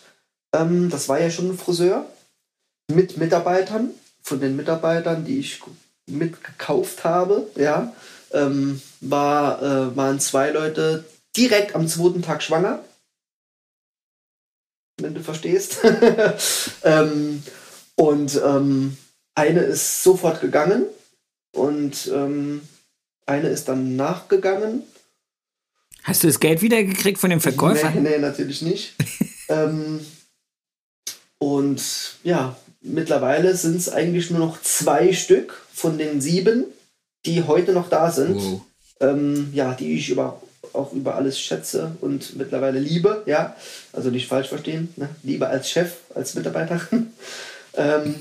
Ähm, 0.54 0.88
das 0.90 1.08
war 1.08 1.20
ja 1.20 1.30
schon 1.30 1.50
ein 1.50 1.58
Friseur 1.58 2.06
mit 2.92 3.16
Mitarbeitern. 3.16 3.90
Von 4.22 4.40
den 4.40 4.56
Mitarbeitern, 4.56 5.24
die 5.24 5.38
ich 5.38 5.60
mitgekauft 6.06 7.04
habe, 7.04 7.50
ja, 7.56 7.94
ähm, 8.32 8.80
war, 9.00 9.62
äh, 9.62 9.96
waren 9.96 10.20
zwei 10.20 10.50
Leute 10.50 11.04
direkt 11.36 11.74
am 11.74 11.88
zweiten 11.88 12.22
Tag 12.22 12.42
schwanger. 12.42 12.84
Wenn 15.00 15.14
du 15.14 15.22
verstehst. 15.22 15.78
ähm, 16.84 17.42
und 17.96 18.40
ähm, 18.44 18.96
eine 19.34 19.60
ist 19.60 20.02
sofort 20.02 20.40
gegangen 20.40 20.86
und 21.52 22.08
ähm, 22.12 22.62
eine 23.26 23.48
ist 23.48 23.68
dann 23.68 23.96
nachgegangen. 23.96 24.82
Hast 26.02 26.22
du 26.22 26.26
das 26.26 26.38
Geld 26.38 26.60
wiedergekriegt 26.60 27.18
von 27.18 27.30
dem 27.30 27.40
Verkäufer? 27.40 27.90
Nee, 27.90 28.00
nee 28.00 28.18
natürlich 28.18 28.62
nicht. 28.62 28.94
ähm, 29.48 30.04
und 31.38 32.16
ja, 32.22 32.56
mittlerweile 32.82 33.56
sind 33.56 33.76
es 33.76 33.88
eigentlich 33.88 34.30
nur 34.30 34.40
noch 34.40 34.60
zwei 34.60 35.12
Stück 35.12 35.63
von 35.74 35.98
den 35.98 36.20
sieben, 36.20 36.64
die 37.26 37.42
heute 37.42 37.72
noch 37.72 37.88
da 37.88 38.10
sind. 38.10 38.36
Wow. 38.36 38.60
Ähm, 39.00 39.50
ja, 39.52 39.74
die 39.74 39.94
ich 39.94 40.08
über, 40.08 40.40
auch 40.72 40.92
über 40.92 41.16
alles 41.16 41.38
schätze 41.38 41.96
und 42.00 42.36
mittlerweile 42.36 42.78
liebe. 42.78 43.22
Ja, 43.26 43.56
also 43.92 44.10
nicht 44.10 44.28
falsch 44.28 44.48
verstehen. 44.48 44.92
Ne? 44.96 45.08
Liebe 45.22 45.48
als 45.48 45.68
Chef, 45.68 45.92
als 46.14 46.34
Mitarbeiterin. 46.34 47.12
ähm, 47.74 48.14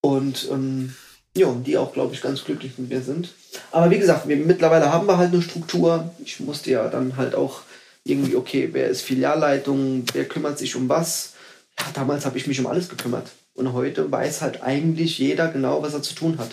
und 0.00 0.48
ähm, 0.50 0.94
ja, 1.36 1.54
die 1.64 1.78
auch, 1.78 1.92
glaube 1.92 2.14
ich, 2.14 2.20
ganz 2.20 2.44
glücklich 2.44 2.76
mit 2.76 2.90
mir 2.90 3.00
sind. 3.00 3.32
Aber 3.70 3.90
wie 3.90 3.98
gesagt, 3.98 4.28
wir, 4.28 4.36
mittlerweile 4.36 4.92
haben 4.92 5.06
wir 5.06 5.16
halt 5.16 5.32
eine 5.32 5.40
Struktur. 5.40 6.10
Ich 6.24 6.40
musste 6.40 6.70
ja 6.70 6.88
dann 6.88 7.16
halt 7.16 7.34
auch 7.34 7.62
irgendwie, 8.04 8.36
okay, 8.36 8.68
wer 8.72 8.88
ist 8.88 9.02
Filialleitung, 9.02 10.04
wer 10.12 10.24
kümmert 10.24 10.58
sich 10.58 10.74
um 10.74 10.88
was, 10.88 11.34
ja, 11.78 11.86
damals 11.94 12.26
habe 12.26 12.36
ich 12.36 12.46
mich 12.46 12.58
um 12.60 12.66
alles 12.66 12.88
gekümmert. 12.88 13.28
Und 13.54 13.72
heute 13.72 14.10
weiß 14.10 14.42
halt 14.42 14.62
eigentlich 14.62 15.18
jeder 15.18 15.48
genau, 15.48 15.82
was 15.82 15.94
er 15.94 16.02
zu 16.02 16.14
tun 16.14 16.38
hat. 16.38 16.50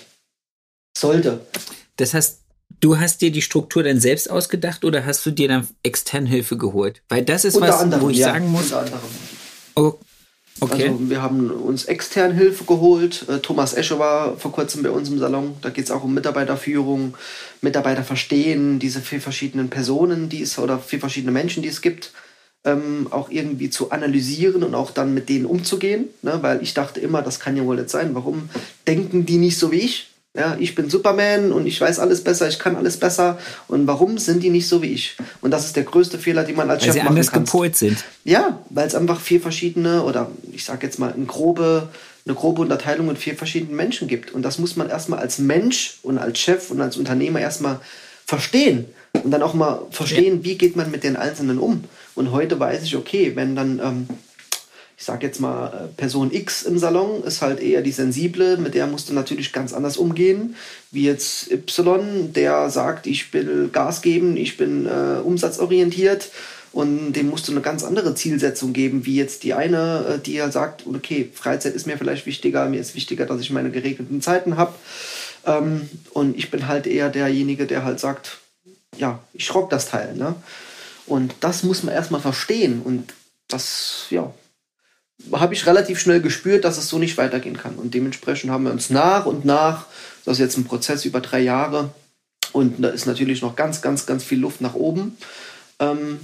Sollte. 1.00 1.42
Das 1.98 2.14
heißt, 2.14 2.40
du 2.80 3.00
hast 3.00 3.22
dir 3.22 3.32
die 3.32 3.42
Struktur 3.42 3.84
dann 3.84 4.00
selbst 4.00 4.30
ausgedacht 4.30 4.86
oder 4.86 5.06
hast 5.06 5.26
du 5.26 5.32
dir 5.32 5.48
dann 5.48 5.68
extern 5.84 6.26
Hilfe 6.26 6.58
geholt? 6.58 7.02
Weil 7.10 7.24
das 7.24 7.46
ist 7.46 7.56
Unter 7.56 7.70
was, 7.70 7.80
anderem, 7.82 8.04
wo 8.04 8.10
ich 8.10 8.18
ja, 8.18 8.28
sagen 8.28 8.50
muss. 8.50 8.66
Unter 8.66 8.80
anderem. 8.80 9.00
Oh, 9.76 9.94
okay. 10.60 10.90
Also 10.90 11.10
wir 11.10 11.22
haben 11.22 11.50
uns 11.52 11.86
extern 11.86 12.34
Hilfe 12.34 12.64
geholt. 12.66 13.26
Äh, 13.30 13.40
Thomas 13.40 13.74
Esche 13.74 14.00
war 14.00 14.38
vor 14.38 14.52
kurzem 14.52 14.84
bei 14.84 14.90
uns 14.90 15.10
im 15.10 15.20
Salon. 15.20 15.56
Da 15.62 15.70
geht 15.70 15.86
es 15.86 15.92
auch 15.92 16.04
um 16.04 16.14
Mitarbeiterführung, 16.14 17.16
Mitarbeiter 17.62 18.04
verstehen, 18.04 18.80
diese 18.80 19.02
vier 19.02 19.22
verschiedenen 19.22 19.70
Personen, 19.70 20.30
die 20.30 20.42
es 20.42 20.58
oder 20.60 20.80
vier 20.80 21.00
verschiedene 21.00 21.32
Menschen, 21.32 21.64
die 21.64 21.70
es 21.70 21.82
gibt, 21.82 22.12
ähm, 22.66 23.08
auch 23.10 23.30
irgendwie 23.30 23.70
zu 23.70 23.92
analysieren 23.92 24.64
und 24.64 24.76
auch 24.76 24.92
dann 24.92 25.14
mit 25.14 25.30
denen 25.30 25.46
umzugehen. 25.46 26.10
Ne? 26.22 26.40
Weil 26.42 26.62
ich 26.62 26.74
dachte 26.74 27.00
immer, 27.00 27.22
das 27.22 27.40
kann 27.40 27.56
ja 27.56 27.66
wohl 27.66 27.78
nicht 27.78 27.90
sein. 27.90 28.16
Warum 28.16 28.50
denken 28.86 29.26
die 29.26 29.38
nicht 29.38 29.58
so 29.58 29.72
wie 29.72 29.80
ich? 29.80 30.09
Ja, 30.38 30.56
ich 30.60 30.76
bin 30.76 30.92
Superman 30.92 31.52
und 31.52 31.66
ich 31.66 31.82
weiß 31.82 31.98
alles 32.00 32.24
besser, 32.24 32.48
ich 32.48 32.60
kann 32.60 32.76
alles 32.76 32.98
besser. 32.98 33.40
Und 33.68 33.88
warum 33.88 34.20
sind 34.20 34.44
die 34.44 34.52
nicht 34.52 34.68
so 34.68 34.84
wie 34.84 34.94
ich? 34.94 35.18
Und 35.42 35.50
das 35.50 35.66
ist 35.66 35.76
der 35.76 35.84
größte 35.84 36.20
Fehler, 36.20 36.44
den 36.44 36.56
man 36.56 36.70
als 36.70 36.82
Weil 36.82 36.86
Chef 36.86 36.94
sie 36.94 37.00
machen 37.00 37.10
anders 37.10 37.32
kann. 37.32 37.46
gepolt 37.46 37.76
sind. 37.76 38.04
Ja, 38.26 38.60
weil 38.70 38.88
es 38.88 38.94
einfach 38.94 39.20
vier 39.20 39.42
verschiedene 39.42 40.04
oder 40.04 40.30
ich 40.52 40.64
sage 40.66 40.86
jetzt 40.86 41.00
mal 41.00 41.12
eine 41.12 41.26
grobe, 41.26 41.90
eine 42.28 42.36
grobe 42.36 42.62
Unterteilung 42.62 43.08
mit 43.08 43.18
vier 43.18 43.36
verschiedenen 43.36 43.76
Menschen 43.76 44.08
gibt. 44.08 44.32
Und 44.32 44.44
das 44.44 44.60
muss 44.60 44.76
man 44.76 44.88
erstmal 44.88 45.18
als 45.18 45.40
Mensch 45.40 45.98
und 46.04 46.20
als 46.20 46.38
Chef 46.38 46.70
und 46.70 46.80
als 46.80 46.96
Unternehmer 46.98 47.40
erstmal 47.40 47.80
verstehen. 48.28 48.86
Und 49.24 49.32
dann 49.32 49.42
auch 49.42 49.56
mal 49.56 49.82
verstehen, 49.90 50.44
wie 50.44 50.60
geht 50.60 50.76
man 50.76 50.92
mit 50.92 51.04
den 51.04 51.16
Einzelnen 51.16 51.58
um. 51.58 51.86
Und 52.14 52.32
heute 52.32 52.60
weiß 52.60 52.84
ich, 52.84 52.96
okay, 52.96 53.32
wenn 53.36 53.56
dann, 53.56 53.80
ähm, 53.80 54.08
ich 55.00 55.06
sage 55.06 55.26
jetzt 55.26 55.40
mal, 55.40 55.68
äh, 55.68 55.88
Person 55.96 56.30
X 56.30 56.64
im 56.64 56.78
Salon 56.78 57.24
ist 57.24 57.42
halt 57.42 57.62
eher 57.62 57.82
die 57.82 57.94
sensible, 57.94 58.58
mit 58.58 58.74
der 58.74 58.86
musst 58.86 59.08
du 59.10 59.14
natürlich 59.14 59.54
ganz 59.54 59.72
anders 59.72 59.96
umgehen, 59.96 60.58
wie 60.92 61.06
jetzt 61.06 61.50
Y, 61.50 62.34
der 62.34 62.70
sagt, 62.70 63.08
ich 63.08 63.34
will 63.34 63.70
Gas 63.72 64.02
geben, 64.02 64.36
ich 64.36 64.58
bin 64.58 64.86
äh, 64.86 65.22
umsatzorientiert 65.24 66.32
und 66.74 67.14
dem 67.14 67.30
musst 67.30 67.48
du 67.48 67.54
eine 67.54 67.62
ganz 67.62 67.86
andere 67.86 68.14
Zielsetzung 68.14 68.74
geben, 68.74 69.06
wie 69.06 69.16
jetzt 69.16 69.44
die 69.44 69.54
eine, 69.54 70.16
äh, 70.16 70.20
die 70.20 70.42
halt 70.42 70.52
sagt, 70.52 70.86
okay, 70.86 71.30
Freizeit 71.34 71.76
ist 71.76 71.88
mir 71.88 71.98
vielleicht 71.98 72.26
wichtiger, 72.26 72.68
mir 72.68 72.82
ist 72.82 72.94
wichtiger, 72.94 73.26
dass 73.26 73.40
ich 73.40 73.52
meine 73.52 73.72
geregelten 73.72 74.22
Zeiten 74.22 74.58
habe. 74.58 74.74
Ähm, 75.46 75.90
und 76.12 76.38
ich 76.38 76.52
bin 76.52 76.68
halt 76.68 76.88
eher 76.88 77.08
derjenige, 77.08 77.68
der 77.68 77.86
halt 77.86 78.02
sagt, 78.02 78.40
ja, 78.98 79.20
ich 79.34 79.56
rock 79.56 79.70
das 79.70 79.88
Teil. 79.88 80.16
Ne? 80.16 80.36
Und 81.06 81.36
das 81.40 81.64
muss 81.64 81.84
man 81.84 81.96
erstmal 81.96 82.20
verstehen. 82.20 82.82
Und 82.84 83.14
das, 83.48 84.08
ja, 84.10 84.34
habe 85.34 85.54
ich 85.54 85.66
relativ 85.66 86.00
schnell 86.00 86.22
gespürt, 86.22 86.64
dass 86.64 86.78
es 86.78 86.90
so 86.90 86.98
nicht 86.98 87.18
weitergehen 87.18 87.58
kann. 87.58 87.76
Und 87.76 87.94
dementsprechend 87.94 88.52
haben 88.52 88.66
wir 88.66 88.72
uns 88.72 88.90
nach 88.90 89.26
und 89.26 89.46
nach, 89.46 89.86
das 90.26 90.34
ist 90.38 90.42
jetzt 90.42 90.58
ein 90.58 90.66
Prozess 90.66 91.06
über 91.06 91.22
drei 91.22 91.40
Jahre, 91.40 91.92
und 92.52 92.82
da 92.84 92.90
ist 92.90 93.06
natürlich 93.06 93.42
noch 93.42 93.56
ganz, 93.56 93.82
ganz, 93.82 94.06
ganz 94.06 94.24
viel 94.24 94.40
Luft 94.40 94.62
nach 94.62 94.74
oben. 94.74 95.18
Ähm, 95.80 96.20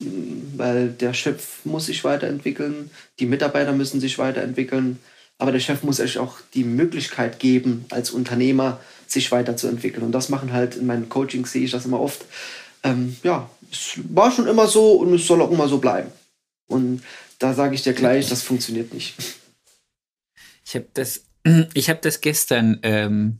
weil 0.00 0.90
der 0.90 1.12
Chef 1.12 1.64
muss 1.64 1.86
sich 1.86 2.04
weiterentwickeln, 2.04 2.90
die 3.18 3.26
Mitarbeiter 3.26 3.72
müssen 3.72 4.00
sich 4.00 4.18
weiterentwickeln, 4.18 5.00
aber 5.38 5.50
der 5.50 5.60
Chef 5.60 5.82
muss 5.82 5.98
euch 5.98 6.18
auch 6.18 6.38
die 6.54 6.62
Möglichkeit 6.62 7.40
geben, 7.40 7.84
als 7.90 8.10
Unternehmer 8.10 8.80
sich 9.08 9.32
weiterzuentwickeln. 9.32 10.04
Und 10.04 10.12
das 10.12 10.28
machen 10.28 10.52
halt 10.52 10.76
in 10.76 10.86
meinen 10.86 11.08
Coachings, 11.08 11.52
sehe 11.52 11.64
ich 11.64 11.72
das 11.72 11.84
immer 11.84 12.00
oft. 12.00 12.24
Ähm, 12.84 13.16
ja, 13.24 13.50
es 13.72 13.98
war 14.10 14.30
schon 14.30 14.46
immer 14.46 14.68
so 14.68 14.92
und 14.92 15.12
es 15.14 15.26
soll 15.26 15.42
auch 15.42 15.50
immer 15.50 15.68
so 15.68 15.78
bleiben. 15.78 16.12
Und 16.68 17.02
da 17.38 17.54
sage 17.54 17.74
ich 17.74 17.82
dir 17.82 17.94
gleich, 17.94 18.28
das 18.28 18.42
funktioniert 18.42 18.92
nicht. 18.92 19.14
Ich 20.64 20.74
habe 20.74 20.86
das, 20.94 21.24
ich 21.74 21.86
das 21.86 22.20
gestern 22.20 22.80
ähm, 22.82 23.38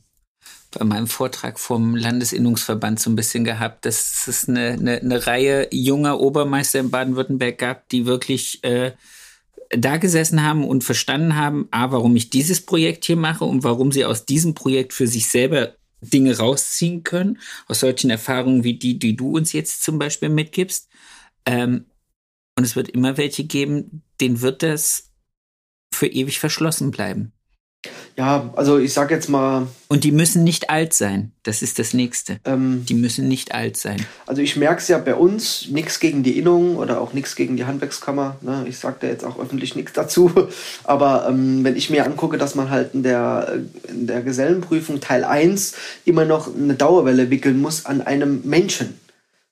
bei 0.70 0.84
meinem 0.84 1.06
Vortrag 1.06 1.58
vom 1.58 1.96
Landesinnungsverband 1.96 3.00
so 3.00 3.10
ein 3.10 3.16
bisschen 3.16 3.44
gehabt, 3.44 3.84
dass 3.84 4.26
es 4.28 4.48
eine, 4.48 4.70
eine, 4.70 5.00
eine 5.00 5.26
Reihe 5.26 5.68
junger 5.72 6.20
Obermeister 6.20 6.80
in 6.80 6.90
Baden-Württemberg 6.90 7.58
gab, 7.58 7.88
die 7.88 8.06
wirklich 8.06 8.62
äh, 8.64 8.92
da 9.70 9.96
gesessen 9.96 10.42
haben 10.42 10.66
und 10.66 10.84
verstanden 10.84 11.36
haben, 11.36 11.68
a, 11.70 11.90
warum 11.90 12.16
ich 12.16 12.30
dieses 12.30 12.64
Projekt 12.64 13.04
hier 13.04 13.16
mache 13.16 13.44
und 13.44 13.64
warum 13.64 13.92
sie 13.92 14.04
aus 14.04 14.24
diesem 14.24 14.54
Projekt 14.54 14.92
für 14.92 15.06
sich 15.06 15.28
selber 15.28 15.74
Dinge 16.00 16.36
rausziehen 16.36 17.02
können, 17.02 17.38
aus 17.66 17.80
solchen 17.80 18.10
Erfahrungen 18.10 18.64
wie 18.64 18.78
die, 18.78 18.98
die 18.98 19.16
du 19.16 19.36
uns 19.36 19.52
jetzt 19.52 19.82
zum 19.82 19.98
Beispiel 19.98 20.28
mitgibst. 20.28 20.88
Ähm, 21.44 21.86
und 22.58 22.64
es 22.64 22.74
wird 22.74 22.88
immer 22.88 23.16
welche 23.16 23.44
geben, 23.44 24.02
denen 24.20 24.40
wird 24.40 24.64
das 24.64 25.12
für 25.94 26.08
ewig 26.08 26.40
verschlossen 26.40 26.90
bleiben. 26.90 27.30
Ja, 28.16 28.52
also 28.56 28.78
ich 28.78 28.92
sage 28.92 29.14
jetzt 29.14 29.28
mal. 29.28 29.68
Und 29.86 30.02
die 30.02 30.10
müssen 30.10 30.42
nicht 30.42 30.68
alt 30.68 30.92
sein. 30.92 31.30
Das 31.44 31.62
ist 31.62 31.78
das 31.78 31.94
Nächste. 31.94 32.40
Ähm, 32.44 32.84
die 32.88 32.94
müssen 32.94 33.28
nicht 33.28 33.54
alt 33.54 33.76
sein. 33.76 34.04
Also 34.26 34.42
ich 34.42 34.56
merke 34.56 34.80
es 34.80 34.88
ja 34.88 34.98
bei 34.98 35.14
uns, 35.14 35.68
nichts 35.68 36.00
gegen 36.00 36.24
die 36.24 36.36
Innung 36.36 36.78
oder 36.78 37.00
auch 37.00 37.12
nichts 37.12 37.36
gegen 37.36 37.56
die 37.56 37.64
Handwerkskammer. 37.64 38.38
Ne? 38.40 38.64
Ich 38.68 38.78
sage 38.78 38.96
da 39.02 39.06
jetzt 39.06 39.24
auch 39.24 39.38
öffentlich 39.38 39.76
nichts 39.76 39.92
dazu. 39.92 40.32
Aber 40.82 41.28
ähm, 41.28 41.62
wenn 41.62 41.76
ich 41.76 41.90
mir 41.90 42.04
angucke, 42.04 42.38
dass 42.38 42.56
man 42.56 42.70
halt 42.70 42.92
in 42.92 43.04
der, 43.04 43.60
in 43.86 44.08
der 44.08 44.22
Gesellenprüfung 44.22 44.98
Teil 44.98 45.22
1 45.22 45.74
immer 46.04 46.24
noch 46.24 46.52
eine 46.52 46.74
Dauerwelle 46.74 47.30
wickeln 47.30 47.60
muss 47.60 47.86
an 47.86 48.00
einem 48.00 48.40
Menschen. 48.42 48.98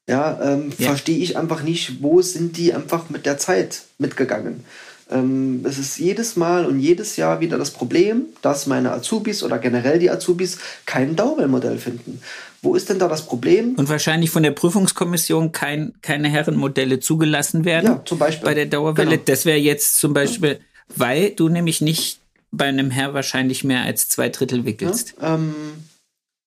Ja, 0.09 0.39
ähm, 0.41 0.73
ja. 0.79 0.89
verstehe 0.89 1.19
ich 1.19 1.37
einfach 1.37 1.63
nicht, 1.63 2.03
wo 2.03 2.23
sind 2.23 2.57
die 2.57 2.73
einfach 2.73 3.11
mit 3.11 3.27
der 3.27 3.39
Zeit 3.39 3.83
mitgegangen. 3.99 4.65
Ähm, 5.11 5.65
es 5.65 5.79
ist 5.79 5.99
jedes 5.99 6.37
Mal 6.37 6.67
und 6.67 6.81
jedes 6.81 7.17
Jahr 7.17 7.41
wieder 7.41 7.59
das 7.59 7.71
Problem, 7.71 8.27
dass 8.43 8.67
meine 8.67 8.93
Azubis 8.93 9.43
oder 9.43 9.59
generell 9.59 9.99
die 9.99 10.11
Azubis 10.11 10.59
kein 10.85 11.15
Dauerwellmodell 11.15 11.79
finden. 11.79 12.21
Wo 12.63 12.75
ist 12.75 12.89
denn 12.89 12.99
da 12.99 13.07
das 13.07 13.27
Problem? 13.27 13.75
Und 13.77 13.89
wahrscheinlich 13.89 14.31
von 14.31 14.43
der 14.43 14.51
Prüfungskommission 14.51 15.53
kein, 15.53 15.95
keine 16.03 16.29
Herrenmodelle 16.29 16.99
zugelassen 16.99 17.65
werden. 17.65 17.87
Ja, 17.87 18.03
zum 18.05 18.19
Beispiel. 18.19 18.45
Bei 18.45 18.55
der 18.55 18.67
Dauerwelle. 18.67 19.11
Genau. 19.11 19.23
Das 19.25 19.45
wäre 19.45 19.59
jetzt 19.59 19.97
zum 19.97 20.13
Beispiel, 20.13 20.51
ja. 20.51 20.57
weil 20.97 21.31
du 21.31 21.49
nämlich 21.49 21.81
nicht 21.81 22.19
bei 22.51 22.65
einem 22.65 22.91
Herr 22.91 23.15
wahrscheinlich 23.15 23.63
mehr 23.63 23.83
als 23.83 24.09
zwei 24.09 24.29
Drittel 24.29 24.65
wickelst. 24.65 25.15
Ja, 25.21 25.35
ähm, 25.35 25.55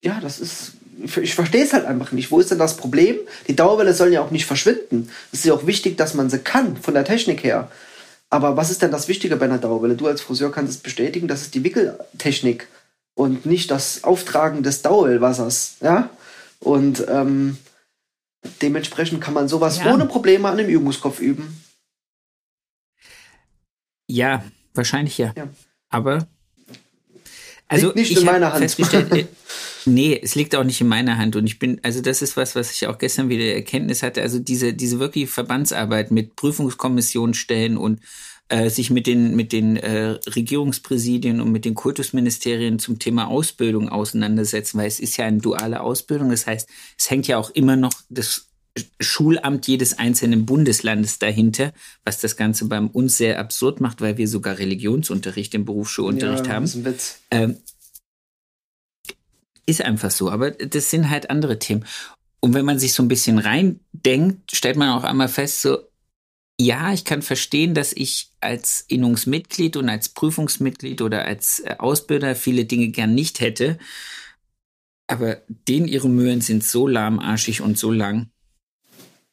ja 0.04 0.20
das 0.22 0.40
ist 0.40 0.74
ich 1.04 1.36
verstehe 1.36 1.64
es 1.64 1.74
halt 1.74 1.86
einfach 1.86 2.12
nicht. 2.12 2.32
Wo 2.32 2.40
ist 2.40 2.52
denn 2.52 2.60
das 2.60 2.78
Problem? 2.78 3.18
Die 3.48 3.56
Dauerwelle 3.56 3.94
sollen 3.94 4.14
ja 4.14 4.22
auch 4.22 4.32
nicht 4.32 4.46
verschwinden. 4.46 5.10
Es 5.32 5.40
ist 5.40 5.46
ja 5.46 5.54
auch 5.54 5.66
wichtig, 5.66 5.98
dass 5.98 6.14
man 6.14 6.30
sie 6.30 6.40
kann, 6.40 6.78
von 6.78 6.94
der 6.94 7.06
Technik 7.06 7.44
her. 7.44 7.72
Aber 8.30 8.58
was 8.58 8.70
ist 8.70 8.82
denn 8.82 8.92
das 8.92 9.08
Wichtige 9.08 9.36
bei 9.38 9.46
einer 9.46 9.58
Dauerwelle? 9.58 9.96
Du 9.96 10.08
als 10.08 10.22
Friseur 10.22 10.52
kannst 10.52 10.74
es 10.74 10.80
bestätigen, 10.80 11.28
das 11.28 11.42
ist 11.42 11.56
die 11.56 11.64
Wickeltechnik 11.64 12.68
und 13.16 13.46
nicht 13.46 13.72
das 13.72 14.04
Auftragen 14.04 14.62
des 14.62 14.82
Dauerwellwassers. 14.82 15.78
Ja? 15.82 16.10
Und 16.60 17.06
ähm, 17.08 17.58
dementsprechend 18.62 19.22
kann 19.22 19.34
man 19.34 19.48
sowas 19.48 19.80
ja. 19.80 19.94
ohne 19.94 20.06
Probleme 20.06 20.48
an 20.48 20.58
dem 20.58 20.70
Übungskopf 20.70 21.20
üben. 21.20 21.64
Ja, 24.08 24.44
wahrscheinlich 24.74 25.18
ja. 25.18 25.34
ja. 25.36 25.48
Aber 25.90 26.28
also 27.68 27.88
liegt 27.88 27.96
nicht 27.98 28.18
in 28.18 28.26
meiner 28.26 28.54
Hand. 28.54 28.76
Nee, 29.86 30.20
es 30.22 30.36
liegt 30.36 30.56
auch 30.56 30.64
nicht 30.64 30.82
in 30.82 30.88
meiner 30.88 31.18
Hand. 31.18 31.36
Und 31.36 31.46
ich 31.46 31.60
bin, 31.60 31.80
also 31.84 32.02
das 32.02 32.22
ist 32.22 32.38
was, 32.38 32.56
was 32.56 32.72
ich 32.72 32.88
auch 32.88 32.98
gestern 32.98 33.30
wieder 33.30 33.46
Erkenntnis 33.46 34.04
hatte. 34.04 34.22
Also 34.22 34.40
diese, 34.40 34.74
diese 34.74 35.00
wirkliche 35.00 35.28
Verbandsarbeit 35.28 36.12
mit 36.12 36.36
Prüfungskommissionen 36.36 37.34
stellen 37.34 37.78
und 37.78 38.00
äh, 38.50 38.70
sich 38.70 38.90
mit 38.90 39.08
den, 39.08 39.36
mit 39.36 39.52
den 39.52 39.78
äh, 39.78 40.18
Regierungspräsidien 40.28 41.40
und 41.40 41.52
mit 41.52 41.66
den 41.66 41.76
Kultusministerien 41.76 42.80
zum 42.80 43.00
Thema 43.00 43.28
Ausbildung 43.28 43.90
auseinandersetzen, 43.90 44.80
weil 44.80 44.88
es 44.88 45.00
ist 45.00 45.18
ja 45.18 45.26
eine 45.26 45.38
duale 45.38 45.82
Ausbildung. 45.82 46.30
Das 46.30 46.48
heißt, 46.48 46.68
es 46.98 47.10
hängt 47.10 47.28
ja 47.28 47.38
auch 47.38 47.52
immer 47.52 47.76
noch 47.76 47.94
das 48.10 48.48
Schulamt 49.00 49.68
jedes 49.68 49.98
einzelnen 49.98 50.46
Bundeslandes 50.46 51.20
dahinter, 51.20 51.74
was 52.06 52.22
das 52.22 52.38
Ganze 52.38 52.66
bei 52.66 52.80
uns 52.80 53.18
sehr 53.18 53.40
absurd 53.40 53.82
macht, 53.82 54.02
weil 54.02 54.18
wir 54.18 54.28
sogar 54.28 54.58
Religionsunterricht 54.58 55.54
im 55.54 55.66
Berufsschulunterricht 55.66 56.48
ja, 56.48 56.54
haben. 56.54 56.64
Das 56.64 56.76
ist 56.76 56.78
ein 56.78 56.86
Witz. 56.86 57.20
Ähm, 57.32 57.58
ist 59.70 59.82
einfach 59.82 60.12
so, 60.12 60.30
aber 60.30 60.52
das 60.52 60.90
sind 60.90 61.10
halt 61.10 61.30
andere 61.30 61.60
Themen. 61.60 61.86
Und 62.42 62.54
wenn 62.54 62.66
man 62.66 62.80
sich 62.80 62.94
so 62.94 63.04
ein 63.04 63.08
bisschen 63.08 63.38
reindenkt, 63.38 64.56
stellt 64.56 64.78
man 64.78 64.90
auch 64.90 65.04
einmal 65.04 65.28
fest, 65.28 65.62
so, 65.62 65.90
ja, 66.60 66.92
ich 66.92 67.06
kann 67.06 67.22
verstehen, 67.22 67.74
dass 67.74 67.94
ich 67.94 68.32
als 68.42 68.84
Innungsmitglied 68.88 69.78
und 69.78 69.88
als 69.90 70.10
Prüfungsmitglied 70.10 71.02
oder 71.02 71.26
als 71.26 71.60
äh, 71.60 71.76
Ausbilder 71.78 72.36
viele 72.36 72.66
Dinge 72.66 72.90
gern 72.90 73.16
nicht 73.16 73.40
hätte. 73.40 73.78
Aber 75.08 75.42
denen 75.48 75.88
ihre 75.88 76.10
Mühen 76.10 76.42
sind 76.42 76.64
so 76.64 76.88
lahmarschig 76.88 77.62
und 77.62 77.78
so 77.78 77.92
lang. 77.92 78.30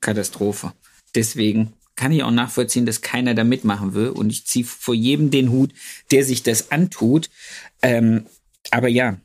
Katastrophe. 0.01 0.73
Deswegen 1.15 1.73
kann 1.97 2.13
ich 2.13 2.23
auch 2.23 2.31
nachvollziehen, 2.31 2.87
dass 2.87 3.01
keiner 3.01 3.35
da 3.35 3.43
mitmachen 3.43 3.95
will. 3.95 4.11
Und 4.11 4.31
ich 4.31 4.47
ziehe 4.47 4.65
vor 4.65 4.95
jedem 4.95 5.31
den 5.31 5.51
Hut, 5.51 5.73
der 6.13 6.25
sich 6.25 6.43
das 6.43 6.71
antut. 6.71 7.29
Ähm, 7.83 8.27
aber 8.71 8.89
ja, 8.89 9.19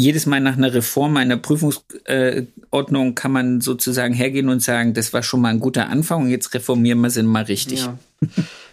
jedes 0.00 0.26
Mal 0.26 0.40
nach 0.40 0.56
einer 0.56 0.74
Reform 0.74 1.16
einer 1.16 1.36
Prüfungsordnung 1.36 3.08
äh, 3.08 3.14
kann 3.14 3.32
man 3.32 3.60
sozusagen 3.60 4.12
hergehen 4.14 4.48
und 4.48 4.60
sagen, 4.60 4.94
das 4.94 5.12
war 5.12 5.22
schon 5.22 5.40
mal 5.40 5.50
ein 5.50 5.60
guter 5.60 5.88
Anfang 5.88 6.22
und 6.22 6.30
jetzt 6.30 6.52
reformieren 6.54 7.00
wir 7.00 7.10
sie 7.10 7.22
mal 7.22 7.44
richtig. 7.44 7.82
Ja. 7.82 7.98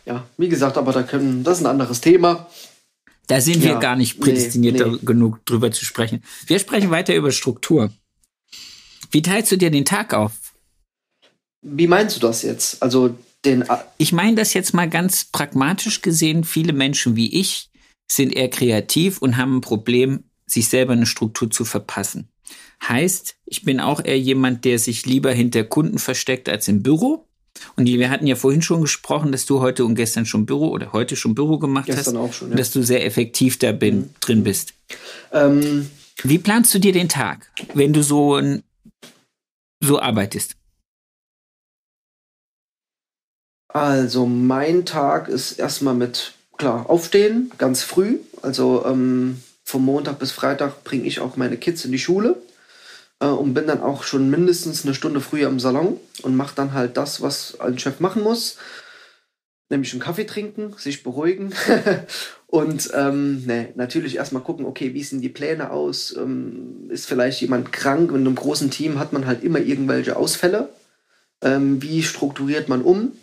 ja, 0.05 0.27
wie 0.37 0.49
gesagt, 0.49 0.77
aber 0.77 0.91
da 0.93 1.03
können, 1.03 1.43
das 1.43 1.59
ist 1.59 1.65
ein 1.65 1.69
anderes 1.69 2.01
Thema. 2.01 2.47
Da 3.27 3.39
sind 3.39 3.61
wir 3.61 3.71
Ja, 3.71 3.79
gar 3.79 3.95
nicht 3.95 4.19
prädestiniert, 4.19 4.79
nee, 4.79 4.83
nee. 4.83 4.97
genug 5.03 5.45
drüber 5.45 5.71
zu 5.71 5.85
sprechen. 5.85 6.23
Wir 6.47 6.59
sprechen 6.59 6.89
weiter 6.89 7.15
über 7.15 7.31
Struktur. 7.31 7.91
Wie 9.11 9.21
teilst 9.21 9.51
du 9.51 9.57
dir 9.57 9.69
den 9.69 9.85
Tag 9.85 10.13
auf? 10.13 10.33
Wie 11.61 11.87
meinst 11.87 12.15
du 12.15 12.19
das 12.19 12.41
jetzt? 12.41 12.81
Also 12.81 13.15
den, 13.45 13.63
Ich 13.97 14.11
meine 14.11 14.35
das 14.35 14.53
jetzt 14.53 14.73
mal 14.73 14.89
ganz 14.89 15.25
pragmatisch 15.25 16.01
gesehen. 16.01 16.43
Viele 16.43 16.73
Menschen 16.73 17.15
wie 17.15 17.39
ich 17.39 17.69
sind 18.11 18.35
eher 18.35 18.49
kreativ 18.49 19.19
und 19.19 19.37
haben 19.37 19.57
ein 19.57 19.61
Problem, 19.61 20.25
sich 20.51 20.69
selber 20.69 20.93
eine 20.93 21.05
Struktur 21.05 21.49
zu 21.49 21.65
verpassen. 21.65 22.29
Heißt, 22.87 23.35
ich 23.45 23.63
bin 23.63 23.79
auch 23.79 24.03
eher 24.03 24.19
jemand, 24.19 24.65
der 24.65 24.79
sich 24.79 25.05
lieber 25.05 25.31
hinter 25.31 25.63
Kunden 25.63 25.99
versteckt 25.99 26.49
als 26.49 26.67
im 26.67 26.83
Büro. 26.83 27.27
Und 27.75 27.85
wir 27.85 28.09
hatten 28.09 28.27
ja 28.27 28.35
vorhin 28.35 28.61
schon 28.61 28.81
gesprochen, 28.81 29.31
dass 29.31 29.45
du 29.45 29.59
heute 29.59 29.85
und 29.85 29.95
gestern 29.95 30.25
schon 30.25 30.45
Büro 30.45 30.69
oder 30.69 30.93
heute 30.93 31.15
schon 31.15 31.35
Büro 31.35 31.59
gemacht 31.59 31.85
Gestern 31.85 32.17
hast. 32.17 32.23
auch 32.23 32.33
schon, 32.33 32.47
Und 32.47 32.53
ja. 32.53 32.57
dass 32.57 32.71
du 32.71 32.81
sehr 32.81 33.05
effektiv 33.05 33.59
da 33.59 33.71
bin, 33.71 34.09
drin 34.19 34.43
bist. 34.43 34.73
ähm, 35.31 35.89
Wie 36.23 36.39
planst 36.39 36.73
du 36.73 36.79
dir 36.79 36.93
den 36.93 37.09
Tag, 37.09 37.51
wenn 37.73 37.93
du 37.93 38.01
so, 38.03 38.41
so 39.81 39.99
arbeitest? 39.99 40.55
Also 43.67 44.25
mein 44.25 44.85
Tag 44.85 45.27
ist 45.27 45.53
erstmal 45.53 45.93
mit, 45.93 46.33
klar, 46.57 46.89
aufstehen, 46.89 47.51
ganz 47.57 47.83
früh. 47.83 48.19
Also 48.41 48.85
ähm, 48.85 49.41
vom 49.71 49.85
Montag 49.85 50.19
bis 50.19 50.31
Freitag 50.31 50.83
bringe 50.83 51.07
ich 51.07 51.19
auch 51.19 51.37
meine 51.37 51.57
Kids 51.57 51.85
in 51.85 51.91
die 51.91 51.99
Schule 51.99 52.35
äh, 53.19 53.25
und 53.25 53.53
bin 53.53 53.67
dann 53.67 53.81
auch 53.81 54.03
schon 54.03 54.29
mindestens 54.29 54.83
eine 54.85 54.93
Stunde 54.93 55.21
früher 55.21 55.47
im 55.47 55.59
Salon 55.59 55.97
und 56.21 56.35
mache 56.35 56.55
dann 56.55 56.73
halt 56.73 56.97
das, 56.97 57.21
was 57.21 57.59
ein 57.59 57.79
Chef 57.79 57.99
machen 57.99 58.21
muss. 58.21 58.57
Nämlich 59.69 59.93
einen 59.93 60.01
Kaffee 60.01 60.25
trinken, 60.25 60.73
sich 60.77 61.01
beruhigen 61.01 61.53
und 62.47 62.91
ähm, 62.93 63.45
ne, 63.45 63.69
natürlich 63.75 64.17
erstmal 64.17 64.43
gucken, 64.43 64.65
okay, 64.65 64.93
wie 64.93 65.03
sehen 65.03 65.21
die 65.21 65.29
Pläne 65.29 65.71
aus? 65.71 66.13
Ähm, 66.17 66.89
ist 66.89 67.05
vielleicht 67.05 67.39
jemand 67.39 67.71
krank? 67.71 68.11
In 68.11 68.17
einem 68.17 68.35
großen 68.35 68.69
Team 68.69 68.99
hat 68.99 69.13
man 69.13 69.25
halt 69.25 69.41
immer 69.41 69.59
irgendwelche 69.59 70.17
Ausfälle. 70.17 70.67
Ähm, 71.41 71.81
wie 71.81 72.03
strukturiert 72.03 72.67
man 72.67 72.81
um? 72.81 73.13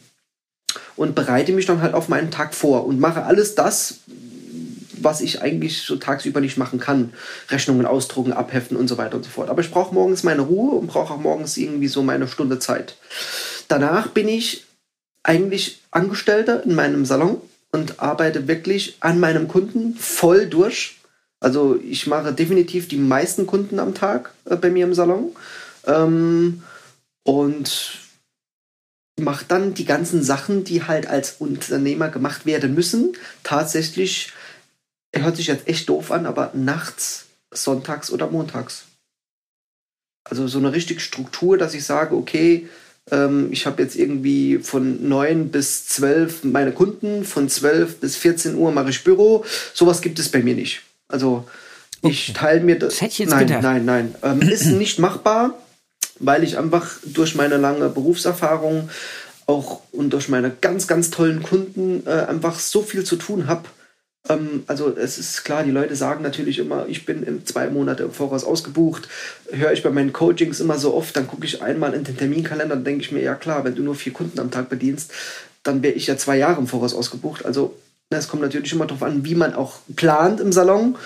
und 0.96 1.14
bereite 1.14 1.52
mich 1.52 1.64
dann 1.64 1.80
halt 1.80 1.94
auf 1.94 2.08
meinen 2.08 2.30
Tag 2.30 2.54
vor 2.54 2.84
und 2.84 3.00
mache 3.00 3.24
alles 3.24 3.54
das, 3.54 4.00
was 5.04 5.20
ich 5.20 5.42
eigentlich 5.42 5.82
so 5.82 5.96
tagsüber 5.96 6.40
nicht 6.40 6.56
machen 6.56 6.78
kann. 6.78 7.12
Rechnungen 7.50 7.86
ausdrucken, 7.86 8.32
abheften 8.32 8.76
und 8.76 8.88
so 8.88 8.98
weiter 8.98 9.16
und 9.16 9.24
so 9.24 9.30
fort. 9.30 9.48
Aber 9.48 9.60
ich 9.60 9.70
brauche 9.70 9.94
morgens 9.94 10.22
meine 10.22 10.42
Ruhe 10.42 10.76
und 10.76 10.88
brauche 10.88 11.14
auch 11.14 11.20
morgens 11.20 11.56
irgendwie 11.56 11.88
so 11.88 12.02
meine 12.02 12.28
Stunde 12.28 12.58
Zeit. 12.58 12.96
Danach 13.68 14.08
bin 14.08 14.28
ich 14.28 14.64
eigentlich 15.22 15.80
Angestellter 15.90 16.64
in 16.64 16.74
meinem 16.74 17.04
Salon 17.04 17.40
und 17.72 18.00
arbeite 18.00 18.48
wirklich 18.48 18.96
an 19.00 19.20
meinem 19.20 19.48
Kunden 19.48 19.94
voll 19.94 20.46
durch. 20.46 20.96
Also 21.40 21.78
ich 21.82 22.06
mache 22.06 22.32
definitiv 22.32 22.88
die 22.88 22.96
meisten 22.96 23.46
Kunden 23.46 23.78
am 23.78 23.94
Tag 23.94 24.32
äh, 24.46 24.56
bei 24.56 24.70
mir 24.70 24.84
im 24.84 24.94
Salon. 24.94 25.32
Ähm, 25.86 26.62
und 27.24 27.98
mache 29.20 29.44
dann 29.46 29.74
die 29.74 29.84
ganzen 29.84 30.22
Sachen, 30.22 30.64
die 30.64 30.84
halt 30.84 31.06
als 31.06 31.36
Unternehmer 31.38 32.08
gemacht 32.08 32.46
werden 32.46 32.74
müssen, 32.74 33.12
tatsächlich, 33.42 34.32
hört 35.14 35.36
sich 35.36 35.46
jetzt 35.46 35.68
echt 35.68 35.88
doof 35.88 36.10
an, 36.10 36.26
aber 36.26 36.50
nachts, 36.54 37.26
sonntags 37.50 38.10
oder 38.10 38.28
montags. 38.28 38.84
Also 40.24 40.46
so 40.46 40.58
eine 40.58 40.72
richtige 40.72 41.00
Struktur, 41.00 41.56
dass 41.56 41.74
ich 41.74 41.84
sage, 41.84 42.14
okay, 42.14 42.68
ähm, 43.10 43.48
ich 43.50 43.66
habe 43.66 43.82
jetzt 43.82 43.96
irgendwie 43.96 44.58
von 44.58 45.08
9 45.08 45.48
bis 45.50 45.86
12 45.86 46.44
meine 46.44 46.72
Kunden, 46.72 47.24
von 47.24 47.48
12 47.48 48.00
bis 48.00 48.16
14 48.16 48.54
Uhr 48.54 48.72
mache 48.72 48.90
ich 48.90 49.04
Büro. 49.04 49.44
Sowas 49.74 50.02
gibt 50.02 50.18
es 50.18 50.30
bei 50.30 50.42
mir 50.42 50.54
nicht. 50.54 50.82
Also 51.08 51.48
ich 52.02 52.32
teile 52.32 52.60
mir 52.60 52.78
das. 52.78 52.94
Das 52.94 53.00
hätte 53.00 53.12
ich 53.12 53.18
jetzt 53.18 53.30
nein, 53.30 53.46
gedacht. 53.46 53.62
nein, 53.62 53.84
nein, 53.84 54.14
Ähm, 54.22 54.42
ist 54.42 54.66
nicht 54.66 54.98
machbar, 54.98 55.54
weil 56.18 56.44
ich 56.44 56.58
einfach 56.58 56.96
durch 57.04 57.34
meine 57.34 57.56
lange 57.56 57.88
Berufserfahrung 57.88 58.90
auch 59.46 59.80
und 59.92 60.10
durch 60.10 60.28
meine 60.28 60.50
ganz, 60.50 60.86
ganz 60.86 61.10
tollen 61.10 61.42
Kunden 61.42 62.06
äh, 62.06 62.10
einfach 62.10 62.58
so 62.58 62.82
viel 62.82 63.04
zu 63.04 63.16
tun 63.16 63.46
habe. 63.46 63.62
Ähm, 64.28 64.64
also 64.66 64.94
es 64.96 65.18
ist 65.18 65.44
klar, 65.44 65.64
die 65.64 65.70
Leute 65.70 65.96
sagen 65.96 66.22
natürlich 66.22 66.58
immer, 66.58 66.86
ich 66.88 67.04
bin 67.06 67.22
im 67.22 67.44
zwei 67.46 67.68
Monate 67.68 68.04
im 68.04 68.12
Voraus 68.12 68.44
ausgebucht. 68.44 69.08
Höre 69.50 69.72
ich 69.72 69.82
bei 69.82 69.90
meinen 69.90 70.12
Coachings 70.12 70.60
immer 70.60 70.78
so 70.78 70.94
oft, 70.94 71.16
dann 71.16 71.26
gucke 71.26 71.44
ich 71.46 71.62
einmal 71.62 71.94
in 71.94 72.04
den 72.04 72.16
Terminkalender 72.16 72.76
und 72.76 72.84
denke 72.84 73.02
ich 73.02 73.12
mir, 73.12 73.22
ja 73.22 73.34
klar, 73.34 73.64
wenn 73.64 73.74
du 73.74 73.82
nur 73.82 73.94
vier 73.94 74.12
Kunden 74.12 74.40
am 74.40 74.50
Tag 74.50 74.68
bedienst, 74.68 75.12
dann 75.62 75.82
wäre 75.82 75.94
ich 75.94 76.06
ja 76.06 76.16
zwei 76.16 76.36
Jahre 76.38 76.60
im 76.60 76.66
Voraus 76.66 76.94
ausgebucht. 76.94 77.44
Also 77.44 77.76
es 78.10 78.28
kommt 78.28 78.42
natürlich 78.42 78.72
immer 78.72 78.86
darauf 78.86 79.02
an, 79.02 79.24
wie 79.24 79.34
man 79.34 79.54
auch 79.54 79.80
plant 79.96 80.40
im 80.40 80.52
Salon. 80.52 80.96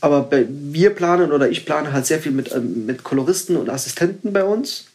Aber 0.00 0.22
bei, 0.22 0.46
wir 0.48 0.90
planen 0.90 1.30
oder 1.32 1.48
ich 1.48 1.64
plane 1.64 1.92
halt 1.92 2.06
sehr 2.06 2.18
viel 2.18 2.32
mit, 2.32 2.52
ähm, 2.52 2.86
mit 2.86 3.04
Koloristen 3.04 3.56
und 3.56 3.70
Assistenten 3.70 4.32
bei 4.32 4.44
uns. 4.44 4.86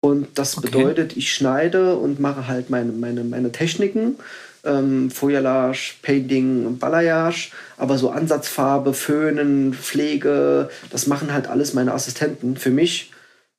Und 0.00 0.28
das 0.38 0.56
Okay. 0.56 0.66
bedeutet, 0.66 1.16
ich 1.16 1.32
schneide 1.32 1.96
und 1.96 2.20
mache 2.20 2.46
halt 2.46 2.70
meine, 2.70 2.92
meine, 2.92 3.24
meine 3.24 3.50
Techniken. 3.50 4.16
Ähm, 4.66 5.10
Feuillage, 5.10 5.94
Painting, 6.02 6.78
Balayage, 6.78 7.52
aber 7.76 7.96
so 7.98 8.10
Ansatzfarbe, 8.10 8.92
Föhnen, 8.94 9.72
Pflege, 9.74 10.68
das 10.90 11.06
machen 11.06 11.32
halt 11.32 11.46
alles 11.46 11.72
meine 11.72 11.94
Assistenten 11.94 12.56
für 12.56 12.70
mich. 12.70 13.12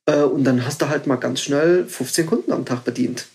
Äh, 0.06 0.22
und 0.22 0.44
dann 0.44 0.64
hast 0.64 0.82
du 0.82 0.88
halt 0.88 1.06
mal 1.06 1.16
ganz 1.16 1.40
schnell 1.40 1.86
15 1.86 2.26
Kunden 2.26 2.52
am 2.52 2.64
Tag 2.64 2.84
bedient. 2.84 3.26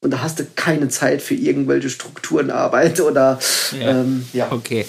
Und 0.00 0.10
da 0.10 0.22
hast 0.22 0.40
du 0.40 0.46
keine 0.56 0.88
Zeit 0.88 1.22
für 1.22 1.34
irgendwelche 1.34 1.88
Strukturenarbeit 1.88 3.00
oder 3.00 3.38
Ja. 3.72 3.90
ähm, 4.00 4.26
ja. 4.32 4.50
Okay. 4.50 4.84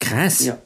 Krass. 0.00 0.44
ja. 0.44 0.58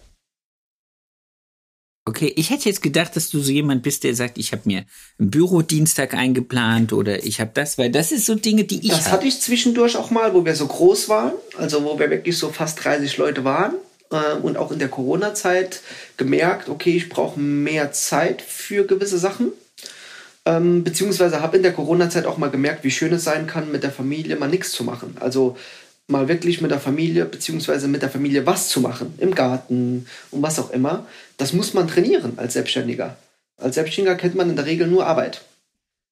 Okay, 2.08 2.32
ich 2.36 2.48
hätte 2.48 2.70
jetzt 2.70 2.80
gedacht, 2.80 3.14
dass 3.16 3.28
du 3.28 3.38
so 3.40 3.52
jemand 3.52 3.82
bist, 3.82 4.02
der 4.02 4.14
sagt, 4.14 4.38
ich 4.38 4.52
habe 4.52 4.62
mir 4.64 4.84
einen 5.18 5.30
Bürodienstag 5.30 6.14
eingeplant 6.14 6.94
oder 6.94 7.22
ich 7.22 7.38
habe 7.38 7.50
das, 7.52 7.76
weil 7.76 7.90
das 7.90 8.12
ist 8.12 8.24
so 8.24 8.34
Dinge, 8.34 8.64
die 8.64 8.80
ich 8.80 8.88
Das 8.88 9.04
hab. 9.06 9.12
hatte 9.12 9.26
ich 9.26 9.38
zwischendurch 9.42 9.94
auch 9.96 10.10
mal, 10.10 10.32
wo 10.32 10.42
wir 10.46 10.54
so 10.54 10.66
groß 10.66 11.10
waren, 11.10 11.32
also 11.58 11.84
wo 11.84 11.98
wir 11.98 12.08
wirklich 12.08 12.38
so 12.38 12.48
fast 12.48 12.82
30 12.82 13.18
Leute 13.18 13.44
waren 13.44 13.74
äh, 14.10 14.36
und 14.40 14.56
auch 14.56 14.72
in 14.72 14.78
der 14.78 14.88
Corona-Zeit 14.88 15.80
gemerkt, 16.16 16.70
okay, 16.70 16.96
ich 16.96 17.10
brauche 17.10 17.38
mehr 17.38 17.92
Zeit 17.92 18.40
für 18.40 18.86
gewisse 18.86 19.18
Sachen. 19.18 19.52
Ähm, 20.46 20.84
beziehungsweise 20.84 21.42
habe 21.42 21.58
in 21.58 21.62
der 21.62 21.74
Corona-Zeit 21.74 22.24
auch 22.24 22.38
mal 22.38 22.50
gemerkt, 22.50 22.84
wie 22.84 22.90
schön 22.90 23.12
es 23.12 23.24
sein 23.24 23.46
kann, 23.46 23.70
mit 23.70 23.82
der 23.82 23.92
Familie 23.92 24.36
mal 24.36 24.48
nichts 24.48 24.72
zu 24.72 24.82
machen. 24.82 25.16
Also 25.20 25.58
mal 26.08 26.26
wirklich 26.26 26.60
mit 26.60 26.70
der 26.70 26.80
Familie, 26.80 27.26
beziehungsweise 27.26 27.86
mit 27.86 28.02
der 28.02 28.10
Familie 28.10 28.46
was 28.46 28.68
zu 28.68 28.80
machen, 28.80 29.14
im 29.18 29.34
Garten 29.34 30.06
und 30.30 30.42
was 30.42 30.58
auch 30.58 30.70
immer. 30.70 31.06
Das 31.36 31.52
muss 31.52 31.74
man 31.74 31.86
trainieren 31.86 32.32
als 32.38 32.54
Selbstständiger. 32.54 33.16
Als 33.58 33.74
Selbstständiger 33.74 34.16
kennt 34.16 34.34
man 34.34 34.50
in 34.50 34.56
der 34.56 34.66
Regel 34.66 34.86
nur 34.86 35.06
Arbeit. 35.06 35.42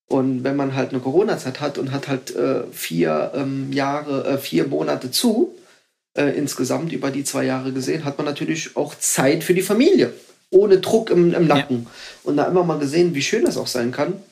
Und 0.08 0.44
wenn 0.44 0.54
man 0.54 0.74
halt 0.74 0.90
eine 0.90 1.00
Corona-Zeit 1.00 1.60
hat 1.60 1.78
und 1.78 1.90
hat 1.90 2.08
halt 2.08 2.34
äh, 2.36 2.64
vier 2.70 3.32
ähm, 3.34 3.72
Jahre, 3.72 4.24
äh, 4.26 4.38
vier 4.38 4.68
Monate 4.68 5.10
zu, 5.10 5.56
äh, 6.14 6.36
insgesamt 6.36 6.92
über 6.92 7.10
die 7.10 7.24
zwei 7.24 7.44
Jahre 7.44 7.72
gesehen, 7.72 8.04
hat 8.04 8.18
man 8.18 8.26
natürlich 8.26 8.76
auch 8.76 8.94
Zeit 8.94 9.42
für 9.42 9.54
die 9.54 9.62
Familie. 9.62 10.12
Ohne 10.50 10.78
Druck 10.78 11.10
im, 11.10 11.34
im 11.34 11.46
Nacken. 11.46 11.88
Und 12.22 12.36
da 12.36 12.44
einfach 12.44 12.64
mal 12.64 12.78
gesehen, 12.78 13.14
wie 13.14 13.22
schön 13.22 13.44
das 13.44 13.56
auch 13.56 13.66
sein 13.66 13.90
kann. 13.90 14.22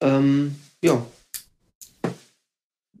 Ähm, 0.00 0.56
ja, 0.82 1.04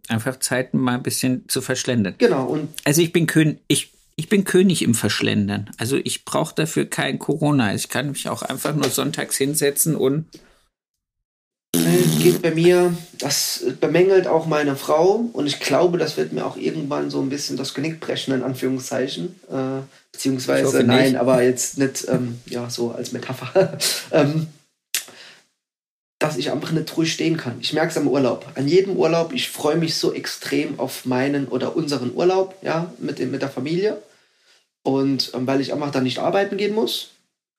Einfach 0.08 0.38
Zeit 0.38 0.74
mal 0.74 0.94
ein 0.94 1.02
bisschen 1.02 1.48
zu 1.48 1.60
verschlendern. 1.60 2.14
genau. 2.18 2.46
Und 2.46 2.68
Also 2.84 3.02
ich 3.02 3.12
bin 3.12 3.26
König, 3.26 3.58
ich, 3.68 3.90
ich 4.16 4.28
bin 4.28 4.44
König 4.44 4.82
im 4.82 4.94
Verschlendern. 4.94 5.70
Also 5.78 5.96
ich 5.96 6.24
brauche 6.24 6.54
dafür 6.54 6.86
kein 6.86 7.18
Corona. 7.18 7.74
Ich 7.74 7.88
kann 7.88 8.10
mich 8.10 8.28
auch 8.28 8.42
einfach 8.42 8.74
nur 8.74 8.90
sonntags 8.90 9.36
hinsetzen 9.36 9.96
und 9.96 10.26
geht 12.18 12.42
bei 12.42 12.50
mir, 12.50 12.94
das 13.18 13.64
bemängelt 13.80 14.26
auch 14.26 14.46
meine 14.46 14.76
Frau 14.76 15.28
und 15.32 15.46
ich 15.46 15.60
glaube, 15.60 15.98
das 15.98 16.16
wird 16.16 16.32
mir 16.32 16.44
auch 16.46 16.56
irgendwann 16.56 17.10
so 17.10 17.20
ein 17.20 17.28
bisschen 17.28 17.56
das 17.56 17.74
Genick 17.74 18.00
brechen, 18.00 18.34
in 18.34 18.42
Anführungszeichen. 18.42 19.34
Äh, 19.50 19.82
beziehungsweise, 20.12 20.82
nein, 20.82 21.16
aber 21.16 21.42
jetzt 21.42 21.78
nicht, 21.78 22.06
ähm, 22.08 22.40
ja, 22.46 22.68
so 22.70 22.90
als 22.90 23.12
Metapher. 23.12 23.78
ähm, 24.12 24.48
dass 26.28 26.36
ich 26.36 26.50
einfach 26.52 26.70
nicht 26.72 26.96
ruhig 26.96 27.12
stehen 27.12 27.36
kann. 27.36 27.56
Ich 27.60 27.72
merke 27.72 27.90
es 27.90 27.96
am 27.96 28.06
Urlaub. 28.08 28.46
An 28.54 28.68
jedem 28.68 28.96
Urlaub, 28.96 29.32
ich 29.32 29.48
freue 29.48 29.76
mich 29.76 29.94
so 29.96 30.12
extrem 30.12 30.78
auf 30.78 31.04
meinen 31.06 31.48
oder 31.48 31.74
unseren 31.76 32.14
Urlaub, 32.14 32.54
ja, 32.62 32.92
mit, 32.98 33.18
dem, 33.18 33.30
mit 33.30 33.42
der 33.42 33.48
Familie. 33.50 34.00
Und 34.82 35.32
ähm, 35.34 35.46
weil 35.46 35.60
ich 35.60 35.72
einfach 35.72 35.90
dann 35.90 36.04
nicht 36.04 36.18
arbeiten 36.18 36.56
gehen 36.56 36.74
muss. 36.74 37.10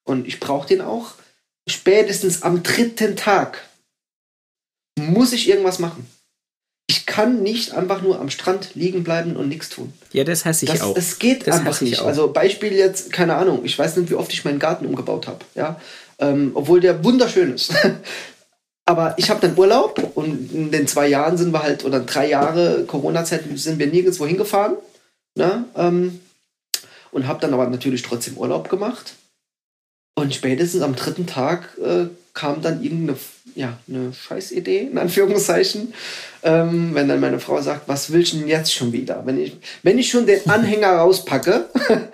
Und 0.04 0.28
ich 0.28 0.40
brauche 0.40 0.68
den 0.68 0.82
auch. 0.82 1.12
Spätestens 1.68 2.42
am 2.44 2.64
dritten 2.64 3.16
Tag 3.16 3.62
muss 4.98 5.34
ich 5.34 5.48
irgendwas 5.50 5.80
machen. 5.80 6.08
Ich 6.88 7.06
kann 7.06 7.44
nicht 7.44 7.74
einfach 7.74 8.02
nur 8.02 8.20
am 8.20 8.32
Strand 8.32 8.74
liegen 8.74 9.04
bleiben 9.04 9.36
und 9.36 9.48
nichts 9.48 9.70
tun. 9.70 9.94
ja, 10.12 10.24
das 10.24 10.46
hasse 10.46 10.66
ich 10.66 10.72
Das, 10.72 10.82
auch. 10.82 10.96
Es 10.98 11.20
geht 11.20 11.46
Das 11.46 11.58
einfach 11.58 11.80
nicht. 11.82 12.00
auch. 12.00 12.08
Also 12.08 12.32
Beispiel 12.34 12.74
jetzt, 12.74 13.12
keine 13.14 13.36
Ahnung, 13.36 13.64
ich 13.64 13.78
weiß 13.78 13.98
nicht, 13.98 14.10
wie 14.10 14.16
oft 14.16 14.34
ich 14.34 14.44
meinen 14.46 14.58
Garten 14.58 14.86
umgebaut 14.88 15.28
habe. 15.28 15.46
Ja? 15.54 15.80
Ähm, 16.18 16.52
obwohl 16.56 16.80
der 16.80 17.04
wunderschön 17.04 17.54
ist. 17.54 17.72
aber 18.90 19.14
ich 19.18 19.30
habe 19.30 19.40
dann 19.40 19.56
Urlaub 19.56 20.00
und 20.16 20.52
in 20.52 20.72
den 20.72 20.88
zwei 20.88 21.08
Jahren 21.08 21.38
sind 21.38 21.54
wir 21.54 21.62
halt, 21.62 21.86
oder 21.86 22.00
drei 22.00 22.28
Jahre 22.28 22.86
Corona-Zeit 22.86 23.44
sind 23.54 23.78
wir 23.78 23.86
nirgendwo 23.86 24.26
hingefahren. 24.26 24.78
Ne? 25.36 25.66
Ähm, 25.76 26.20
und 27.12 27.28
habe 27.28 27.40
dann 27.40 27.54
aber 27.54 27.68
natürlich 27.68 28.02
trotzdem 28.02 28.36
Urlaub 28.36 28.68
gemacht. 28.68 29.14
Und 30.16 30.34
spätestens 30.34 30.82
am 30.82 30.96
dritten 30.96 31.28
Tag 31.28 31.78
äh, 31.78 32.06
kam 32.34 32.64
dann 32.64 32.82
irgendeine 32.82 33.20
ja, 33.54 33.78
eine 33.88 34.12
Scheißidee, 34.12 34.88
in 34.92 34.98
Anführungszeichen. 34.98 35.94
Ähm, 36.42 36.96
wenn 36.96 37.08
dann 37.08 37.20
meine 37.20 37.40
Frau 37.40 37.62
sagt, 37.62 37.88
was 37.88 38.12
will 38.12 38.22
ich 38.22 38.32
denn 38.32 38.48
jetzt 38.48 38.74
schon 38.74 38.92
wieder? 38.92 39.22
Wenn 39.24 39.40
ich, 39.40 39.56
wenn 39.84 40.00
ich 40.00 40.10
schon 40.10 40.26
den 40.26 40.50
Anhänger 40.50 40.94
rauspacke, 40.94 41.70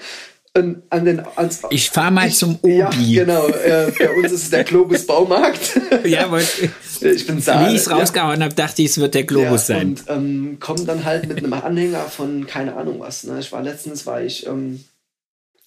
an, 0.55 1.05
den, 1.05 1.21
ans, 1.35 1.61
ich 1.69 1.89
fahre 1.89 2.11
mal 2.11 2.27
ich, 2.27 2.37
zum 2.37 2.57
Obi. 2.61 2.77
Ja, 2.77 2.89
genau. 2.89 3.47
Äh, 3.47 3.91
bei 3.97 4.09
uns 4.11 4.31
ist 4.31 4.43
es 4.43 4.49
der 4.49 4.63
Globus 4.63 5.05
Baumarkt. 5.05 5.79
ja, 6.05 6.25
aber 6.25 6.39
ich 6.41 7.27
bin 7.27 7.41
Saal, 7.41 7.71
Wie 7.71 7.75
ich 7.75 7.81
es 7.81 7.91
rausgehauen 7.91 8.39
ja. 8.39 8.45
habe, 8.45 8.55
dachte 8.55 8.81
ich, 8.81 8.91
es 8.91 8.97
wird 8.97 9.15
der 9.15 9.25
Globus 9.25 9.67
ja, 9.67 9.75
sein. 9.75 9.89
Und 9.89 10.03
ähm, 10.07 10.57
komme 10.59 10.85
dann 10.85 11.03
halt 11.03 11.27
mit 11.27 11.39
einem 11.39 11.51
Anhänger 11.51 12.05
von 12.05 12.47
keine 12.47 12.75
Ahnung 12.75 13.01
was. 13.01 13.25
Ne? 13.25 13.39
Ich 13.39 13.51
war 13.51 13.61
letztens, 13.61 14.05
war 14.05 14.21
ich 14.21 14.47
ähm, 14.47 14.83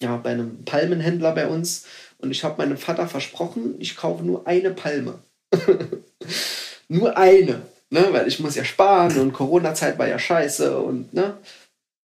ja, 0.01 0.17
bei 0.17 0.31
einem 0.31 0.65
Palmenhändler 0.65 1.33
bei 1.33 1.47
uns 1.47 1.85
und 2.17 2.31
ich 2.31 2.43
habe 2.43 2.57
meinem 2.57 2.77
Vater 2.77 3.07
versprochen, 3.07 3.75
ich 3.79 3.95
kaufe 3.95 4.23
nur 4.23 4.47
eine 4.47 4.71
Palme. 4.71 5.19
nur 6.87 7.15
eine. 7.15 7.61
Ne? 7.91 8.07
Weil 8.11 8.27
ich 8.27 8.39
muss 8.39 8.55
ja 8.55 8.63
sparen 8.63 9.19
und 9.19 9.33
Corona-Zeit 9.33 9.99
war 9.99 10.07
ja 10.07 10.17
scheiße 10.17 10.79
und 10.79 11.13
ne? 11.13 11.37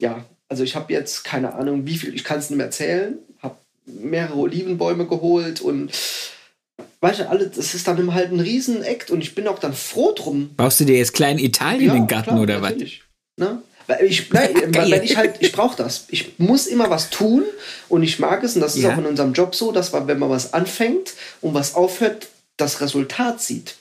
Ja, 0.01 0.25
also 0.53 0.65
ich 0.65 0.77
habe 0.77 0.93
jetzt 0.93 1.25
keine 1.25 1.55
Ahnung, 1.55 1.87
wie 1.87 1.97
viel, 1.97 2.15
ich 2.15 2.25
kann 2.25 2.39
es 2.39 2.51
nicht 2.51 2.59
mehr 2.59 2.67
erzählen, 2.67 3.17
habe 3.41 3.57
mehrere 3.87 4.37
Olivenbäume 4.37 5.07
geholt 5.07 5.63
und 5.63 5.91
weißt 7.01 7.21
du, 7.21 7.31
alles, 7.31 7.53
das 7.53 7.73
ist 7.73 7.89
dann 7.89 8.13
halt 8.13 8.33
ein 8.33 8.39
Riesenakt 8.39 9.11
und 9.11 9.23
ich 9.23 9.35
bin 9.35 9.49
auch 9.49 9.59
dann 9.59 9.73
froh 9.73 10.13
drum. 10.13 10.51
Baust 10.55 10.79
du 10.79 10.85
dir 10.85 10.99
jetzt 10.99 11.15
kleinen 11.15 11.39
Italien 11.39 11.87
ja, 11.87 11.95
in 11.95 12.03
den 12.03 12.07
Garten 12.07 12.33
klar, 12.33 12.43
oder 12.43 12.61
was? 12.61 12.75
Ne? 13.39 13.63
Weil 13.87 14.05
ich, 14.05 14.31
nein, 14.31 14.51
weil 14.75 15.03
ich 15.03 15.17
halt, 15.17 15.37
ich 15.41 15.53
brauche 15.53 15.75
das. 15.75 16.05
Ich 16.11 16.39
muss 16.39 16.67
immer 16.67 16.91
was 16.91 17.09
tun 17.09 17.45
und 17.89 18.03
ich 18.03 18.19
mag 18.19 18.45
es 18.45 18.55
und 18.55 18.61
das 18.61 18.77
ist 18.77 18.83
ja. 18.83 18.93
auch 18.93 18.99
in 18.99 19.07
unserem 19.07 19.33
Job 19.33 19.55
so, 19.55 19.73
dass 19.73 19.91
man, 19.91 20.07
wenn 20.07 20.19
man 20.19 20.29
was 20.29 20.53
anfängt 20.53 21.15
und 21.41 21.55
was 21.55 21.75
aufhört, 21.75 22.29
das 22.59 22.83
Resultat 22.83 23.41
sieht. 23.41 23.77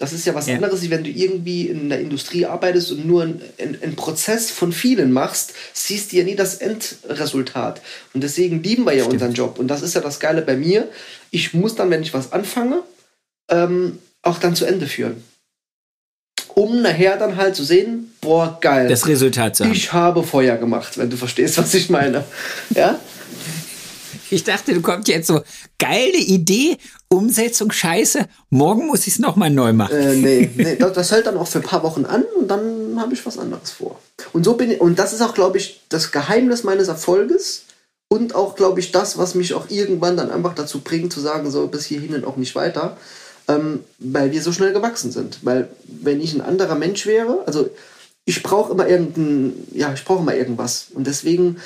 Das 0.00 0.14
ist 0.14 0.24
ja 0.24 0.34
was 0.34 0.46
ja. 0.46 0.54
anderes, 0.54 0.80
wie 0.80 0.88
wenn 0.88 1.04
du 1.04 1.10
irgendwie 1.10 1.66
in 1.66 1.90
der 1.90 2.00
Industrie 2.00 2.46
arbeitest 2.46 2.90
und 2.90 3.06
nur 3.06 3.22
einen 3.22 3.96
Prozess 3.96 4.50
von 4.50 4.72
vielen 4.72 5.12
machst, 5.12 5.52
siehst 5.74 6.10
du 6.10 6.16
ja 6.16 6.24
nie 6.24 6.36
das 6.36 6.54
Endresultat. 6.54 7.82
Und 8.14 8.22
deswegen 8.22 8.62
lieben 8.62 8.86
wir 8.86 8.94
ja 8.94 9.00
Stimmt. 9.00 9.12
unseren 9.12 9.34
Job. 9.34 9.58
Und 9.58 9.68
das 9.68 9.82
ist 9.82 9.94
ja 9.94 10.00
das 10.00 10.18
Geile 10.18 10.40
bei 10.40 10.56
mir. 10.56 10.88
Ich 11.30 11.52
muss 11.52 11.74
dann, 11.74 11.90
wenn 11.90 12.00
ich 12.00 12.14
was 12.14 12.32
anfange, 12.32 12.82
ähm, 13.50 13.98
auch 14.22 14.38
dann 14.38 14.56
zu 14.56 14.64
Ende 14.64 14.86
führen. 14.86 15.22
Um 16.54 16.80
nachher 16.80 17.18
dann 17.18 17.36
halt 17.36 17.54
zu 17.54 17.62
sehen, 17.62 18.14
boah, 18.22 18.56
geil. 18.58 18.88
Das 18.88 19.06
Resultat 19.06 19.56
zu 19.56 19.64
haben. 19.64 19.72
Ich 19.72 19.92
habe 19.92 20.22
Feuer 20.22 20.56
gemacht, 20.56 20.96
wenn 20.96 21.10
du 21.10 21.18
verstehst, 21.18 21.58
was 21.58 21.74
ich 21.74 21.90
meine. 21.90 22.24
Ja? 22.74 22.98
Ich 24.30 24.44
dachte, 24.44 24.72
du 24.72 24.80
kommst 24.80 25.08
jetzt 25.08 25.26
so, 25.26 25.40
geile 25.78 26.18
Idee, 26.18 26.78
Umsetzung 27.08 27.72
scheiße, 27.72 28.26
morgen 28.50 28.86
muss 28.86 29.06
ich 29.06 29.14
es 29.14 29.18
nochmal 29.18 29.50
neu 29.50 29.72
machen. 29.72 29.96
Äh, 29.96 30.14
nee, 30.14 30.50
nee 30.56 30.76
das, 30.76 30.92
das, 30.92 31.12
hält 31.12 31.26
dann 31.26 31.36
auch 31.36 31.48
für 31.48 31.58
ein 31.58 31.64
paar 31.64 31.82
Wochen 31.82 32.04
an 32.04 32.24
und 32.38 32.48
dann 32.48 33.00
habe 33.00 33.14
ich 33.14 33.24
was 33.26 33.38
anderes 33.38 33.72
vor. 33.72 34.00
Und 34.32 34.44
so 34.44 34.54
bin 34.54 34.70
ich, 34.70 34.80
und 34.80 34.98
das 34.98 35.12
ist 35.12 35.20
auch, 35.20 35.34
glaube 35.34 35.58
ich, 35.58 35.80
das 35.88 36.12
Geheimnis 36.12 36.62
meines 36.62 36.88
Erfolges 36.88 37.64
und 38.08 38.34
auch, 38.34 38.54
glaube 38.54 38.80
ich, 38.80 38.92
das, 38.92 39.18
was 39.18 39.34
mich 39.34 39.54
auch 39.54 39.70
irgendwann 39.70 40.16
dann 40.16 40.30
einfach 40.30 40.54
dazu 40.54 40.80
bringt, 40.80 41.12
zu 41.12 41.20
sagen, 41.20 41.50
so 41.50 41.66
bis 41.66 41.84
hierhin 41.86 42.14
und 42.14 42.24
auch 42.24 42.36
nicht 42.36 42.54
weiter, 42.54 42.96
ähm, 43.48 43.80
weil 43.98 44.30
wir 44.32 44.42
so 44.42 44.52
schnell 44.52 44.72
gewachsen 44.72 45.10
sind. 45.10 45.38
Weil 45.42 45.68
wenn 45.86 46.20
ich 46.20 46.34
ein 46.34 46.40
anderer 46.40 46.76
Mensch 46.76 47.06
wäre, 47.06 47.42
also 47.46 47.70
ich 48.24 48.42
brauche 48.42 48.72
immer 48.72 48.88
irgendein, 48.88 49.54
ja, 49.72 49.92
ich 49.92 50.04
brauche 50.04 50.22
immer 50.22 50.34
irgendwas. 50.34 50.86
Und 50.94 51.06
deswegen 51.06 51.56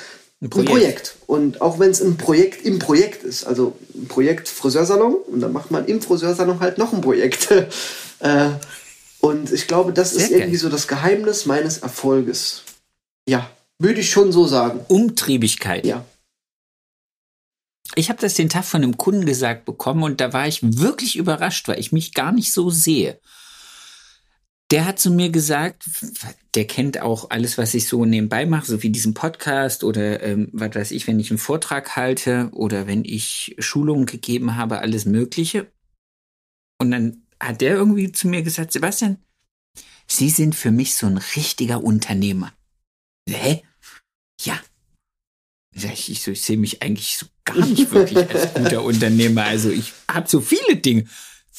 ein 0.45 0.49
Projekt. 0.49 0.69
ein 0.69 0.77
Projekt. 0.77 1.15
Und 1.27 1.61
auch 1.61 1.79
wenn 1.79 1.91
es 1.91 2.01
ein 2.01 2.17
Projekt 2.17 2.65
im 2.65 2.79
Projekt 2.79 3.23
ist, 3.23 3.45
also 3.45 3.75
ein 3.93 4.07
Projekt 4.07 4.47
Friseursalon 4.47 5.15
und 5.15 5.41
dann 5.41 5.53
macht 5.53 5.71
man 5.71 5.85
im 5.85 6.01
Friseursalon 6.01 6.59
halt 6.59 6.77
noch 6.77 6.93
ein 6.93 7.01
Projekt. 7.01 7.51
äh, 8.19 8.49
und 9.19 9.51
ich 9.51 9.67
glaube, 9.67 9.91
das 9.91 10.11
Sehr 10.11 10.23
ist 10.23 10.29
geil. 10.31 10.39
irgendwie 10.41 10.57
so 10.57 10.69
das 10.69 10.87
Geheimnis 10.87 11.45
meines 11.45 11.79
Erfolges. 11.79 12.61
Ja, 13.27 13.49
würde 13.79 14.01
ich 14.01 14.09
schon 14.09 14.31
so 14.31 14.45
sagen. 14.45 14.81
Umtriebigkeit. 14.87 15.85
Ja. 15.85 16.05
Ich 17.95 18.09
habe 18.09 18.21
das 18.21 18.33
den 18.33 18.49
Tag 18.49 18.65
von 18.65 18.83
einem 18.83 18.97
Kunden 18.97 19.25
gesagt 19.25 19.65
bekommen 19.65 20.03
und 20.03 20.21
da 20.21 20.33
war 20.33 20.47
ich 20.47 20.59
wirklich 20.61 21.15
überrascht, 21.15 21.67
weil 21.67 21.79
ich 21.79 21.91
mich 21.91 22.13
gar 22.13 22.31
nicht 22.31 22.51
so 22.51 22.69
sehe 22.69 23.19
der 24.71 24.85
hat 24.85 24.99
zu 24.99 25.11
mir 25.11 25.29
gesagt, 25.29 25.89
der 26.55 26.65
kennt 26.65 26.99
auch 26.99 27.29
alles, 27.29 27.57
was 27.57 27.73
ich 27.73 27.87
so 27.87 28.05
nebenbei 28.05 28.45
mache, 28.45 28.65
so 28.65 28.81
wie 28.81 28.89
diesen 28.89 29.13
Podcast 29.13 29.83
oder 29.83 30.23
ähm, 30.23 30.49
was 30.53 30.73
weiß 30.73 30.91
ich, 30.91 31.05
wenn 31.07 31.19
ich 31.19 31.29
einen 31.29 31.37
Vortrag 31.37 31.95
halte 31.95 32.49
oder 32.51 32.87
wenn 32.87 33.05
ich 33.05 33.55
Schulungen 33.59 34.05
gegeben 34.05 34.55
habe, 34.55 34.79
alles 34.79 35.05
Mögliche. 35.05 35.71
Und 36.79 36.91
dann 36.91 37.27
hat 37.39 37.61
der 37.61 37.75
irgendwie 37.75 38.11
zu 38.11 38.27
mir 38.27 38.41
gesagt, 38.41 38.71
Sebastian, 38.71 39.17
Sie 40.07 40.29
sind 40.29 40.55
für 40.55 40.71
mich 40.71 40.95
so 40.95 41.07
ein 41.07 41.17
richtiger 41.17 41.83
Unternehmer. 41.83 42.53
Hä? 43.27 43.63
Ja. 44.41 44.59
Ich, 45.73 46.11
ich, 46.11 46.21
so, 46.21 46.31
ich 46.31 46.41
sehe 46.41 46.57
mich 46.57 46.81
eigentlich 46.81 47.17
so 47.17 47.25
gar 47.43 47.65
nicht 47.65 47.91
wirklich 47.91 48.17
als 48.17 48.53
guter 48.53 48.83
Unternehmer. 48.83 49.43
Also 49.43 49.69
ich 49.69 49.93
habe 50.09 50.29
so 50.29 50.41
viele 50.41 50.77
Dinge. 50.77 51.05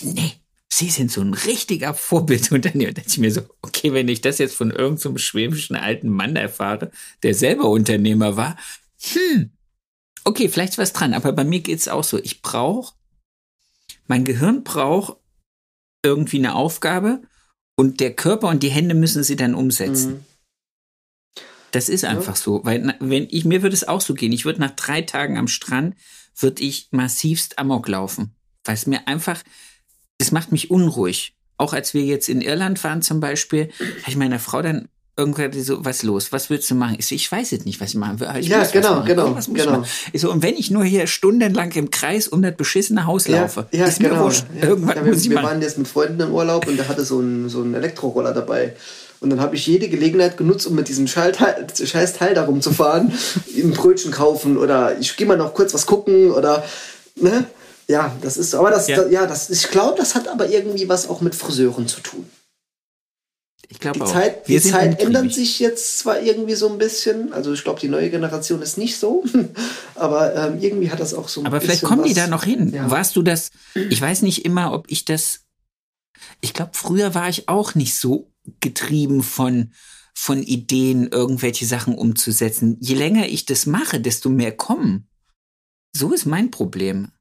Nee, 0.00 0.34
Sie 0.77 0.91
sind 0.91 1.11
so 1.11 1.22
ein 1.22 1.33
richtiger 1.33 1.95
Vorbildunternehmer. 1.95 2.93
Da 2.93 3.01
dachte 3.01 3.09
ich 3.09 3.18
mir 3.18 3.33
so, 3.33 3.41
okay, 3.62 3.95
wenn 3.95 4.09
ich 4.09 4.20
das 4.20 4.37
jetzt 4.37 4.55
von 4.55 4.70
irgendeinem 4.70 4.99
so 4.99 5.16
schwäbischen 5.16 5.74
alten 5.74 6.11
Mann 6.11 6.37
erfahre, 6.37 6.91
der 7.22 7.33
selber 7.33 7.70
Unternehmer 7.70 8.37
war, 8.37 8.59
hm, 9.01 9.53
okay, 10.24 10.51
vielleicht 10.51 10.74
ist 10.74 10.79
was 10.79 10.93
dran, 10.93 11.14
aber 11.14 11.33
bei 11.33 11.45
mir 11.45 11.61
geht 11.61 11.79
es 11.79 11.89
auch 11.89 12.05
so. 12.05 12.18
Ich 12.18 12.43
brauche, 12.43 12.95
mein 14.07 14.27
Gehirn 14.27 14.64
braucht 14.64 15.16
irgendwie 16.05 16.41
eine 16.41 16.55
Aufgabe 16.55 17.22
und 17.77 18.01
der 18.01 18.14
Körper 18.14 18.49
und 18.49 18.62
die 18.62 18.68
Hände 18.68 18.95
müssen 18.95 19.24
sie 19.24 19.37
dann 19.37 19.55
umsetzen. 19.55 20.12
Mhm. 20.12 20.24
Das 21.70 21.89
ist 21.89 22.05
einfach 22.05 22.37
ja. 22.37 22.43
so, 22.43 22.64
weil 22.66 22.95
wenn 23.01 23.29
ich 23.31 23.47
mir 23.47 23.62
würde 23.62 23.74
es 23.74 23.89
auch 23.89 24.03
so 24.03 24.12
gehen. 24.12 24.33
Ich 24.33 24.45
würde 24.45 24.61
nach 24.61 24.72
drei 24.72 25.01
Tagen 25.01 25.39
am 25.39 25.49
Strand 25.49 25.97
würde 26.39 26.62
ich 26.62 26.89
massivst 26.91 27.59
Amok 27.59 27.89
laufen, 27.89 28.37
weil 28.64 28.74
es 28.74 28.87
mir 28.87 29.09
einfach 29.09 29.43
es 30.19 30.33
macht 30.33 30.53
mich 30.53 30.71
unruhig. 30.71 31.35
Auch 31.59 31.73
als 31.73 31.95
wir 31.95 32.03
jetzt 32.03 32.29
in 32.29 32.41
Irland 32.41 32.83
waren 32.85 33.03
zum 33.03 33.21
Beispiel, 33.21 33.71
habe 33.79 34.09
ich 34.09 34.17
meiner 34.17 34.39
Frau 34.39 34.61
dann 34.62 34.89
irgendwann 35.17 35.53
so, 35.53 35.85
was 35.85 36.03
los? 36.03 36.31
Was 36.33 36.51
willst 36.51 36.71
du 36.71 36.75
machen? 36.75 36.97
Ich 36.99 37.07
so, 37.07 37.14
ich 37.14 37.31
weiß 37.31 37.51
jetzt 37.51 37.64
nicht, 37.64 37.81
was 37.81 37.91
ich 37.91 37.95
machen 37.95 38.21
will. 38.21 38.29
Ich 38.39 38.49
ja, 38.49 38.64
genau, 38.64 39.03
genau, 39.03 39.35
genau. 39.53 39.85
Ich 40.12 40.21
so, 40.21 40.31
und 40.31 40.43
wenn 40.43 40.57
ich 40.57 40.71
nur 40.71 40.85
hier 40.85 41.07
stundenlang 41.07 41.73
im 41.73 41.91
Kreis 41.91 42.29
um 42.29 42.43
das 42.43 42.55
beschissene 42.55 43.07
Haus 43.07 43.27
laufe, 43.27 43.67
ja, 43.73 43.81
ja, 43.81 43.87
ist 43.87 43.99
genau. 43.99 44.17
mir 44.17 44.21
wurscht. 44.25 44.45
Ja. 44.61 44.69
Irgendwann 44.69 44.97
ja, 44.97 45.05
wir, 45.05 45.12
muss 45.12 45.23
ich 45.23 45.31
wir 45.31 45.43
waren 45.43 45.62
jetzt 45.62 45.79
mit 45.79 45.89
Freunden 45.89 46.21
im 46.21 46.33
Urlaub 46.33 46.67
und 46.67 46.77
der 46.77 46.89
hatte 46.89 47.05
so 47.05 47.19
einen, 47.19 47.49
so 47.49 47.62
einen 47.62 47.75
Elektroroller 47.75 48.35
dabei. 48.35 48.75
Und 49.21 49.31
dann 49.31 49.41
habe 49.41 49.57
ich 49.57 49.67
jede 49.67 49.89
Gelegenheit 49.89 50.37
genutzt, 50.37 50.67
um 50.67 50.75
mit 50.75 50.89
diesem 50.89 51.07
Schallteil, 51.07 51.67
scheiß 51.75 52.12
Teil 52.12 52.35
da 52.35 52.45
rumzufahren, 52.45 53.11
ein 53.57 53.71
Brötchen 53.71 54.12
kaufen 54.12 54.59
oder 54.59 54.99
ich 54.99 55.17
gehe 55.17 55.27
mal 55.27 55.39
noch 55.39 55.55
kurz 55.55 55.73
was 55.73 55.87
gucken 55.87 56.31
oder 56.31 56.62
ne? 57.19 57.47
Ja, 57.89 58.16
das 58.20 58.37
ist, 58.37 58.55
aber 58.55 58.70
das, 58.70 58.89
ja, 58.89 58.97
da, 58.97 59.09
ja 59.09 59.26
das, 59.26 59.49
ich 59.51 59.70
glaube, 59.70 59.97
das 59.97 60.14
hat 60.14 60.28
aber 60.28 60.49
irgendwie 60.49 60.89
was 60.89 61.09
auch 61.09 61.20
mit 61.20 61.34
Friseuren 61.34 61.87
zu 61.87 62.01
tun. 62.01 62.28
Ich 63.68 63.80
glaube 63.80 63.99
die 63.99 64.05
auch. 64.05 64.12
Zeit, 64.12 64.49
die 64.49 64.61
Zeit 64.61 65.01
ändert 65.01 65.32
sich 65.32 65.59
jetzt 65.59 65.99
zwar 65.99 66.20
irgendwie 66.20 66.55
so 66.55 66.70
ein 66.70 66.78
bisschen, 66.78 67.32
also 67.32 67.53
ich 67.53 67.64
glaube, 67.64 67.80
die 67.80 67.89
neue 67.89 68.11
Generation 68.11 68.62
ist 68.62 68.78
nicht 68.78 68.97
so, 68.97 69.24
aber 69.95 70.34
ähm, 70.34 70.59
irgendwie 70.61 70.91
hat 70.91 71.01
das 71.01 71.14
auch 71.14 71.28
so 71.28 71.41
ein 71.41 71.47
aber 71.47 71.59
bisschen. 71.59 71.70
Aber 71.70 71.78
vielleicht 71.78 71.82
kommen 71.84 72.03
was, 72.03 72.09
die 72.09 72.14
da 72.14 72.26
noch 72.28 72.45
hin. 72.45 72.72
Ja. 72.72 72.91
Warst 72.91 73.16
du 73.16 73.22
das? 73.22 73.51
Ich 73.74 74.01
weiß 74.01 74.22
nicht 74.22 74.45
immer, 74.45 74.72
ob 74.72 74.91
ich 74.91 75.05
das. 75.05 75.41
Ich 76.41 76.55
glaube, 76.55 76.72
früher 76.74 77.14
war 77.14 77.28
ich 77.28 77.49
auch 77.49 77.74
nicht 77.74 77.97
so 77.97 78.30
getrieben 78.61 79.22
von 79.22 79.72
von 80.18 80.43
Ideen, 80.43 81.09
irgendwelche 81.09 81.66
Sachen 81.66 81.95
umzusetzen. 81.95 82.78
Je 82.80 82.95
länger 82.95 83.26
ich 83.28 83.45
das 83.45 83.66
mache, 83.66 84.01
desto 84.01 84.30
mehr 84.30 84.57
kommen. 84.57 85.09
So 85.95 86.12
ist 86.14 86.24
mein 86.24 86.51
Problem. 86.51 87.12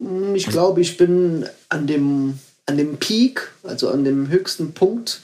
Hm, 0.00 0.34
ich 0.34 0.46
glaube, 0.46 0.80
ich 0.80 0.96
bin 0.96 1.46
an 1.68 1.86
dem, 1.86 2.38
an 2.66 2.76
dem 2.76 2.96
Peak, 2.96 3.50
also 3.62 3.88
an 3.88 4.04
dem 4.04 4.28
höchsten 4.28 4.72
Punkt 4.72 5.20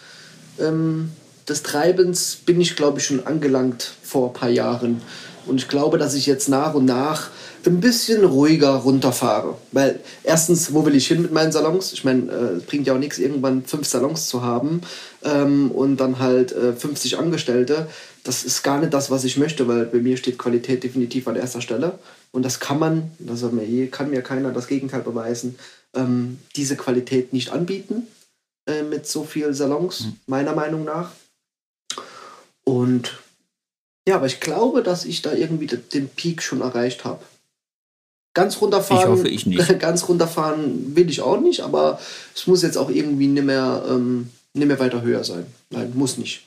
ähm, 0.58 1.10
des 1.48 1.62
Treibens, 1.62 2.36
bin 2.46 2.60
ich, 2.60 2.76
glaube 2.76 2.98
ich, 2.98 3.06
schon 3.06 3.26
angelangt 3.26 3.92
vor 4.02 4.28
ein 4.28 4.34
paar 4.34 4.50
Jahren. 4.50 5.02
Und 5.46 5.56
ich 5.56 5.68
glaube, 5.68 5.98
dass 5.98 6.14
ich 6.14 6.26
jetzt 6.26 6.48
nach 6.48 6.74
und 6.74 6.84
nach 6.84 7.30
ein 7.66 7.80
bisschen 7.80 8.24
ruhiger 8.24 8.70
runterfahre. 8.70 9.56
Weil 9.72 10.00
erstens, 10.22 10.72
wo 10.72 10.84
will 10.86 10.94
ich 10.94 11.08
hin 11.08 11.22
mit 11.22 11.32
meinen 11.32 11.52
Salons? 11.52 11.92
Ich 11.92 12.04
meine, 12.04 12.30
äh, 12.30 12.56
es 12.56 12.64
bringt 12.64 12.86
ja 12.86 12.94
auch 12.94 12.98
nichts, 12.98 13.18
irgendwann 13.18 13.64
fünf 13.64 13.86
Salons 13.86 14.28
zu 14.28 14.42
haben 14.42 14.80
ähm, 15.24 15.70
und 15.70 15.98
dann 15.98 16.18
halt 16.18 16.52
äh, 16.52 16.72
50 16.72 17.18
Angestellte. 17.18 17.86
Das 18.24 18.44
ist 18.44 18.62
gar 18.62 18.78
nicht 18.78 18.92
das, 18.92 19.10
was 19.10 19.24
ich 19.24 19.36
möchte, 19.36 19.66
weil 19.68 19.86
bei 19.86 19.98
mir 19.98 20.16
steht 20.16 20.38
Qualität 20.38 20.82
definitiv 20.82 21.26
an 21.28 21.36
erster 21.36 21.60
Stelle. 21.60 21.98
Und 22.32 22.44
das 22.44 22.60
kann 22.60 22.78
man, 22.78 23.10
das 23.18 23.42
kann 23.90 24.10
mir 24.10 24.22
keiner 24.22 24.52
das 24.52 24.66
Gegenteil 24.66 25.02
beweisen, 25.02 25.58
ähm, 25.94 26.38
diese 26.56 26.76
Qualität 26.76 27.32
nicht 27.32 27.50
anbieten 27.50 28.06
äh, 28.66 28.82
mit 28.82 29.06
so 29.06 29.24
vielen 29.24 29.54
Salons, 29.54 30.00
mhm. 30.00 30.16
meiner 30.26 30.54
Meinung 30.54 30.84
nach. 30.84 31.12
Und 32.64 33.18
ja, 34.08 34.16
aber 34.16 34.26
ich 34.26 34.40
glaube, 34.40 34.82
dass 34.82 35.04
ich 35.04 35.22
da 35.22 35.32
irgendwie 35.32 35.66
den 35.66 36.08
Peak 36.08 36.42
schon 36.42 36.60
erreicht 36.60 37.04
habe. 37.04 37.22
Ganz 38.34 38.60
runterfahren. 38.60 39.02
Ich 39.02 39.18
hoffe, 39.18 39.28
ich 39.28 39.46
nicht. 39.46 39.78
Ganz 39.80 40.08
runterfahren 40.08 40.94
will 40.94 41.10
ich 41.10 41.20
auch 41.20 41.40
nicht, 41.40 41.60
aber 41.60 42.00
es 42.34 42.46
muss 42.46 42.62
jetzt 42.62 42.76
auch 42.76 42.90
irgendwie 42.90 43.26
nicht 43.26 43.44
mehr, 43.44 43.84
ähm, 43.88 44.30
nicht 44.54 44.66
mehr 44.66 44.78
weiter 44.78 45.02
höher 45.02 45.24
sein. 45.24 45.46
Nein, 45.70 45.92
muss 45.94 46.16
nicht. 46.16 46.46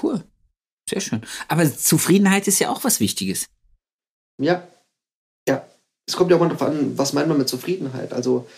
Cool. 0.00 0.22
Sehr 0.88 1.00
schön. 1.00 1.22
Aber 1.48 1.70
Zufriedenheit 1.72 2.46
ist 2.48 2.58
ja 2.58 2.70
auch 2.70 2.84
was 2.84 3.00
Wichtiges. 3.00 3.46
Ja. 4.40 4.66
Ja. 5.48 5.66
Es 6.06 6.16
kommt 6.16 6.30
ja 6.30 6.36
auch 6.36 6.40
mal 6.40 6.48
darauf 6.48 6.62
an, 6.62 6.98
was 6.98 7.12
meint 7.12 7.28
man 7.28 7.38
mit 7.38 7.48
Zufriedenheit. 7.48 8.12
Also 8.12 8.48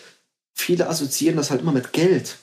viele 0.57 0.89
assoziieren 0.89 1.37
das 1.37 1.51
halt 1.51 1.61
immer 1.61 1.73
mit 1.73 1.93
Geld. 1.93 2.39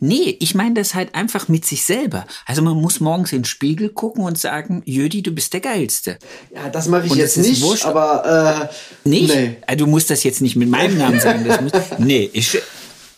Nee, 0.00 0.36
ich 0.40 0.54
meine 0.54 0.74
das 0.74 0.94
halt 0.94 1.14
einfach 1.14 1.48
mit 1.48 1.64
sich 1.64 1.84
selber. 1.84 2.26
Also 2.46 2.62
man 2.62 2.76
muss 2.76 3.00
morgens 3.00 3.32
in 3.32 3.40
den 3.40 3.44
Spiegel 3.44 3.88
gucken 3.88 4.24
und 4.24 4.38
sagen, 4.38 4.82
Jödi, 4.84 5.22
du 5.22 5.32
bist 5.32 5.52
der 5.52 5.60
Geilste. 5.60 6.18
Ja, 6.54 6.68
das 6.68 6.88
mache 6.88 7.06
ich 7.06 7.12
und 7.12 7.18
jetzt 7.18 7.36
nicht, 7.36 7.62
wurscht, 7.62 7.84
aber 7.84 8.70
äh, 9.04 9.08
nicht? 9.08 9.34
Nee. 9.34 9.56
Ah, 9.66 9.74
du 9.74 9.86
musst 9.86 10.10
das 10.10 10.22
jetzt 10.22 10.40
nicht 10.40 10.56
mit 10.56 10.68
meinem 10.68 10.98
Namen 10.98 11.20
sagen. 11.20 11.44
Das 11.46 11.60
muss, 11.60 11.72
nee, 11.98 12.30
ich, 12.32 12.60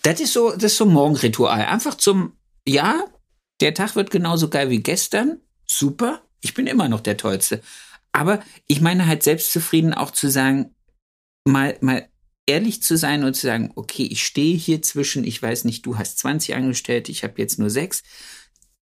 das 0.02 0.20
ist 0.20 0.32
so, 0.32 0.52
das 0.52 0.64
ist 0.72 0.76
so 0.78 0.84
ein 0.84 0.92
Morgenritual. 0.92 1.60
Einfach 1.66 1.96
zum, 1.96 2.32
ja, 2.66 3.04
der 3.60 3.74
Tag 3.74 3.96
wird 3.96 4.10
genauso 4.10 4.48
geil 4.48 4.70
wie 4.70 4.82
gestern. 4.82 5.38
Super. 5.66 6.22
Ich 6.40 6.54
bin 6.54 6.66
immer 6.66 6.88
noch 6.88 7.00
der 7.00 7.16
Tollste. 7.16 7.60
Aber 8.12 8.42
ich 8.66 8.80
meine 8.80 9.06
halt 9.06 9.22
selbstzufrieden 9.22 9.94
auch 9.94 10.10
zu 10.10 10.30
sagen, 10.30 10.74
mal, 11.44 11.76
mal 11.80 12.08
ehrlich 12.46 12.82
zu 12.82 12.96
sein 12.96 13.24
und 13.24 13.34
zu 13.34 13.46
sagen, 13.46 13.70
okay, 13.76 14.04
ich 14.04 14.24
stehe 14.24 14.56
hier 14.56 14.82
zwischen, 14.82 15.24
ich 15.24 15.40
weiß 15.40 15.64
nicht, 15.64 15.86
du 15.86 15.98
hast 15.98 16.18
20 16.18 16.54
Angestellte, 16.54 17.12
ich 17.12 17.22
habe 17.22 17.34
jetzt 17.36 17.58
nur 17.58 17.70
sechs. 17.70 18.02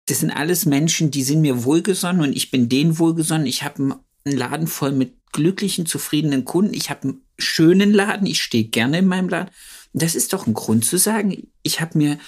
Das 0.07 0.21
sind 0.21 0.31
alles 0.31 0.65
Menschen, 0.65 1.11
die 1.11 1.23
sind 1.23 1.43
mir 1.43 1.65
wohlgesonnen 1.65 2.23
und 2.23 2.35
ich 2.35 2.51
bin 2.51 2.69
denen 2.69 2.99
wohlgesonnen. 2.99 3.47
Ich 3.47 3.63
habe 3.63 4.01
einen 4.25 4.37
Laden 4.37 4.67
voll 4.67 4.93
mit 4.93 5.15
glücklichen, 5.33 5.85
zufriedenen 5.85 6.47
Kunden. 6.47 6.73
Ich 6.73 6.89
habe 6.89 7.03
einen 7.03 7.23
schönen 7.39 7.93
Laden, 7.93 8.27
ich 8.27 8.43
stehe 8.43 8.65
gerne 8.65 9.01
in 9.01 9.07
meinem 9.07 9.29
Laden. 9.29 9.51
Das 9.93 10.15
ist 10.15 10.33
doch 10.33 10.47
ein 10.47 10.55
Grund 10.55 10.87
zu 10.87 10.97
sagen, 10.97 11.49
ich 11.63 11.81
habe 11.81 11.99
mir, 11.99 12.19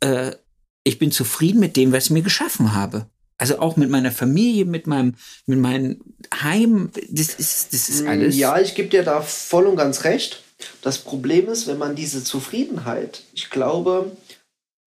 äh, 0.00 0.32
ich 0.86 1.00
bin 1.00 1.10
zufrieden 1.10 1.58
mit 1.58 1.76
dem, 1.76 1.92
was 1.92 2.04
ich 2.04 2.10
mir 2.12 2.22
geschaffen 2.22 2.72
habe. 2.72 3.06
Also 3.38 3.58
auch 3.58 3.76
mit 3.76 3.90
meiner 3.90 4.12
Familie, 4.12 4.64
mit 4.64 4.86
meinem, 4.86 5.16
mit 5.44 5.58
meinem 5.58 6.00
Heim, 6.32 6.90
das 7.10 7.34
ist, 7.34 7.72
das 7.72 7.88
ist 7.88 8.06
alles. 8.06 8.36
Ja, 8.36 8.58
ich 8.60 8.74
gebe 8.76 8.88
dir 8.88 9.02
da 9.02 9.20
voll 9.20 9.66
und 9.66 9.76
ganz 9.76 10.04
recht. 10.04 10.42
Das 10.82 10.98
Problem 10.98 11.48
ist, 11.48 11.66
wenn 11.66 11.76
man 11.76 11.96
diese 11.96 12.22
Zufriedenheit, 12.22 13.24
ich 13.34 13.50
glaube, 13.50 14.16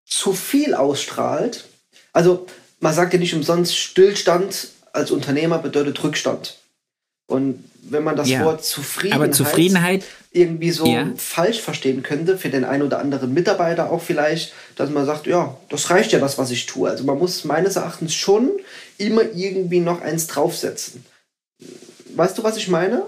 zu 0.07 0.33
viel 0.33 0.75
ausstrahlt. 0.75 1.65
Also 2.13 2.47
man 2.79 2.95
sagt 2.95 3.13
ja 3.13 3.19
nicht 3.19 3.35
umsonst, 3.35 3.77
Stillstand 3.77 4.69
als 4.93 5.11
Unternehmer 5.11 5.59
bedeutet 5.59 6.03
Rückstand. 6.03 6.59
Und 7.27 7.65
wenn 7.91 8.05
man 8.05 8.17
das 8.17 8.29
ja, 8.29 8.45
Wort 8.45 8.65
Zufriedenheit, 8.65 9.35
Zufriedenheit, 9.35 10.05
irgendwie 10.33 10.71
so 10.71 10.87
ja. 10.87 11.11
falsch 11.17 11.61
verstehen 11.61 12.03
könnte, 12.03 12.39
für 12.39 12.49
den 12.49 12.65
einen 12.65 12.83
oder 12.83 12.99
anderen 12.99 13.33
Mitarbeiter 13.33 13.91
auch 13.91 14.03
vielleicht, 14.03 14.53
dass 14.77 14.91
man 14.91 15.07
sagt, 15.07 15.27
ja, 15.27 15.57
das 15.69 15.91
reicht 15.91 16.13
ja 16.13 16.19
das, 16.19 16.39
was 16.39 16.51
ich 16.51 16.67
tue. 16.67 16.89
Also 16.89 17.05
man 17.05 17.19
muss 17.19 17.45
meines 17.45 17.77
Erachtens 17.77 18.15
schon 18.15 18.51
immer 18.99 19.23
irgendwie 19.35 19.81
noch 19.81 20.03
eins 20.03 20.27
draufsetzen. 20.27 21.05
Weißt 22.15 22.39
du, 22.39 22.43
was 22.43 22.57
ich 22.57 22.69
meine? 22.69 23.03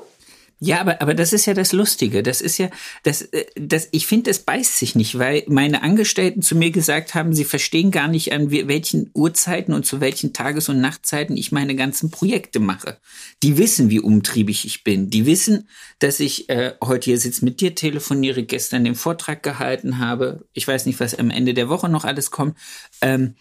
Ja, 0.63 0.83
aber, 0.83 1.01
aber 1.01 1.15
das 1.15 1.33
ist 1.33 1.47
ja 1.47 1.55
das 1.55 1.73
Lustige. 1.73 2.23
Das 2.23 2.43
ist 2.43 2.59
ja, 2.59 2.69
das, 3.03 3.23
äh, 3.23 3.47
das, 3.55 3.89
ich 3.93 4.07
finde, 4.07 4.31
das 4.31 4.41
beißt 4.41 4.77
sich 4.77 4.95
nicht, 4.95 5.19
weil 5.19 5.43
meine 5.49 5.83
Angestellten 5.83 6.43
zu 6.43 6.55
mir 6.55 6.71
gesagt 6.71 7.15
haben, 7.15 7.33
sie 7.33 7.47
verstehen 7.47 7.91
gar 7.91 8.09
nicht, 8.09 8.35
an 8.35 8.51
welchen 8.51 9.11
Uhrzeiten 9.15 9.73
und 9.73 9.87
zu 9.87 10.03
welchen 10.03 10.35
Tages- 10.35 10.69
und 10.69 10.83
Nachtzeiten 10.83 11.39
ich 11.39 11.51
meine 11.51 11.75
ganzen 11.77 12.11
Projekte 12.11 12.61
mache. 12.61 12.99
Die 13.43 13.57
wissen, 13.57 13.89
wie 13.89 14.01
umtriebig 14.01 14.67
ich 14.67 14.85
bin. 14.85 15.09
Die 15.09 15.25
wissen, 15.25 15.67
dass 15.99 16.21
ich 16.21 16.51
äh, 16.51 16.75
heute 16.85 17.07
hier 17.07 17.19
sitze 17.19 17.43
mit 17.43 17.63
dir, 17.63 17.75
telefoniere, 17.75 18.43
gestern 18.43 18.85
den 18.85 18.97
Vortrag 18.97 19.43
gehalten 19.43 19.99
habe. 19.99 20.45
Ich 20.53 20.69
weiß 20.69 20.85
nicht, 20.85 21.01
was 21.01 21.15
am 21.15 21.31
Ende 21.31 21.55
der 21.55 21.71
Woche 21.71 21.89
noch 21.89 22.05
alles 22.05 22.31
kommt. 22.31 22.55
Ähm, 23.01 23.35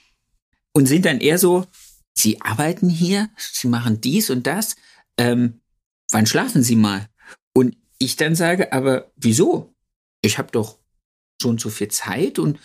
und 0.71 0.85
sind 0.85 1.05
dann 1.05 1.19
eher 1.19 1.37
so, 1.37 1.65
sie 2.13 2.39
arbeiten 2.39 2.87
hier, 2.87 3.29
sie 3.37 3.67
machen 3.67 3.99
dies 3.99 4.29
und 4.29 4.47
das. 4.47 4.77
Ähm, 5.17 5.59
wann 6.11 6.25
schlafen 6.25 6.63
Sie 6.63 6.77
mal? 6.77 7.08
Und 7.53 7.75
ich 7.97 8.15
dann 8.15 8.35
sage, 8.35 8.71
aber 8.73 9.11
wieso? 9.15 9.73
Ich 10.21 10.37
habe 10.37 10.51
doch 10.51 10.77
schon 11.41 11.57
so 11.57 11.69
viel 11.69 11.89
Zeit 11.89 12.39
und 12.39 12.59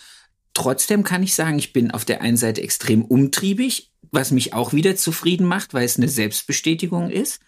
trotzdem 0.53 1.03
kann 1.03 1.23
ich 1.23 1.35
sagen, 1.35 1.57
ich 1.59 1.73
bin 1.73 1.91
auf 1.91 2.05
der 2.05 2.21
einen 2.21 2.37
Seite 2.37 2.61
extrem 2.61 3.03
umtriebig, 3.03 3.91
was 4.11 4.31
mich 4.31 4.53
auch 4.53 4.73
wieder 4.73 4.95
zufrieden 4.95 5.47
macht, 5.47 5.73
weil 5.73 5.85
es 5.85 5.97
eine 5.97 6.09
Selbstbestätigung 6.09 7.09
ist. 7.09 7.41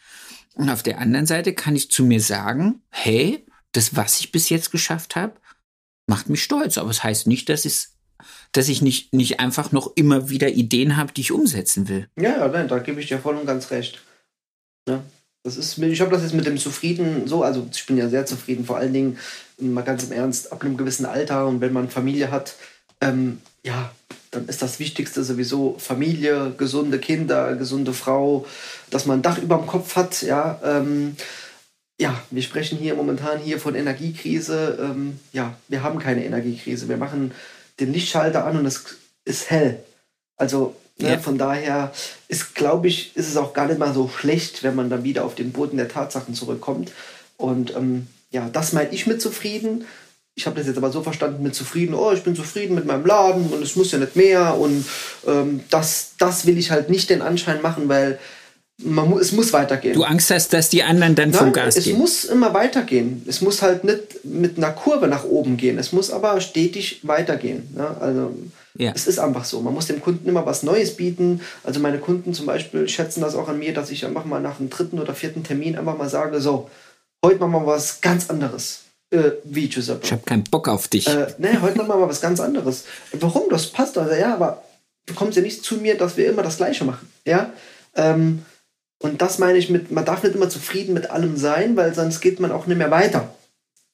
Und 0.56 0.70
auf 0.70 0.84
der 0.84 1.00
anderen 1.00 1.26
Seite 1.26 1.54
kann 1.54 1.76
ich 1.76 1.92
zu 1.92 2.04
mir 2.04 2.22
sagen, 2.22 2.82
hey, 2.90 3.46
das, 3.74 3.96
was 3.96 4.20
ich 4.20 4.32
bis 4.32 4.50
jetzt 4.50 4.72
geschafft 4.72 5.16
habe, 5.16 5.34
macht 6.08 6.30
mich 6.30 6.44
stolz. 6.44 6.78
Aber 6.78 6.90
es 6.90 6.98
das 6.98 7.04
heißt 7.04 7.28
nicht, 7.28 7.50
dass 7.50 7.66
ich 7.66 7.88
dass 8.52 8.70
ich 8.70 8.82
nicht, 8.82 9.14
nicht 9.14 9.40
einfach 9.40 9.72
noch 9.72 9.92
immer 9.96 10.30
wieder 10.30 10.50
Ideen 10.50 10.98
habe, 10.98 11.14
die 11.14 11.22
ich 11.22 11.32
umsetzen 11.32 11.88
will. 11.88 12.10
Ja, 12.18 12.48
nein, 12.48 12.68
da 12.68 12.80
gebe 12.80 13.00
ich 13.00 13.08
dir 13.08 13.20
voll 13.20 13.36
und 13.36 13.46
ganz 13.46 13.72
recht. 13.72 14.02
Ja. 14.88 15.04
Das 15.48 15.56
ist, 15.56 15.78
ich 15.78 16.02
habe 16.02 16.12
das 16.12 16.24
jetzt 16.24 16.34
mit 16.34 16.46
dem 16.46 16.58
Zufrieden 16.58 17.26
so, 17.26 17.42
also 17.42 17.66
ich 17.72 17.86
bin 17.86 17.98
ja 17.98 18.10
sehr 18.10 18.26
zufrieden, 18.26 18.66
vor 18.66 18.76
allen 18.76 18.92
Dingen 18.92 19.18
mal 19.58 19.82
ganz 19.82 20.04
im 20.04 20.12
Ernst, 20.12 20.52
ab 20.52 20.62
einem 20.62 20.76
gewissen 20.76 21.06
Alter 21.06 21.48
und 21.48 21.62
wenn 21.62 21.72
man 21.72 21.90
Familie 21.90 22.32
hat, 22.32 22.56
ähm, 23.00 23.40
ja, 23.64 23.90
dann 24.32 24.50
ist 24.50 24.62
das 24.62 24.78
Wichtigste 24.80 25.24
sowieso 25.24 25.78
Familie, 25.80 26.54
gesunde 26.58 27.00
Kinder, 27.00 27.56
gesunde 27.56 27.94
Frau, 27.94 28.46
dass 28.90 29.06
man 29.06 29.20
ein 29.20 29.22
Dach 29.22 29.38
über 29.38 29.56
dem 29.56 29.68
Kopf 29.68 29.96
hat, 29.96 30.22
ja. 30.22 30.60
Ähm, 30.66 31.16
ja, 31.98 32.22
wir 32.30 32.42
sprechen 32.42 32.78
hier 32.78 32.96
momentan 32.96 33.40
hier 33.40 33.58
von 33.58 33.74
Energiekrise. 33.74 34.78
Ähm, 34.82 35.18
ja, 35.32 35.56
wir 35.70 35.82
haben 35.82 35.98
keine 35.98 36.26
Energiekrise. 36.26 36.90
Wir 36.90 36.98
machen 36.98 37.32
den 37.80 37.94
Lichtschalter 37.94 38.44
an 38.44 38.58
und 38.58 38.66
es 38.66 38.84
ist 39.24 39.50
hell. 39.50 39.82
Also 40.36 40.76
Ne? 41.00 41.12
Ja. 41.12 41.18
Von 41.20 41.38
daher 41.38 41.92
ist, 42.28 42.56
glaube 42.56 42.88
ich, 42.88 43.16
ist 43.16 43.28
es 43.28 43.38
auch 43.38 43.54
gar 43.54 43.68
nicht 43.68 43.80
mal 43.80 43.94
so 43.94 44.10
schlecht, 44.10 44.64
wenn 44.64 44.76
man 44.76 44.90
dann 44.90 45.04
wieder 45.04 45.26
auf 45.26 45.36
den 45.36 45.52
Boden 45.52 45.78
der 45.78 45.88
Tatsachen 45.88 46.34
zurückkommt. 46.34 46.92
Und 47.38 47.76
ähm, 47.76 48.08
ja, 48.32 48.50
das 48.52 48.74
meine 48.74 48.90
ich 48.90 49.08
mit 49.08 49.22
zufrieden. 49.22 49.86
Ich 50.36 50.46
habe 50.46 50.58
das 50.58 50.68
jetzt 50.68 50.78
aber 50.78 50.92
so 50.92 51.02
verstanden 51.02 51.42
mit 51.42 51.56
zufrieden, 51.56 51.96
oh, 51.96 52.12
ich 52.12 52.24
bin 52.24 52.36
zufrieden 52.36 52.76
mit 52.76 52.86
meinem 52.86 53.06
Laden 53.06 53.48
und 53.48 53.64
es 53.64 53.76
muss 53.76 53.92
ja 53.92 53.98
nicht 53.98 54.16
mehr. 54.16 54.56
Und 54.58 54.86
ähm, 55.26 55.62
das, 55.70 56.12
das 56.20 56.46
will 56.46 56.58
ich 56.58 56.72
halt 56.72 56.90
nicht 56.90 57.10
den 57.10 57.22
Anschein 57.22 57.62
machen, 57.62 57.90
weil 57.90 58.20
man, 58.84 59.12
es 59.14 59.32
muss 59.32 59.54
weitergehen. 59.54 59.96
Du 59.96 60.04
Angst 60.04 60.30
hast, 60.30 60.54
dass 60.54 60.70
die 60.70 60.84
anderen 60.84 61.16
dann 61.16 61.32
Nein, 61.32 61.40
vom 61.40 61.54
Gas 61.54 61.78
es 61.78 61.86
gehen? 61.86 61.94
Es 61.94 62.00
muss 62.00 62.26
immer 62.26 62.54
weitergehen. 62.54 63.24
Es 63.28 63.42
muss 63.42 63.64
halt 63.64 63.84
nicht 63.84 64.24
mit 64.24 64.58
einer 64.58 64.72
Kurve 64.72 65.08
nach 65.08 65.24
oben 65.24 65.58
gehen. 65.58 65.80
Es 65.80 65.92
muss 65.92 66.12
aber 66.12 66.40
stetig 66.42 67.00
weitergehen. 67.02 67.74
Ja, 67.76 67.98
also 68.00 68.36
ja. 68.78 68.92
Es 68.94 69.08
ist 69.08 69.20
einfach 69.20 69.44
so. 69.44 69.60
Man 69.62 69.74
muss 69.74 69.88
dem 69.88 70.02
Kunden 70.02 70.30
immer 70.30 70.46
was 70.46 70.62
Neues 70.62 70.96
bieten. 70.96 71.42
Also 71.64 71.80
meine 71.80 71.98
Kunden 71.98 72.34
zum 72.34 72.46
Beispiel 72.46 72.88
schätzen 72.88 73.22
das 73.22 73.36
auch 73.36 73.48
an 73.48 73.58
mir, 73.58 73.74
dass 73.74 73.90
ich 73.90 74.06
einfach 74.06 74.26
mal 74.26 74.40
nach 74.40 74.60
einem 74.60 74.70
dritten 74.70 75.00
oder 75.00 75.16
vierten 75.16 75.44
Termin 75.44 75.78
einfach 75.78 75.98
mal 75.98 76.10
sage, 76.10 76.40
so, 76.42 76.70
heute 77.26 77.40
machen 77.40 77.54
wir 77.54 77.66
was 77.66 78.02
ganz 78.02 78.30
anderes. 78.30 78.82
Äh, 79.10 79.32
wie 79.46 79.70
Giuseppe. 79.70 80.02
Ich 80.04 80.12
habe 80.12 80.24
keinen 80.24 80.44
Bock 80.44 80.68
auf 80.68 80.90
dich. 80.90 81.08
Äh, 81.08 81.34
nee, 81.38 81.58
heute 81.62 81.78
machen 81.78 81.90
wir 81.90 81.96
mal 81.98 82.10
was 82.10 82.22
ganz 82.22 82.40
anderes. 82.40 82.84
Warum? 83.14 83.50
Das 83.50 83.68
passt 83.68 83.98
also. 83.98 84.14
Ja, 84.14 84.34
aber 84.34 84.64
du 85.06 85.14
kommst 85.16 85.38
ja 85.38 85.42
nicht 85.42 85.64
zu 85.64 85.78
mir, 85.78 85.98
dass 85.98 86.18
wir 86.18 86.30
immer 86.30 86.44
das 86.44 86.58
Gleiche 86.58 86.84
machen. 86.84 87.10
Ja. 87.26 87.54
Ähm, 87.96 88.46
und 89.00 89.22
das 89.22 89.40
meine 89.40 89.58
ich 89.58 89.70
mit, 89.70 89.92
man 89.92 90.06
darf 90.06 90.24
nicht 90.24 90.36
immer 90.36 90.50
zufrieden 90.50 90.94
mit 90.94 91.10
allem 91.10 91.38
sein, 91.38 91.76
weil 91.76 91.96
sonst 91.96 92.20
geht 92.20 92.40
man 92.40 92.52
auch 92.52 92.68
nicht 92.68 92.78
mehr 92.78 92.92
weiter. 92.92 93.34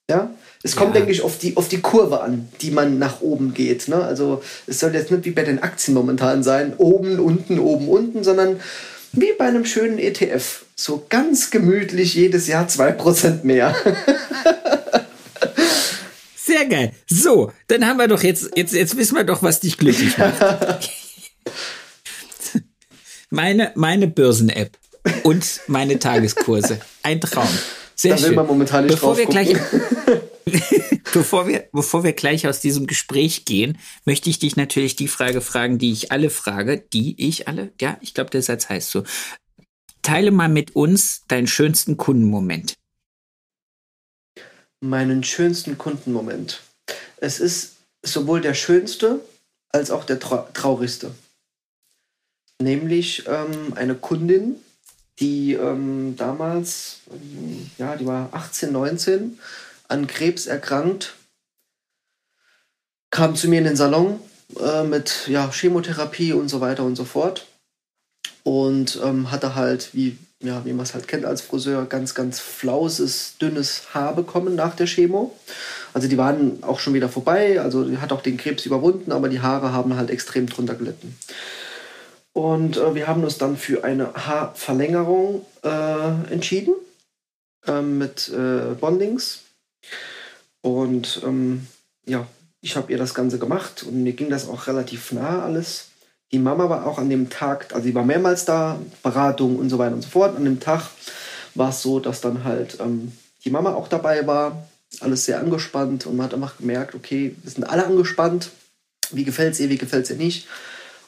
Ja. 0.10 0.32
Es 0.66 0.78
kommt, 0.78 0.95
ja. 0.95 1.01
denke 1.01 1.11
ich, 1.11 1.22
auf 1.22 1.38
die, 1.38 1.57
auf 1.57 1.68
die 1.68 1.82
Kurve 1.82 2.22
an, 2.22 2.47
die 2.61 2.72
man 2.72 2.97
nach 2.97 3.20
oben 3.20 3.53
geht. 3.53 3.89
Ne? 3.89 3.97
Also 3.97 4.41
es 4.66 4.80
soll 4.80 4.93
jetzt 4.95 5.11
nicht 5.11 5.26
wie 5.26 5.32
bei 5.32 5.43
den 5.43 5.61
Aktien 5.61 5.93
momentan 5.93 6.41
sein, 6.41 6.74
oben, 6.78 7.20
unten, 7.20 7.59
oben, 7.59 7.89
unten, 7.89 8.24
sondern 8.24 8.61
wie 9.11 9.34
bei 9.38 9.45
einem 9.45 9.66
schönen 9.66 9.99
ETF. 9.99 10.64
So 10.76 11.05
ganz 11.09 11.51
gemütlich 11.51 12.16
jedes 12.16 12.47
Jahr 12.47 12.66
2% 12.68 13.43
mehr. 13.43 13.76
Sehr 16.36 16.66
geil. 16.66 16.93
So, 17.09 17.51
dann 17.68 17.86
haben 17.86 17.97
wir 17.97 18.07
doch 18.07 18.24
jetzt, 18.24 18.51
jetzt, 18.55 18.74
jetzt 18.74 18.95
wissen 18.95 19.16
wir 19.18 19.26
doch, 19.26 19.43
was 19.43 19.59
dich 19.59 19.78
glücklich 19.78 20.18
macht. 20.18 20.89
meine, 23.30 23.72
meine 23.76 24.07
Börsen-App 24.07 24.78
und 25.24 25.61
meine 25.68 25.99
Tageskurse. 25.99 26.80
Ein 27.01 27.20
Traum. 27.20 27.47
Sehr 27.95 28.16
da 28.16 28.22
will 28.22 28.28
schön. 28.28 28.36
man 28.36 28.47
momentan 28.47 28.86
nicht 28.86 28.95
Bevor 28.95 29.18
wir 29.18 29.26
gleich 29.26 29.55
Bevor 31.14 31.48
wir, 31.48 31.70
bevor 31.72 32.04
wir 32.04 32.14
gleich 32.14 32.48
aus 32.48 32.60
diesem 32.60 32.88
Gespräch 32.88 33.46
gehen, 33.46 33.78
möchte 34.06 34.30
ich 34.30 34.39
dich 34.39 34.56
natürlich 34.56 34.96
die 34.96 35.08
Frage 35.08 35.41
fragen, 35.41 35.78
die 35.78 35.91
ich 35.91 36.12
alle 36.12 36.30
frage, 36.30 36.84
die 36.91 37.16
ich 37.18 37.48
alle, 37.48 37.72
ja, 37.80 37.98
ich 38.02 38.14
glaube, 38.14 38.30
der 38.30 38.41
Satz 38.41 38.70
heißt 38.70 38.89
so. 38.89 39.04
Teile 40.02 40.32
mal 40.32 40.50
mit 40.50 40.76
uns 40.76 41.24
deinen 41.28 41.48
schönsten 41.48 41.98
Kundenmoment. 41.98 42.74
Meinen 44.82 45.24
schönsten 45.24 45.78
Kundenmoment. 45.78 46.62
Es 47.18 47.39
ist 47.39 47.78
sowohl 48.02 48.41
der 48.41 48.54
schönste 48.54 49.22
als 49.70 49.91
auch 49.91 50.04
der 50.04 50.20
trau 50.20 50.48
traurigste. 50.54 51.12
Nämlich 52.62 53.24
ähm, 53.28 53.74
eine 53.76 53.96
Kundin, 53.96 54.58
die 55.20 55.54
ähm, 55.54 56.16
damals, 56.18 57.00
ähm, 57.12 57.70
ja, 57.78 57.96
die 57.96 58.06
war 58.06 58.30
18, 58.34 58.72
19, 58.72 59.39
an 59.94 60.08
Krebs 60.08 60.48
erkrankt, 60.48 61.14
kam 63.12 63.36
zu 63.36 63.48
mir 63.48 63.60
in 63.60 63.66
den 63.66 63.76
Salon 63.76 64.20
äh, 64.60 64.84
mit 64.84 65.28
ja, 65.28 65.50
Chemotherapie 65.52 66.34
und 66.34 66.50
so 66.50 66.62
weiter 66.62 66.84
und 66.84 66.96
so 66.96 67.06
fort. 67.06 67.46
Und 68.41 69.00
ähm, 69.04 69.32
hatte 69.32 69.56
halt, 69.56 69.94
wie, 69.94 70.18
ja, 70.41 70.66
wie 70.66 70.74
man 70.74 70.84
es 70.84 70.96
halt 70.96 71.08
kennt 71.08 71.26
als 71.26 71.41
Friseur, 71.41 71.86
ganz, 71.86 72.16
ganz 72.16 72.39
flauses, 72.39 73.38
dünnes 73.39 73.94
Haar 73.94 74.16
bekommen 74.16 74.56
nach 74.56 74.76
der 74.76 74.88
Chemo. 74.88 75.38
Also 75.94 76.08
die 76.08 76.18
waren 76.18 76.64
auch 76.64 76.80
schon 76.80 76.96
wieder 76.96 77.08
vorbei, 77.08 77.62
also 77.62 77.88
hat 78.02 78.12
auch 78.12 78.24
den 78.24 78.38
Krebs 78.38 78.66
überwunden, 78.66 79.12
aber 79.12 79.30
die 79.30 79.41
Haare 79.41 79.72
haben 79.72 79.96
halt 79.96 80.10
extrem 80.10 80.48
drunter 80.48 80.74
gelitten. 80.74 81.16
Und 82.34 82.78
äh, 82.78 82.96
wir 82.96 83.08
haben 83.08 83.24
uns 83.24 83.38
dann 83.38 83.58
für 83.58 83.84
eine 83.84 84.12
Haarverlängerung 84.16 85.46
äh, 85.64 86.34
entschieden 86.34 86.74
äh, 87.68 87.82
mit 87.82 88.32
Bondings. 88.82 89.44
Und 90.62 91.22
ähm, 91.24 91.68
ja, 92.06 92.28
ich 92.62 92.76
habe 92.76 92.92
ihr 92.92 92.98
das 92.98 93.14
Ganze 93.14 93.40
gemacht 93.40 93.84
und 93.84 94.04
mir 94.04 94.14
ging 94.14 94.30
das 94.30 94.48
auch 94.48 94.68
relativ 94.68 95.12
nah 95.12 95.44
alles. 95.44 95.90
Die 96.32 96.40
Mama 96.40 96.70
war 96.70 96.88
auch 96.88 96.98
an 96.98 97.10
dem 97.10 97.30
Tag, 97.30 97.74
also 97.74 97.84
sie 97.84 97.96
war 97.96 98.06
mehrmals 98.06 98.46
da, 98.46 98.80
Beratung 99.04 99.58
und 99.58 99.70
so 99.70 99.78
weiter 99.78 99.96
und 99.96 100.02
so 100.02 100.10
fort. 100.10 100.36
An 100.36 100.46
dem 100.46 100.60
Tag 100.60 100.90
war 101.56 101.70
es 101.70 101.82
so, 101.82 102.00
dass 102.00 102.22
dann 102.22 102.44
halt 102.44 102.80
ähm, 102.80 103.12
die 103.44 103.50
Mama 103.50 103.74
auch 103.74 103.88
dabei 103.88 104.26
war, 104.26 104.68
alles 105.00 105.26
sehr 105.26 105.40
angespannt 105.40 106.06
und 106.06 106.16
man 106.16 106.28
hat 106.28 106.34
einfach 106.34 106.58
gemerkt, 106.58 106.96
okay, 106.96 107.36
wir 107.42 107.52
sind 107.52 107.66
alle 107.66 107.86
angespannt. 107.86 108.52
Wie 109.12 109.26
gefällt 109.26 109.54
es 109.54 109.60
ihr, 109.60 109.70
wie 109.70 109.78
gefällt 109.78 110.06
es 110.06 110.12
ihr 110.12 110.18
nicht? 110.18 110.48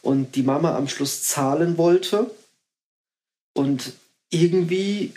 und 0.05 0.35
die 0.35 0.43
Mama 0.43 0.77
am 0.77 0.87
Schluss 0.87 1.23
zahlen 1.23 1.77
wollte. 1.77 2.29
Und 3.53 3.93
irgendwie, 4.29 5.13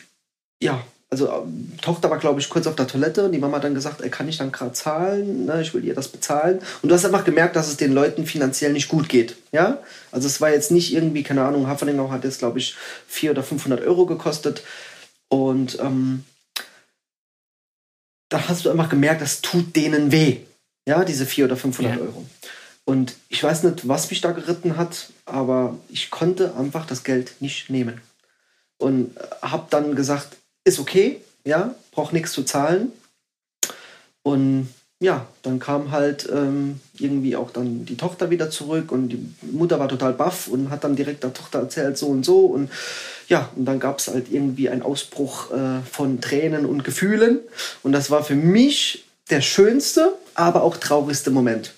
ja, 0.63 0.83
also 1.11 1.31
ähm, 1.31 1.73
Tochter 1.81 2.11
war, 2.11 2.19
glaube 2.19 2.41
ich, 2.41 2.51
kurz 2.51 2.67
auf 2.67 2.77
der 2.77 2.87
Toilette 2.87 3.25
und 3.25 3.33
die 3.33 3.39
Mama 3.39 3.57
hat 3.57 3.65
dann 3.65 3.75
gesagt, 3.75 4.03
ey, 4.03 4.11
kann 4.11 4.29
ich 4.29 4.37
dann 4.37 4.53
gerade 4.53 4.73
zahlen? 4.73 5.47
Ne, 5.47 5.63
ich 5.63 5.73
will 5.73 5.85
ihr 5.85 5.95
das 5.95 6.09
bezahlen. 6.09 6.61
Und 6.83 6.91
du 6.91 6.95
hast 6.95 7.05
einfach 7.05 7.25
gemerkt, 7.25 7.57
dass 7.57 7.69
es 7.69 7.79
den 7.79 7.93
Leuten 7.93 8.27
finanziell 8.27 8.73
nicht 8.73 8.89
gut 8.89 9.09
geht. 9.09 9.37
Ja? 9.51 9.79
Also 10.13 10.27
es 10.27 10.41
war 10.41 10.51
jetzt 10.51 10.71
nicht 10.71 10.93
irgendwie, 10.93 11.23
keine 11.23 11.45
Ahnung, 11.45 11.67
Haferlingau 11.67 12.11
hat 12.11 12.25
jetzt, 12.25 12.41
glaube 12.41 12.59
ich, 12.59 12.77
400 13.07 13.39
oder 13.39 13.49
500 13.49 13.81
Euro 13.87 14.05
gekostet. 14.05 14.63
Und 15.29 15.79
ähm, 15.81 16.25
da 18.29 18.49
hast 18.49 18.67
du 18.67 18.71
einfach 18.71 18.91
gemerkt, 18.91 19.23
das 19.23 19.41
tut 19.41 19.77
denen 19.77 20.13
weh. 20.13 20.39
Ja, 20.87 21.05
diese 21.05 21.25
400 21.25 21.53
oder 21.53 21.61
500 21.61 21.97
ja. 21.97 22.01
Euro. 22.03 22.27
Und 22.85 23.17
ich 23.29 23.43
weiß 23.43 23.65
nicht, 23.65 23.89
was 23.89 24.11
mich 24.11 24.21
da 24.21 24.33
geritten 24.33 24.77
hat, 24.77 25.11
aber 25.27 25.79
ich 25.89 26.11
konnte 26.11 26.55
einfach 26.55 26.87
das 26.87 27.05
Geld 27.05 27.33
nicht 27.41 27.71
nehmen. 27.71 28.01
Und 28.79 29.15
habe 29.43 29.67
dann 29.71 29.95
gesagt, 29.95 30.38
ist 30.69 30.79
okay, 30.79 31.21
ja, 31.45 31.75
braucht 31.93 32.13
nichts 32.13 32.33
zu 32.33 32.45
zahlen. 32.45 32.93
Und 34.23 34.69
ja, 35.01 35.27
dann 35.43 35.59
kam 35.61 35.93
halt 35.93 36.29
ähm, 36.31 36.81
irgendwie 36.99 37.37
auch 37.37 37.51
dann 37.51 37.85
die 37.85 37.97
Tochter 37.97 38.31
wieder 38.31 38.51
zurück 38.51 38.91
und 38.91 39.09
die 39.11 39.35
Mutter 39.53 39.79
war 39.79 39.89
total 39.89 40.13
baff 40.13 40.49
und 40.49 40.71
hat 40.71 40.83
dann 40.83 40.97
direkt 40.97 41.23
der 41.23 41.33
Tochter 41.33 41.61
erzählt, 41.61 41.97
so 41.97 42.09
und 42.09 42.25
so. 42.25 42.47
Und 42.47 42.71
ja, 43.29 43.49
und 43.57 43.65
dann 43.65 43.79
gab 43.79 44.01
es 44.01 44.09
halt 44.09 44.31
irgendwie 44.31 44.69
einen 44.69 44.83
Ausbruch 44.83 45.53
äh, 45.53 45.81
von 45.89 46.21
Tränen 46.21 46.67
und 46.67 46.85
Gefühlen. 46.85 47.41
Und 47.83 47.93
das 47.93 48.11
war 48.11 48.25
für 48.25 48.35
mich 48.35 49.05
der 49.31 49.41
schönste, 49.41 50.13
aber 50.35 50.63
auch 50.63 50.77
traurigste 50.77 51.31
Moment 51.31 51.75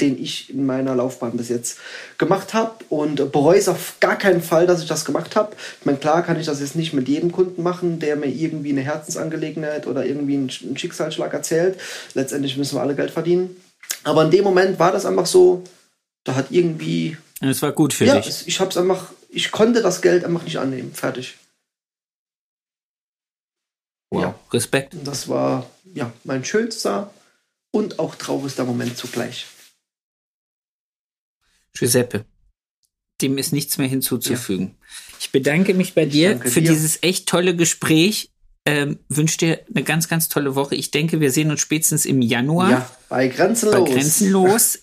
den 0.00 0.22
ich 0.22 0.50
in 0.50 0.66
meiner 0.66 0.94
Laufbahn 0.94 1.36
bis 1.36 1.48
jetzt 1.48 1.78
gemacht 2.18 2.54
habe 2.54 2.84
und 2.88 3.32
bereue 3.32 3.58
es 3.58 3.68
auf 3.68 3.94
gar 4.00 4.16
keinen 4.16 4.42
Fall, 4.42 4.66
dass 4.66 4.82
ich 4.82 4.88
das 4.88 5.04
gemacht 5.04 5.36
habe. 5.36 5.54
Ich 5.80 5.86
meine, 5.86 5.98
klar 5.98 6.22
kann 6.22 6.38
ich 6.38 6.46
das 6.46 6.60
jetzt 6.60 6.76
nicht 6.76 6.92
mit 6.92 7.08
jedem 7.08 7.32
Kunden 7.32 7.62
machen, 7.62 7.98
der 7.98 8.16
mir 8.16 8.28
irgendwie 8.28 8.70
eine 8.70 8.82
Herzensangelegenheit 8.82 9.86
oder 9.86 10.04
irgendwie 10.04 10.36
einen 10.36 10.76
Schicksalsschlag 10.76 11.32
erzählt. 11.32 11.78
Letztendlich 12.14 12.56
müssen 12.56 12.76
wir 12.76 12.82
alle 12.82 12.94
Geld 12.94 13.10
verdienen. 13.10 13.56
Aber 14.04 14.24
in 14.24 14.30
dem 14.30 14.44
Moment 14.44 14.78
war 14.78 14.92
das 14.92 15.06
einfach 15.06 15.26
so, 15.26 15.64
da 16.24 16.34
hat 16.34 16.46
irgendwie. 16.50 17.16
Es 17.40 17.62
war 17.62 17.72
gut 17.72 17.92
für 17.92 18.04
ja, 18.04 18.16
dich. 18.16 18.26
Ja, 18.26 18.46
ich 18.46 18.60
habe 18.60 18.70
es 18.70 18.76
einfach, 18.76 19.12
ich 19.28 19.50
konnte 19.50 19.82
das 19.82 20.02
Geld 20.02 20.24
einfach 20.24 20.42
nicht 20.42 20.58
annehmen. 20.58 20.92
Fertig. 20.94 21.36
Wow, 24.10 24.22
ja. 24.22 24.34
Respekt. 24.52 24.96
Das 25.04 25.28
war 25.28 25.66
ja 25.94 26.12
mein 26.24 26.44
schönster 26.44 27.12
und 27.70 27.98
auch 27.98 28.14
traurigster 28.14 28.64
Moment 28.64 28.96
zugleich. 28.96 29.46
Giuseppe, 31.76 32.24
dem 33.22 33.38
ist 33.38 33.52
nichts 33.52 33.78
mehr 33.78 33.88
hinzuzufügen. 33.88 34.66
Ja. 34.66 34.86
Ich 35.20 35.32
bedanke 35.32 35.74
mich 35.74 35.94
bei 35.94 36.06
dir 36.06 36.38
für 36.38 36.62
dir. 36.62 36.70
dieses 36.70 37.02
echt 37.02 37.28
tolle 37.28 37.54
Gespräch. 37.54 38.30
Ähm, 38.66 38.98
wünsche 39.08 39.38
dir 39.38 39.60
eine 39.74 39.84
ganz, 39.84 40.08
ganz 40.08 40.28
tolle 40.28 40.54
Woche. 40.54 40.74
Ich 40.74 40.90
denke, 40.90 41.20
wir 41.20 41.30
sehen 41.30 41.50
uns 41.50 41.60
spätestens 41.60 42.04
im 42.04 42.20
Januar. 42.20 42.70
Ja, 42.70 42.90
bei 43.08 43.28
Grenzenlos. 43.28 43.84
Bei 43.84 43.90
Grenzenlos. 43.90 44.78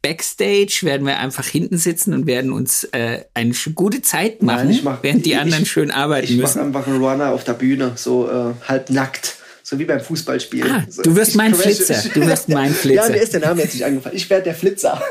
Backstage 0.00 0.80
werden 0.82 1.06
wir 1.06 1.18
einfach 1.18 1.44
hinten 1.44 1.76
sitzen 1.76 2.14
und 2.14 2.26
werden 2.26 2.52
uns 2.52 2.84
äh, 2.92 3.24
eine 3.34 3.52
gute 3.74 4.00
Zeit 4.00 4.42
machen, 4.42 4.68
Nein, 4.68 4.80
mach, 4.84 5.02
während 5.02 5.26
die 5.26 5.30
ich, 5.32 5.38
anderen 5.38 5.66
schön 5.66 5.90
arbeiten 5.90 6.24
ich 6.24 6.36
müssen. 6.36 6.48
Ich 6.50 6.54
mache 6.54 6.64
einfach 6.66 6.86
einen 6.86 7.02
Runner 7.02 7.32
auf 7.32 7.44
der 7.44 7.54
Bühne, 7.54 7.92
so 7.96 8.30
äh, 8.30 8.54
halb 8.66 8.90
nackt. 8.90 9.36
So 9.62 9.78
wie 9.78 9.84
beim 9.84 10.00
Fußballspielen. 10.00 10.70
Ah, 10.70 10.86
du 11.02 11.14
wirst 11.14 11.34
mein 11.34 11.54
Flitzer. 11.54 12.02
Du 12.14 12.26
wirst 12.26 12.48
mein 12.48 12.72
Flitzer. 12.72 13.02
ja, 13.08 13.12
mir 13.12 13.20
ist 13.20 13.34
der 13.34 13.40
Name 13.40 13.60
jetzt 13.60 13.74
nicht 13.74 13.84
angefallen. 13.84 14.16
Ich 14.16 14.30
werde 14.30 14.44
der 14.44 14.54
Flitzer. 14.54 15.02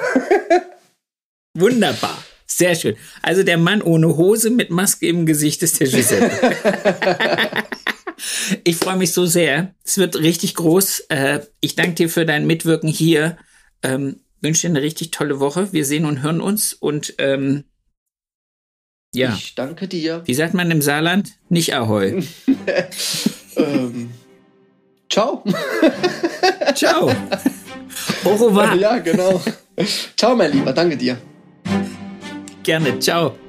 Wunderbar. 1.60 2.24
Sehr 2.46 2.76
schön. 2.76 2.96
Also 3.22 3.44
der 3.44 3.58
Mann 3.58 3.82
ohne 3.82 4.16
Hose 4.16 4.50
mit 4.50 4.70
Maske 4.70 5.08
im 5.08 5.26
Gesicht 5.26 5.64
ist 5.64 5.80
der 5.80 5.88
Giuseppe. 5.88 6.32
ich 8.64 8.78
freue 8.78 8.96
mich 8.96 9.12
so 9.12 9.26
sehr. 9.26 9.76
Es 9.84 9.98
wird 9.98 10.18
richtig 10.18 10.56
groß. 10.56 11.02
Äh, 11.10 11.42
ich 11.60 11.76
danke 11.76 11.96
dir 11.96 12.10
für 12.10 12.26
dein 12.26 12.48
Mitwirken 12.48 12.90
hier. 12.90 13.38
Ähm, 13.84 14.22
wünsche 14.42 14.62
dir 14.62 14.70
eine 14.70 14.82
richtig 14.82 15.12
tolle 15.12 15.40
Woche. 15.40 15.74
Wir 15.74 15.84
sehen 15.84 16.06
und 16.06 16.22
hören 16.22 16.42
uns 16.42 16.74
und 16.74 17.16
ähm, 17.18 17.66
ja. 19.14 19.34
Ich 19.34 19.56
danke 19.56 19.88
dir. 19.88 20.22
Wie 20.26 20.34
sagt 20.34 20.54
man 20.54 20.70
im 20.70 20.82
Saarland? 20.82 21.34
Nicht 21.50 21.74
Ahoi. 21.74 22.24
ähm, 23.56 24.12
ciao. 25.10 25.44
ciao. 26.76 27.12
Au 28.24 28.36
revoir. 28.36 28.76
Ja, 28.76 29.00
genau. 29.00 29.42
Ciao, 30.16 30.36
mein 30.36 30.52
Lieber. 30.52 30.72
Danke 30.74 30.98
dir. 30.98 31.18
Gerne. 32.64 33.00
Ciao. 33.00 33.47